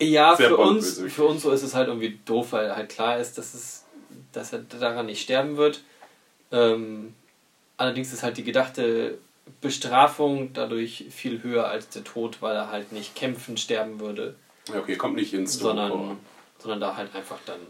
[0.00, 3.18] Ja, Sehr für uns, für uns so ist es halt irgendwie doof, weil halt klar
[3.18, 3.84] ist, dass, es,
[4.32, 5.82] dass er daran nicht sterben wird.
[6.52, 7.14] Ähm,
[7.78, 9.18] allerdings ist halt die gedachte
[9.60, 14.34] Bestrafung dadurch viel höher als der Tod, weil er halt nicht kämpfen sterben würde,
[14.68, 15.68] Ja, okay, kommt nicht ins Tor.
[15.74, 16.18] sondern,
[16.58, 17.60] sondern da halt einfach dann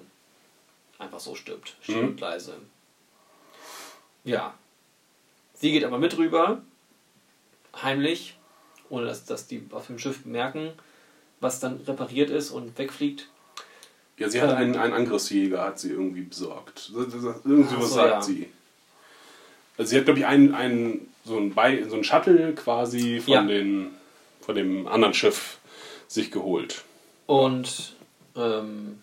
[0.99, 1.75] einfach so stirbt.
[1.83, 2.09] Still Mhm.
[2.09, 2.55] und leise.
[4.25, 4.55] Ja.
[5.55, 6.61] Sie geht aber mit rüber,
[7.83, 8.37] heimlich,
[8.89, 10.73] ohne dass, dass die auf dem Schiff merken,
[11.41, 13.29] was dann repariert ist und wegfliegt.
[14.19, 14.57] Ja, sie hat Ähm.
[14.57, 16.91] einen, einen Angriffsjäger, hat sie irgendwie besorgt.
[16.95, 18.23] Irgendwie Ach was so, sagt ja.
[18.23, 18.49] sie.
[19.79, 23.33] Also sie hat, glaube ich, einen, einen, so, ein Bei, so ein Shuttle quasi von,
[23.35, 23.43] Ja.
[23.43, 23.91] den,
[24.41, 25.59] von dem anderen Schiff
[26.09, 26.83] sich geholt.
[27.27, 27.95] Und
[28.37, 29.01] ähm,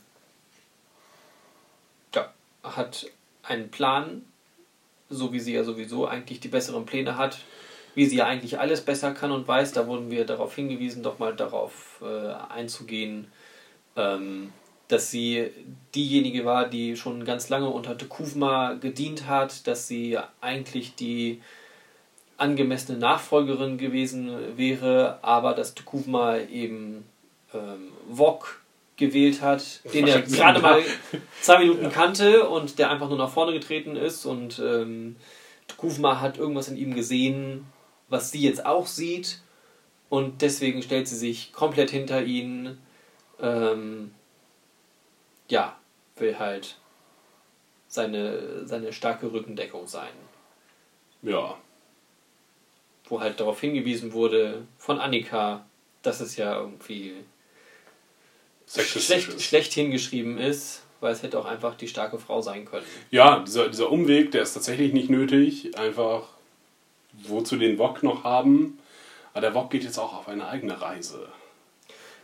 [2.15, 2.33] ja,
[2.63, 3.05] hat
[3.43, 4.23] einen Plan,
[5.09, 7.39] so wie sie ja sowieso eigentlich die besseren Pläne hat,
[7.95, 9.73] wie sie ja eigentlich alles besser kann und weiß.
[9.73, 13.27] Da wurden wir darauf hingewiesen, doch mal darauf äh, einzugehen,
[13.95, 14.51] ähm,
[14.87, 15.49] dass sie
[15.95, 21.41] diejenige war, die schon ganz lange unter Tekuvma gedient hat, dass sie eigentlich die
[22.37, 27.05] angemessene Nachfolgerin gewesen wäre, aber dass Tukuvma eben
[27.53, 28.61] ähm, Wok
[28.97, 30.81] gewählt hat, den er gerade mal
[31.41, 35.15] zwei Minuten kannte und der einfach nur nach vorne getreten ist und ähm,
[35.67, 37.65] Tukuvma hat irgendwas in ihm gesehen,
[38.09, 39.41] was sie jetzt auch sieht
[40.09, 42.77] und deswegen stellt sie sich komplett hinter ihn.
[43.39, 44.13] Ähm,
[45.49, 45.75] ja,
[46.17, 46.77] will halt
[47.87, 50.13] seine, seine starke Rückendeckung sein.
[51.21, 51.57] Ja.
[53.05, 55.65] Wo halt darauf hingewiesen wurde von Annika,
[56.01, 57.13] dass es ja irgendwie
[58.67, 59.43] schlecht, ist.
[59.43, 62.85] schlecht hingeschrieben ist, weil es hätte auch einfach die starke Frau sein können.
[63.11, 65.77] Ja, dieser, dieser Umweg, der ist tatsächlich nicht nötig.
[65.77, 66.32] Einfach,
[67.13, 68.79] wozu den Wok noch haben.
[69.33, 71.27] Aber der Wok geht jetzt auch auf eine eigene Reise.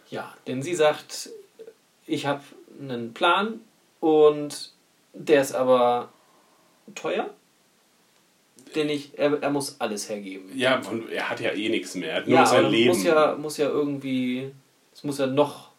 [0.10, 1.30] Ja, denn sie sagt,
[2.06, 2.42] ich habe
[2.82, 3.60] einen Plan
[4.00, 4.72] und
[5.14, 6.10] der ist aber
[6.96, 7.30] teuer.
[8.76, 10.52] Denn ich, er, er muss alles hergeben.
[10.56, 10.80] Ja,
[11.12, 12.12] er hat ja eh nichts mehr.
[12.12, 12.90] Er hat nur Ja, sein Leben.
[12.90, 14.52] muss ja, muss ja irgendwie,
[14.94, 15.70] es muss ja noch,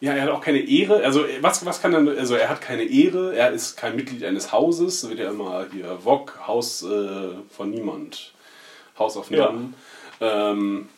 [0.00, 1.02] Ja, er hat auch keine Ehre.
[1.02, 2.16] Also, was, was kann er.
[2.18, 3.34] Also, er hat keine Ehre.
[3.34, 5.00] Er ist kein Mitglied eines Hauses.
[5.00, 8.32] So wird ja immer hier Wok, Haus äh, von niemand.
[8.98, 9.52] Haus auf Ja.
[10.20, 10.88] Ähm,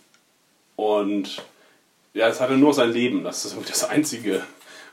[0.77, 1.43] und.
[2.13, 3.23] Ja, es hatte nur sein Leben.
[3.23, 4.43] Das ist irgendwie das Einzige,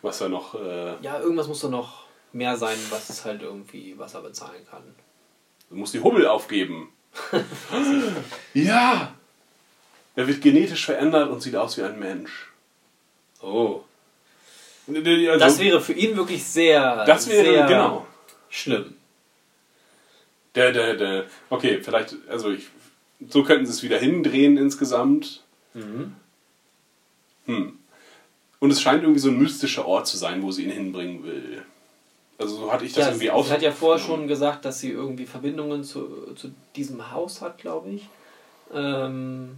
[0.01, 0.53] was er noch.
[0.55, 2.03] Äh, ja, irgendwas muss da noch
[2.33, 4.83] mehr sein, was es halt irgendwie, was er bezahlen kann.
[5.69, 6.91] muss die Hubbel aufgeben.
[8.53, 9.13] ja!
[10.15, 12.51] Er wird genetisch verändert und sieht aus wie ein Mensch.
[13.41, 13.81] Oh.
[14.87, 18.07] Also, Das wäre für ihn wirklich sehr, das wäre sehr genau.
[18.49, 18.95] schlimm.
[20.55, 21.25] Der, der, der.
[21.49, 22.67] Okay, vielleicht, also ich.
[23.29, 25.43] So könnten sie es wieder hindrehen insgesamt.
[25.73, 26.15] Mhm.
[27.45, 27.77] Hm.
[28.59, 31.63] Und es scheint irgendwie so ein mystischer Ort zu sein, wo sie ihn hinbringen will.
[32.39, 33.47] Also so hatte ich das Ja, irgendwie aus.
[33.47, 37.57] sie hat ja vorher schon gesagt, dass sie irgendwie Verbindungen zu, zu diesem Haus hat,
[37.57, 38.07] glaube ich.
[38.73, 39.57] Ähm,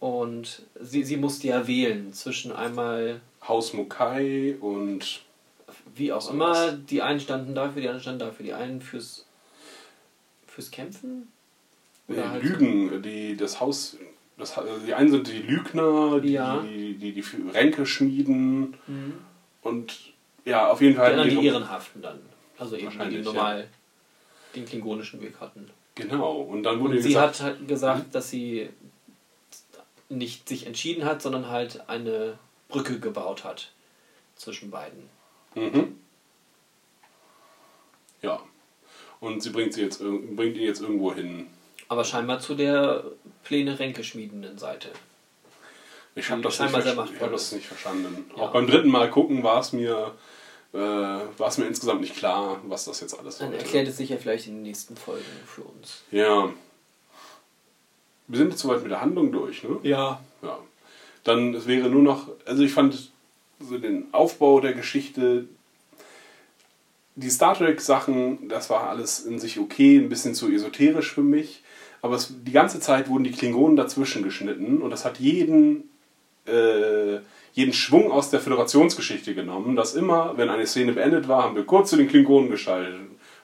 [0.00, 5.22] und sie, sie musste ja wählen zwischen einmal, Haus Mokai und.
[5.94, 8.44] wie auch So immer, die einen standen dafür, die anderen standen dafür.
[8.46, 9.24] Die einen fürs,
[10.46, 11.28] fürs Kämpfen?
[12.08, 13.96] Äh, halt- Lügen, die das Haus.
[14.36, 16.58] Das, Ha- die einen sind die Lügner, die Ja.
[16.60, 19.14] die, die, die Ränke schmieden Mhm.
[19.62, 20.12] und
[20.44, 21.10] ja, auf jeden Die Fall.
[21.12, 22.20] anderen die Ehrenhaften dann.
[22.56, 23.68] Also eben die, die normal
[24.54, 25.68] den klingonischen Weg hatten.
[25.96, 28.68] Genau, und dann wurde Und sie gesagt, hat halt gesagt, dass sie
[30.08, 33.72] nicht sich entschieden hat, sondern halt eine Brücke gebaut hat
[34.36, 35.02] zwischen beiden.
[35.56, 35.96] Mhm.
[38.22, 38.40] Ja.
[39.20, 41.48] Und sie bringt, sie jetzt, bringt ihn jetzt irgendwo hin.
[41.88, 43.04] Aber scheinbar zu der
[43.44, 44.88] Pläne Ränke schmiedenden Seite.
[46.14, 47.52] Ich habe das, nicht ich hab das ist.
[47.52, 48.30] nicht verstanden.
[48.36, 48.42] Ja.
[48.42, 50.14] Auch beim dritten Mal gucken war es mir,
[50.72, 53.64] äh, war es mir insgesamt nicht klar, was das jetzt alles Dann sollte.
[53.64, 56.02] erklärt es sich ja vielleicht in den nächsten Folgen für uns.
[56.10, 56.50] Ja.
[58.26, 59.78] Wir sind jetzt soweit mit der Handlung durch, ne?
[59.82, 60.20] Ja.
[60.42, 60.58] Ja.
[61.24, 63.10] Dann es wäre nur noch, also ich fand
[63.60, 65.46] so den Aufbau der Geschichte,
[67.14, 71.22] die Star Trek Sachen, das war alles in sich okay, ein bisschen zu esoterisch für
[71.22, 71.62] mich,
[72.02, 75.90] aber es, die ganze Zeit wurden die Klingonen dazwischen geschnitten und das hat jeden
[76.46, 77.18] äh,
[77.58, 81.64] jeden Schwung aus der Föderationsgeschichte genommen, dass immer, wenn eine Szene beendet war, haben wir
[81.64, 83.00] kurz zu den Klingonen geschaltet,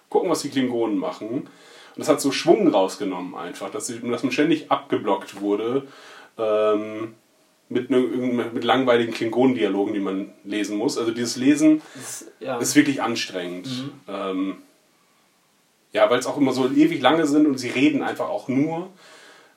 [0.09, 1.29] gucken, was die Klingonen machen.
[1.29, 1.49] Und
[1.97, 5.89] das hat so Schwung rausgenommen einfach, dass, sie, dass man ständig abgeblockt wurde
[6.39, 7.15] ähm,
[7.69, 7.99] mit, ne,
[8.53, 10.97] mit langweiligen Klingonendialogen, die man lesen muss.
[10.97, 12.59] Also dieses Lesen Das, ja.
[12.59, 13.91] ist wirklich anstrengend.
[14.07, 14.59] Ähm,
[15.95, 18.91] ja, weil es auch immer so ewig lange sind und sie reden einfach auch nur.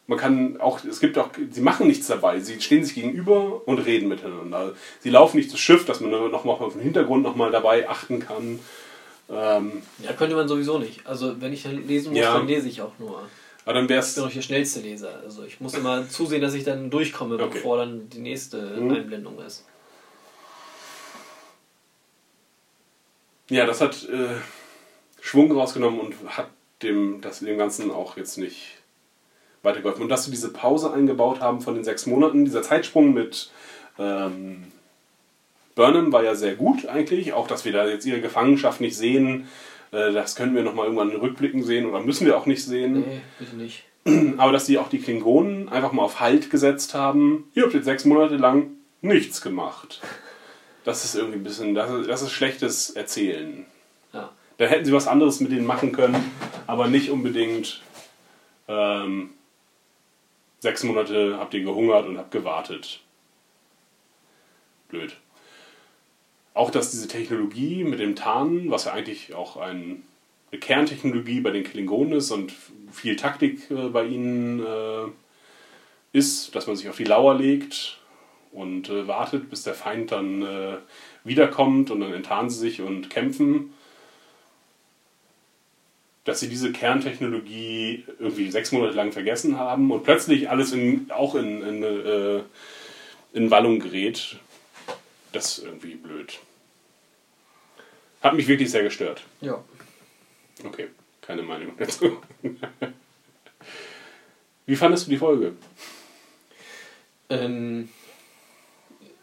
[0.10, 2.40] Man kann auch, es gibt auch, sie machen nichts dabei.
[2.40, 4.74] Sie stehen sich gegenüber und reden miteinander.
[5.02, 7.90] Sie laufen nicht das Schiff, dass man noch mal auf den Hintergrund noch mal dabei
[7.90, 8.60] achten kann.
[9.30, 11.06] Ähm, ja, könnte man sowieso nicht.
[11.06, 12.38] Also wenn ich lesen muss, Ja.
[12.38, 13.24] dann lese ich auch nur.
[13.66, 15.20] aber dann wäre Ich bin auch der schnellste Leser.
[15.26, 17.50] Also ich muss immer zusehen, dass ich dann durchkomme, Okay.
[17.56, 18.92] bevor dann die nächste Mhm.
[18.92, 19.66] Einblendung ist.
[23.50, 24.28] Ja, das hat äh,
[25.28, 26.48] Schwung rausgenommen und hat
[26.82, 28.78] dem, das, dem Ganzen auch jetzt nicht
[29.62, 30.04] weitergeholfen.
[30.04, 33.52] Und dass sie diese Pause eingebaut haben von den sechs Monaten, dieser Zeitsprung mit
[34.00, 34.64] ähm,
[35.76, 37.34] Burnham war ja sehr gut eigentlich.
[37.34, 39.50] Auch, dass wir da jetzt ihre Gefangenschaft nicht sehen,
[39.92, 43.02] äh, das können wir nochmal irgendwann in Rückblicken sehen oder müssen wir auch nicht sehen.
[43.02, 43.84] Nee, bitte nicht.
[44.38, 47.52] Aber dass die auch die Klingonen einfach mal auf Halt gesetzt haben.
[47.54, 48.72] Ihr habt jetzt sechs Monate lang
[49.02, 50.00] nichts gemacht.
[50.86, 53.66] Das ist irgendwie ein bisschen, das ist, das ist schlechtes Erzählen.
[54.58, 56.32] Da hätten sie was anderes mit denen machen können,
[56.66, 57.82] aber nicht unbedingt
[58.68, 59.32] ähm,
[60.60, 63.02] sechs Monate habt ihr gehungert und habt gewartet.
[64.90, 65.16] Blöd.
[66.54, 70.04] Auch dass diese Technologie mit dem Tarnen, was ja eigentlich auch ein
[70.52, 72.54] eine Kerntechnologie bei den Klingonen ist und
[72.92, 75.08] viel Taktik äh, bei ihnen äh,
[76.14, 78.00] ist, dass man sich auf die Lauer legt
[78.52, 80.78] und äh, wartet, bis der Feind dann äh,
[81.24, 83.74] wiederkommt und dann enttarnen sie sich und kämpfen.
[86.28, 91.36] Dass sie diese Kerntechnologie irgendwie sechs Monate lang vergessen haben und plötzlich alles in, auch
[91.36, 92.42] in, in, äh,
[93.32, 94.36] in Wallung gerät,
[95.32, 96.40] das ist irgendwie blöd.
[98.22, 99.24] Hat mich wirklich sehr gestört.
[99.40, 99.64] Ja.
[100.66, 100.90] Okay,
[101.22, 102.18] keine Meinung dazu.
[104.66, 105.54] Wie fandest du die Folge?
[107.30, 107.88] Ähm,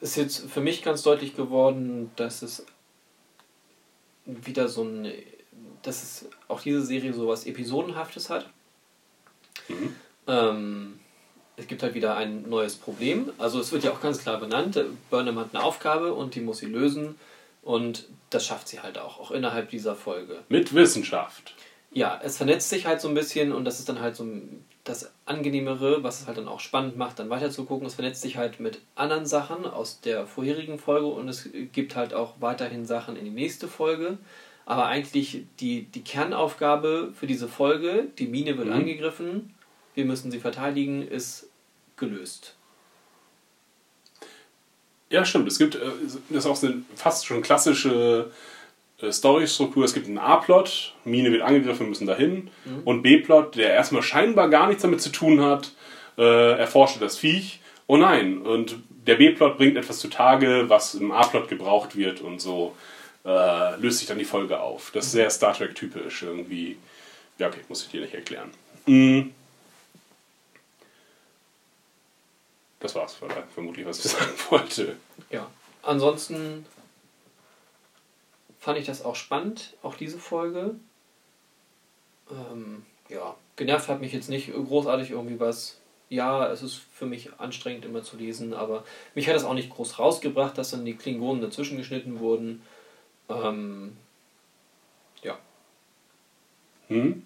[0.01, 2.65] ist jetzt für mich ganz deutlich geworden, dass es
[4.25, 5.13] wieder so ein,
[5.85, 8.48] dass es auch diese Serie so was Episodenhaftes hat.
[9.69, 9.94] Mhm.
[10.27, 11.01] Ähm,
[11.56, 13.31] es gibt halt wieder ein neues Problem.
[13.39, 14.81] Also es wird ja auch ganz klar benannt,
[15.11, 17.16] Burnham hat eine Aufgabe und die muss sie lösen.
[17.62, 20.40] Und das schafft sie halt auch, auch innerhalb dieser Folge.
[20.48, 21.55] Mit Wissenschaft.
[21.93, 24.27] Ja, es vernetzt sich halt so ein bisschen und das ist dann halt so
[24.82, 27.86] das Angenehmere, was es halt dann auch spannend macht, dann weiter zu gucken.
[27.86, 32.12] Es vernetzt sich halt mit anderen Sachen aus der vorherigen Folge und es gibt halt
[32.12, 34.19] auch weiterhin Sachen in die nächste Folge.
[34.66, 38.74] Aber eigentlich die, die Kernaufgabe für diese Folge, die Mine wird Mhm.
[38.74, 39.55] angegriffen,
[39.95, 41.49] wir müssen sie verteidigen, ist
[41.97, 42.57] gelöst.
[45.11, 45.47] Ja, stimmt.
[45.49, 45.81] Es gibt, äh,
[46.31, 48.31] das ist auch eine fast schon klassische
[49.01, 49.85] äh, Storystruktur.
[49.85, 52.49] Es gibt einen A-Plot, Mine wird angegriffen, wir müssen dahin.
[52.85, 55.73] Und B-Plot, der erstmal scheinbar gar nichts damit zu tun hat,
[56.16, 57.61] äh, erforscht das Viech.
[57.86, 58.77] Oh nein, und
[59.07, 62.74] der B-Plot bringt etwas zutage, was im A-Plot gebraucht wird und so
[63.25, 64.91] äh, löst sich dann die Folge auf.
[64.93, 66.77] Das ist sehr Star Trek-typisch irgendwie.
[67.39, 68.51] Ja, okay, muss ich dir nicht erklären.
[68.87, 69.31] Mm.
[72.81, 73.17] Das war's
[73.55, 74.97] vermutlich, was ich sagen wollte.
[75.31, 75.51] Ja,
[75.83, 76.67] ansonsten
[78.61, 80.75] fand ich das auch spannend, auch diese Folge.
[82.31, 85.79] Ähm, ja, genervt hat mich jetzt nicht großartig irgendwie was.
[86.11, 88.85] Ja, es ist für mich anstrengend immer zu lesen, aber
[89.15, 92.63] mich hat das auch nicht groß rausgebracht, dass dann die Klingonen dazwischen geschnitten wurden.
[93.29, 93.97] Ähm,
[95.23, 95.39] ja,
[96.89, 97.23] Hm?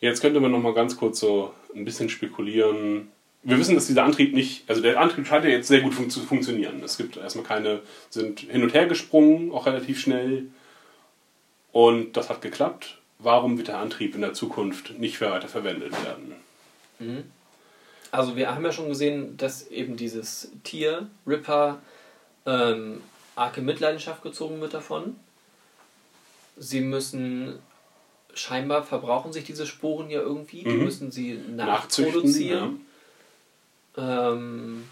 [0.00, 3.08] Jetzt könnte man noch mal ganz kurz so ein bisschen spekulieren.
[3.42, 6.10] Wir wissen, dass dieser Antrieb nicht, also der Antrieb scheint ja jetzt sehr gut fun
[6.10, 6.82] zu funktionieren.
[6.82, 10.46] Es gibt erstmal keine, sind hin und her gesprungen, auch relativ schnell.
[11.72, 12.98] Und das hat geklappt.
[13.18, 16.34] Warum wird der Antrieb in der Zukunft nicht weiter verwendet werden?
[18.10, 21.80] Also wir haben ja schon gesehen, dass eben dieses Tier, Ripper,
[22.46, 23.02] ähm,
[23.36, 25.16] arge Mitleidenschaft gezogen wird davon.
[26.56, 27.58] Sie müssen,
[28.34, 30.84] scheinbar verbrauchen sich diese Sporen ja irgendwie, die Mhm.
[30.84, 32.80] müssen sie nachproduzieren.
[33.96, 34.88] Ähm,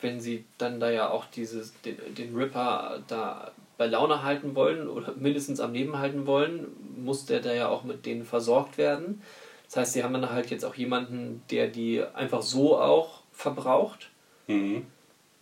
[0.00, 4.88] wenn sie dann da ja auch dieses, den, den Ripper da bei Laune halten wollen
[4.88, 6.66] oder mindestens am Leben halten wollen,
[6.96, 9.22] muss der da ja auch mit denen versorgt werden.
[9.66, 14.10] Das heißt, sie haben dann halt jetzt auch jemanden, der die einfach so auch verbraucht.
[14.46, 14.86] Mhm.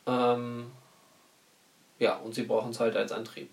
[0.07, 0.67] Ähm,
[1.99, 3.51] ja, und sie brauchen es halt als Antrieb.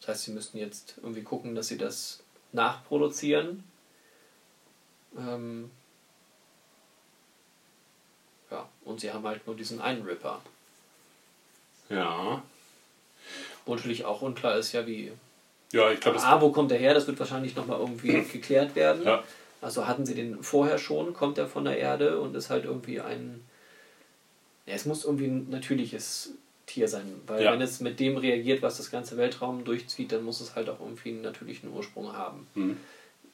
[0.00, 2.22] Das heißt, sie müssen jetzt irgendwie gucken, dass sie das
[2.52, 3.64] nachproduzieren.
[5.16, 5.70] Ähm,
[8.50, 10.40] ja, und sie haben halt nur diesen einen Ripper.
[11.88, 12.42] Ja.
[13.66, 15.12] Wo natürlich auch unklar ist, ja, wie.
[15.72, 16.18] Ja, ich glaube.
[16.22, 16.94] Ah, wo kommt der her?
[16.94, 19.04] Das wird wahrscheinlich nochmal irgendwie geklärt werden.
[19.04, 19.22] Ja.
[19.60, 23.00] Also hatten sie den vorher schon, kommt er von der Erde und ist halt irgendwie
[23.00, 23.44] ein.
[24.66, 26.30] Ja, es muss irgendwie ein natürliches
[26.70, 27.52] Tier sein, weil Ja.
[27.52, 30.78] wenn es mit dem reagiert, was das ganze Weltraum durchzieht, dann muss es halt auch
[30.80, 32.46] irgendwie einen natürlichen Ursprung haben.
[32.54, 32.76] Mhm.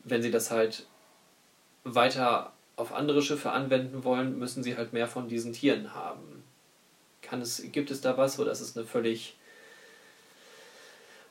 [0.05, 0.87] Wenn sie das halt
[1.85, 6.45] weiter auf andere Schiffe anwenden wollen, müssen sie halt mehr von diesen Tieren haben.
[7.21, 9.35] Kann es, gibt es da was oder ist es eine völlig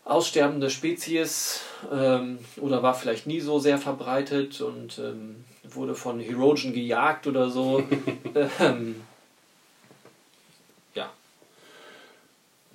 [0.03, 1.61] aussterbende Spezies
[1.91, 7.49] ähm, oder war vielleicht nie so sehr verbreitet und ähm, wurde von Hirogen gejagt oder
[7.49, 7.83] so.
[8.59, 9.01] ähm,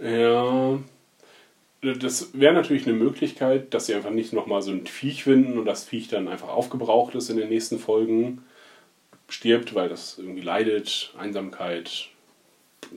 [0.03, 0.79] Ja.
[1.83, 5.65] Das wäre natürlich eine Möglichkeit, dass sie einfach nicht nochmal so ein Viech finden und
[5.65, 8.45] das Viech dann einfach aufgebraucht ist in den nächsten Folgen,
[9.29, 12.09] stirbt, weil das irgendwie leidet, Einsamkeit,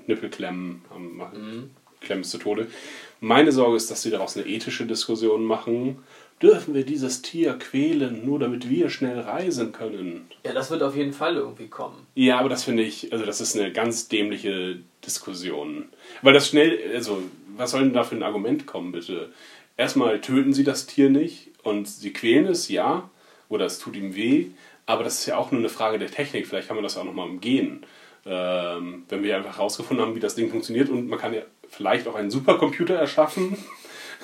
[0.07, 2.67] Nippelklemmen, haben- machen Klemmen zu Tode.
[3.21, 5.99] Meine Sorge ist, dass sie daraus eine ethische Diskussion machen.
[6.41, 10.27] Dürfen wir dieses Tier quälen, nur damit wir schnell reisen können?
[10.45, 12.05] ja, das wird auf jeden Fall irgendwie kommen.
[12.15, 15.85] Ja, aber das finde ich, also das ist eine ganz dämliche Diskussion.
[16.21, 17.23] Weil das schnell, also
[17.55, 19.31] was soll denn da für ein Argument kommen, bitte?
[19.77, 23.09] Erstmal töten sie das Tier nicht und sie quälen es, ja,
[23.49, 24.47] oder es tut ihm weh,
[24.85, 26.47] aber das ist ja auch nur eine Frage der Technik.
[26.47, 27.85] Vielleicht kann man das auch nochmal umgehen.
[28.25, 32.07] Ähm, wenn wir einfach herausgefunden haben, wie das Ding funktioniert und man kann ja vielleicht
[32.07, 33.57] auch einen Supercomputer erschaffen,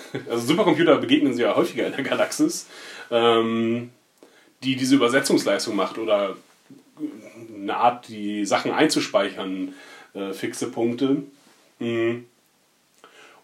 [0.29, 2.67] also Supercomputer begegnen sie ja häufiger in der Galaxis,
[3.11, 3.91] ähm,
[4.63, 6.35] die diese Übersetzungsleistung macht oder
[7.55, 9.73] eine Art, die Sachen einzuspeichern,
[10.13, 11.23] äh, fixe Punkte.
[11.79, 12.25] Mhm.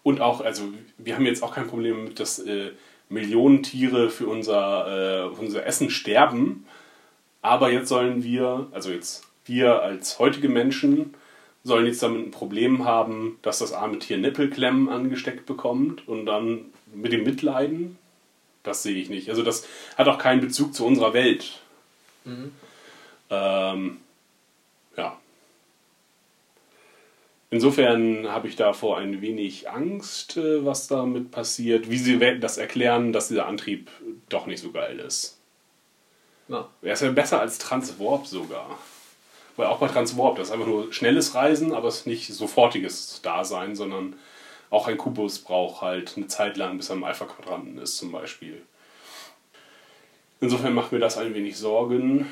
[0.03, 2.71] Und auch, also wir haben jetzt auch kein Problem mit, dass äh,
[3.09, 4.87] Millionen Tiere für unser,
[5.31, 6.65] äh, für unser Essen sterben.
[7.41, 11.13] Aber jetzt sollen wir, also jetzt wir als heutige Menschen,
[11.65, 16.65] sollen jetzt damit ein Problem haben, dass das arme Tier Nippelklemmen angesteckt bekommt und dann
[16.93, 17.97] mit dem Mitleiden.
[18.61, 19.29] Das sehe ich nicht.
[19.29, 19.67] Also das
[19.97, 21.59] hat auch keinen Bezug zu unserer Welt.
[23.31, 23.97] Ähm,
[24.95, 25.17] ja.
[27.49, 33.11] Insofern habe ich davor ein wenig Angst, äh, was damit passiert, wie sie das erklären,
[33.11, 33.89] dass dieser Antrieb
[34.29, 35.39] doch nicht so geil ist.
[36.47, 36.69] Ja.
[36.83, 38.77] Er ist ja besser als Transwarp sogar.
[39.57, 43.21] Weil auch bei Transwarp, das ist einfach nur schnelles Reisen, aber es ist nicht sofortiges
[43.21, 44.15] Dasein, sondern
[44.69, 48.61] auch ein Kubus braucht halt eine Zeit lang, bis er im Alpha-Quadranten ist zum Beispiel.
[50.41, 52.27] Insofern macht mir das ein wenig Sorgen.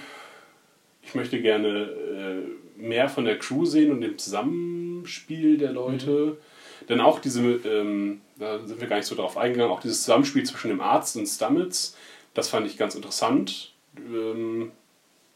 [1.02, 6.38] Ich möchte gerne äh, mehr von der Crew sehen und dem Zusammenspiel der Leute.
[6.90, 10.44] Denn auch diese, ähm, da sind wir gar nicht so drauf eingegangen, auch dieses Zusammenspiel
[10.44, 11.96] zwischen dem Arzt und Stamets,
[12.34, 13.74] das fand ich ganz interessant.
[13.98, 14.72] Ähm,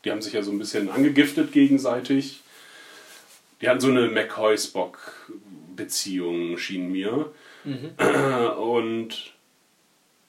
[0.04, 2.42] die haben sich ja so ein bisschen angegiftet gegenseitig.
[3.62, 7.32] Die hatten so eine McCoy-Spock-Beziehung, schien mir.
[8.58, 9.34] Und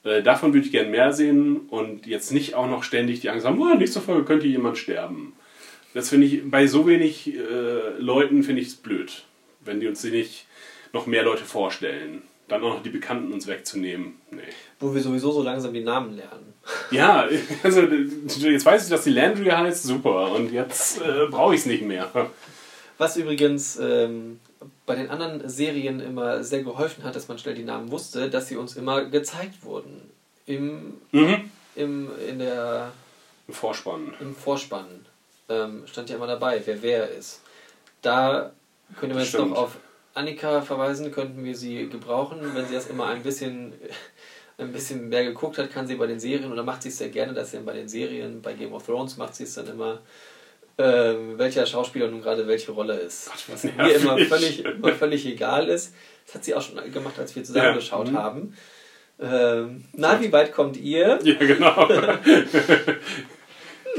[0.03, 3.45] äh, davon würde ich gern mehr sehen und jetzt nicht auch noch ständig die Angst
[3.45, 5.33] haben, oh, nächste Folge könnte jemand sterben.
[5.93, 9.25] Das finde ich, bei so wenig äh, Leuten finde ich es blöd,
[9.61, 10.45] wenn die uns nicht
[10.93, 12.21] noch mehr Leute vorstellen.
[12.49, 14.19] Dann auch noch die Bekannten uns wegzunehmen.
[14.31, 14.41] Nee.
[14.79, 16.53] Wo wir sowieso so langsam die Namen lernen.
[16.91, 17.27] Ja,
[17.63, 20.31] also jetzt weiß ich, dass die Landry heißt, super.
[20.31, 22.09] Und jetzt äh, brauche ich es nicht mehr.
[22.97, 24.39] Was übrigens ähm,
[24.85, 28.47] bei den anderen Serien immer sehr geholfen hat, dass man schnell die Namen wusste, dass
[28.49, 30.01] sie uns immer gezeigt wurden.
[30.45, 31.49] Im, Mhm.
[31.75, 32.91] im, in der,
[33.47, 34.13] Im Vorspann.
[34.19, 35.05] Im Vorspann
[35.47, 37.41] ähm, stand ja immer dabei, wer wer ist.
[38.01, 38.51] Da
[38.99, 39.77] könnte man jetzt noch auf
[40.13, 42.39] Annika verweisen, könnten wir sie gebrauchen.
[42.53, 43.73] Wenn sie das immer ein bisschen,
[44.57, 47.09] ein bisschen mehr geguckt hat, kann sie bei den Serien, oder macht sie es sehr
[47.09, 49.67] gerne, dass sie dann bei den Serien, bei Game of Thrones macht sie es dann
[49.67, 49.99] immer,
[50.77, 53.29] ähm, welcher Schauspieler nun gerade welche Rolle ist.
[53.47, 55.93] was Was mir immer völlig, immer völlig egal ist.
[56.25, 57.73] Das hat sie auch schon gemacht, als wir zusammen Ja.
[57.73, 58.17] geschaut Mhm.
[58.17, 58.57] haben.
[59.21, 61.19] Ähm, na, wie weit kommt ihr?
[61.23, 61.87] Ja, genau.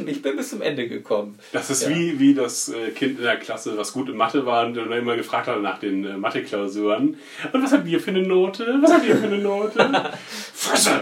[0.01, 1.39] Hm, ich bin bis zum Ende gekommen.
[1.53, 1.89] Das ist Ja.
[1.91, 5.17] wie, wie das äh, Kind in der Klasse, was gut in Mathe war und immer
[5.17, 7.17] gefragt hat nach den äh, Mathe-Klausuren.
[7.53, 8.79] Und was habt ihr für eine Note?
[8.83, 9.79] Was habt ihr für eine Note?
[10.55, 11.01] Fresse!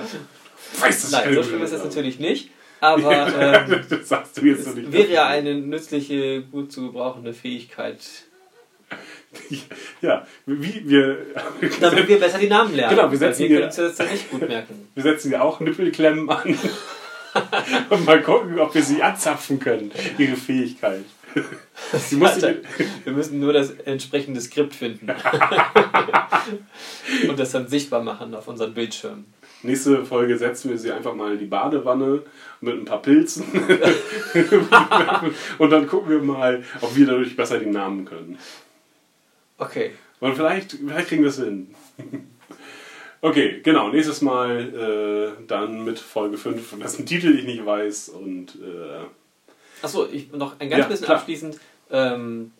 [0.80, 2.50] Weiß das Nein, so schlimm ist es natürlich nicht.
[2.80, 3.10] Aber
[3.68, 4.92] ähm, das sagst du jetzt es nicht.
[4.92, 7.98] wäre ja eine nützliche, gut zu gebrauchende Fähigkeit,
[10.00, 11.18] Ja, wie wir.
[11.80, 12.96] damit wir besser die Namen lernen.
[12.96, 14.88] Genau, wir setzen Weil wir hier- das nicht gut merken.
[14.94, 16.56] Wir setzen ja auch Nippelklemmen an.
[17.90, 21.04] und mal gucken, ob wir sie anzapfen können, ihre Fähigkeit.
[21.92, 22.54] Sie muss Alter,
[23.04, 25.08] wir müssen nur das entsprechende Skript finden.
[27.28, 29.26] Und das dann sichtbar machen auf unseren Bildschirmen.
[29.62, 32.22] Nächste Folge setzen wir sie einfach mal in die Badewanne
[32.60, 33.44] mit ein paar Pilzen.
[35.58, 38.38] und dann gucken wir mal, ob wir dadurch besser die Namen können.
[39.58, 39.92] Okay.
[40.20, 41.74] Und vielleicht, vielleicht kriegen wir es hin.
[43.20, 43.88] Okay, genau.
[43.90, 48.10] Nächstes Mal äh, dann mit Folge 5, und das ist ein Titel, ich nicht weiß.
[48.10, 49.04] Und äh,
[49.82, 51.18] Achso, ich noch ein ganz Ja, bisschen klar.
[51.18, 51.58] abschließend.
[51.90, 52.52] Ähm,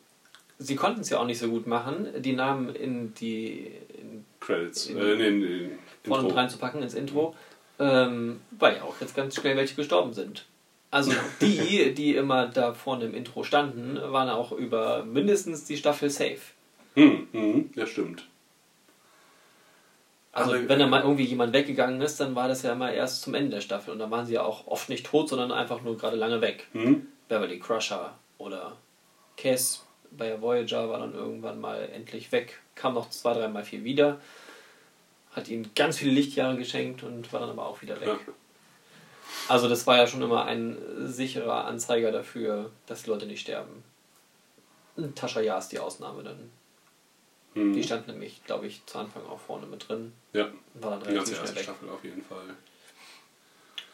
[0.59, 3.71] sie konnten es ja auch nicht so gut machen, die Namen in die
[4.01, 4.87] in Credits.
[4.87, 5.69] In- Äh, nee, nee,
[6.05, 6.29] vorne Intro.
[6.29, 7.35] und reinzupacken ins Intro,
[7.79, 10.45] ähm, weil ja auch jetzt ganz schnell welche gestorben sind.
[10.91, 16.11] Also die, die immer da vorne im Intro standen, waren auch über mindestens die Staffel
[16.11, 16.39] safe.
[16.95, 18.27] Hm, hm, ja, stimmt.
[20.39, 23.23] Also Aber- wenn da mal irgendwie jemand weggegangen ist, dann war das ja immer erst
[23.23, 25.83] zum Ende der Staffel und dann waren sie ja auch oft nicht tot, sondern einfach
[25.83, 26.67] nur gerade lange weg.
[26.73, 27.07] Hm?
[27.29, 28.77] Beverly Crusher oder
[29.37, 33.85] Cass bei der Voyager war dann irgendwann mal endlich weg, kam noch zwei, dreimal viel
[33.85, 34.21] wieder,
[35.33, 38.09] hat ihnen ganz viele Lichtjahre geschenkt und war dann aber auch wieder weg.
[38.09, 38.33] Ja.
[39.49, 43.85] Also das war ja schon immer ein sicherer Anzeiger dafür, dass die Leute nicht sterben.
[45.15, 46.51] Tascha Ja ist die Ausnahme dann.
[47.59, 47.73] Hm.
[47.75, 51.15] Die stand nämlich, glaube ich, zu Anfang auch vorne mit drin Ja, war dann die
[51.15, 51.65] ganze erste weg.
[51.65, 52.45] Staffel auf jeden Fall.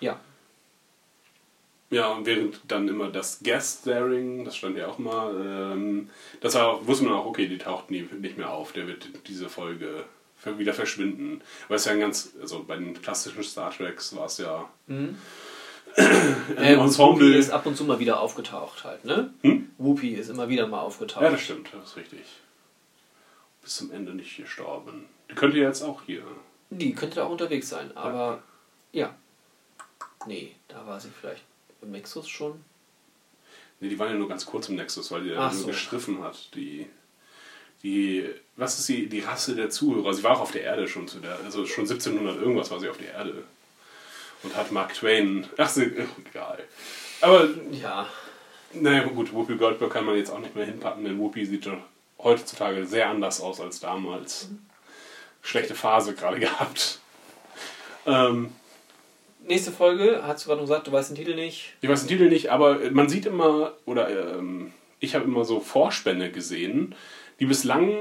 [0.01, 0.21] Ja,
[1.91, 5.33] Ja, und während dann immer das Guest-Staring, das stand ja auch mal,
[5.75, 6.11] ähm,
[6.41, 9.09] das war auch, wusste man auch, okay, die taucht nie, nicht mehr auf, der wird
[9.29, 10.05] diese Folge
[10.59, 11.41] wieder verschwinden.
[11.69, 15.17] Weil es ja ein ganz, also bei den klassischen Star Treks war es ja Mhm.
[15.97, 17.27] ein äh, Ensemble.
[17.29, 19.33] Whoopi ist ab und zu mal wieder aufgetaucht halt, ne?
[19.43, 19.71] Hm?
[19.79, 21.23] Whoopi ist immer wieder mal aufgetaucht.
[21.23, 22.21] Ja, das stimmt, das ist richtig.
[23.65, 25.07] Bis zum Ende nicht gestorben.
[25.31, 26.23] Die könnte jetzt auch hier
[26.69, 28.43] Die könnte auch unterwegs sein, aber
[28.93, 29.15] ja.
[30.27, 31.43] Nee, da war sie vielleicht
[31.83, 32.63] im Nexus schon.
[33.81, 35.67] Nee, die waren ja nur ganz kurz im Nexus, weil die ja nur so.
[35.67, 36.55] gestriffen hat.
[36.55, 36.87] Die,
[37.83, 40.13] die, was ist die, die Rasse der Zuhörer?
[40.15, 42.89] Sie war auch auf der Erde schon zu der, also schon 1700 irgendwas war sie
[42.89, 43.45] auf der Erde.
[44.43, 46.63] Und hat Mark Twain, ach, sie, ach, egal.
[47.23, 48.09] Aber, Ja,
[48.75, 51.79] naja, gut, Whoopi Goldberg kann man jetzt auch nicht mehr hinpacken, denn Whoopi sieht doch
[52.25, 54.49] heutzutage sehr anders aus als damals.
[55.43, 56.99] Schlechte Phase gerade gehabt.
[58.07, 58.51] Ähm,
[59.47, 61.75] nächste Folge, hast du gerade noch gesagt, du weißt den Titel nicht.
[61.81, 65.61] Ich weiß den Titel nicht, aber man sieht immer, oder ähm, ich habe immer so
[65.61, 66.95] Vorspänne gesehen,
[67.41, 67.93] die bislang,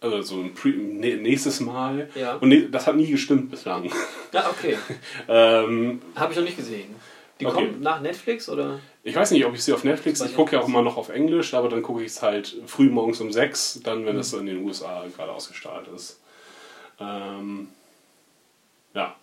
[0.00, 2.36] also so ein Pre nä- nächstes Mal, Ja.
[2.36, 3.90] und das hat nie gestimmt bislang.
[4.32, 4.76] Ja, okay.
[5.28, 6.94] ähm, Habe ich noch nicht gesehen.
[7.40, 7.54] Die Okay.
[7.54, 8.80] kommen nach Netflix oder?
[9.02, 11.10] ich weiß nicht, ob ich sie auf Netflix, ich gucke ja auch immer noch auf
[11.10, 14.06] Englisch, aber dann gucke ich es halt früh morgens um sechs, dann, Mhm.
[14.06, 16.18] wenn es in den USA gerade ausgestrahlt ist.
[16.98, 17.68] Ähm,
[18.94, 19.14] ja,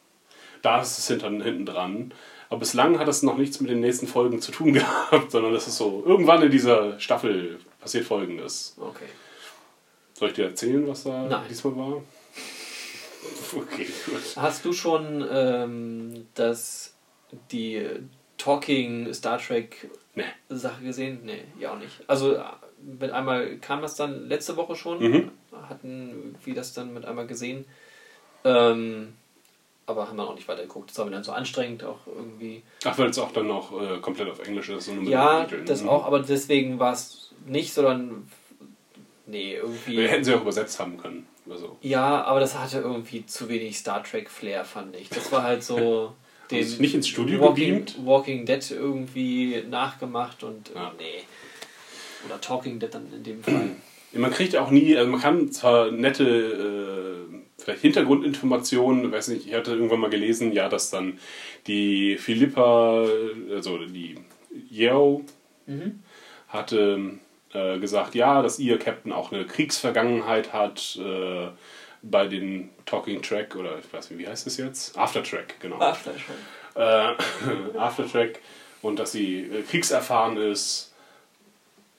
[0.62, 2.14] da ist es hinten, hinten dran.
[2.50, 5.68] Aber bislang hat es noch nichts mit den nächsten Folgen zu tun gehabt, sondern es
[5.68, 8.76] ist so, irgendwann in dieser Staffel passiert Folgendes.
[8.80, 9.06] Okay.
[10.14, 11.46] Soll ich dir erzählen, was da Nein.
[11.50, 12.04] diesmal war?
[13.56, 14.22] Okay, gut.
[14.36, 16.93] Hast du schon ähm, das,
[17.52, 17.86] die
[18.38, 20.24] Talking Star Trek Nee.
[20.50, 21.22] Sache gesehen?
[21.24, 22.02] Nee, ja auch nicht.
[22.08, 22.38] Also
[23.00, 25.32] mit einmal kam das dann letzte Woche schon, Mhm.
[25.70, 27.66] hatten wir das dann mit einmal gesehen.
[28.46, 29.14] Ähm,
[29.86, 30.92] aber haben wir auch nicht weitergegukt.
[30.92, 32.62] Das war mir dann so anstrengend auch irgendwie.
[32.86, 34.88] Ach, weil es auch dann noch äh, komplett auf Englisch ist.
[34.88, 35.90] Und Ja, das Mhm.
[35.90, 38.30] auch, aber deswegen war es nicht, sondern
[39.26, 39.98] nee, irgendwie.
[39.98, 41.28] Wir hätten sie auch übersetzt haben können.
[41.50, 45.10] Also, Ja, aber das hatte irgendwie zu wenig Star Trek Flair, fand ich.
[45.10, 46.14] Das war halt so
[46.54, 47.96] den nicht ins Studio Walking, gebeamt?
[48.06, 50.94] Walking Dead irgendwie nachgemacht und Ja.
[50.98, 51.24] nee.
[52.26, 53.76] Oder Talking Dead dann in dem Fall.
[54.14, 59.54] man kriegt auch nie, also man kann zwar nette äh, vielleicht Hintergrundinformationen, weiß nicht, ich
[59.54, 61.20] hatte irgendwann mal gelesen, ja, dass dann
[61.68, 63.06] die Philippa,
[63.52, 64.16] also die
[64.70, 65.24] Yeo,
[66.48, 67.20] hatte
[67.54, 71.48] äh, gesagt, ja, dass ihr Captain auch eine Kriegsvergangenheit hat äh,
[72.04, 74.98] bei den Talking Track oder ich weiß nicht, wie heißt es jetzt?
[74.98, 75.80] Aftertrack, genau.
[76.76, 77.16] äh,
[77.78, 78.40] Aftertrack
[78.82, 80.94] und dass sie äh, kriegserfahren ist.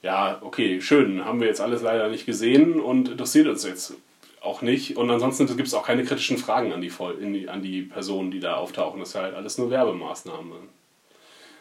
[0.02, 1.24] Ja, okay, schön.
[1.24, 3.94] Haben wir jetzt alles leider nicht gesehen und interessiert uns jetzt
[4.42, 4.98] auch nicht.
[4.98, 8.40] Und ansonsten gibt es auch keine kritischen Fragen an die, die, an die Personen, die
[8.40, 9.00] da auftauchen.
[9.00, 10.56] Das ist halt alles nur Werbemaßnahme.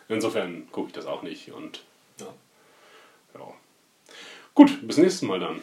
[0.10, 1.84] Insofern gucke ich das auch nicht und
[2.20, 2.28] Ja.
[3.36, 3.48] ja.
[4.53, 5.61] Gut, bis nächstes Mal dann.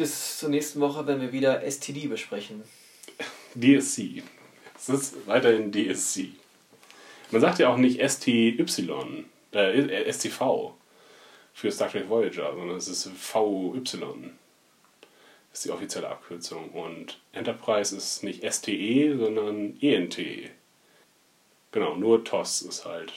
[0.00, 2.62] Bis zur nächsten Woche, wenn wir wieder STD besprechen.
[3.54, 4.22] DSC.
[4.74, 6.30] Es ist weiterhin DSC.
[7.30, 8.56] Man sagt ja auch nicht STY,
[9.52, 10.74] äh, STV
[11.52, 13.82] für Star Trek Voyager, sondern es ist VY.
[15.52, 16.70] Ist die offizielle Abkürzung.
[16.70, 20.18] Und Enterprise ist nicht STE, sondern ENT.
[21.72, 23.12] Genau, nur TOS ist halt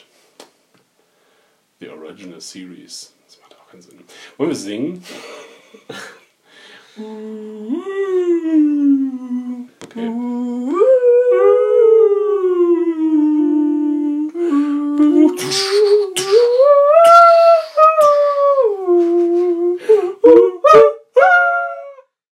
[1.80, 3.14] The Original Series.
[3.24, 4.04] Das macht auch keinen Sinn.
[4.36, 5.02] Wollen wir singen?
[6.96, 7.06] Okay.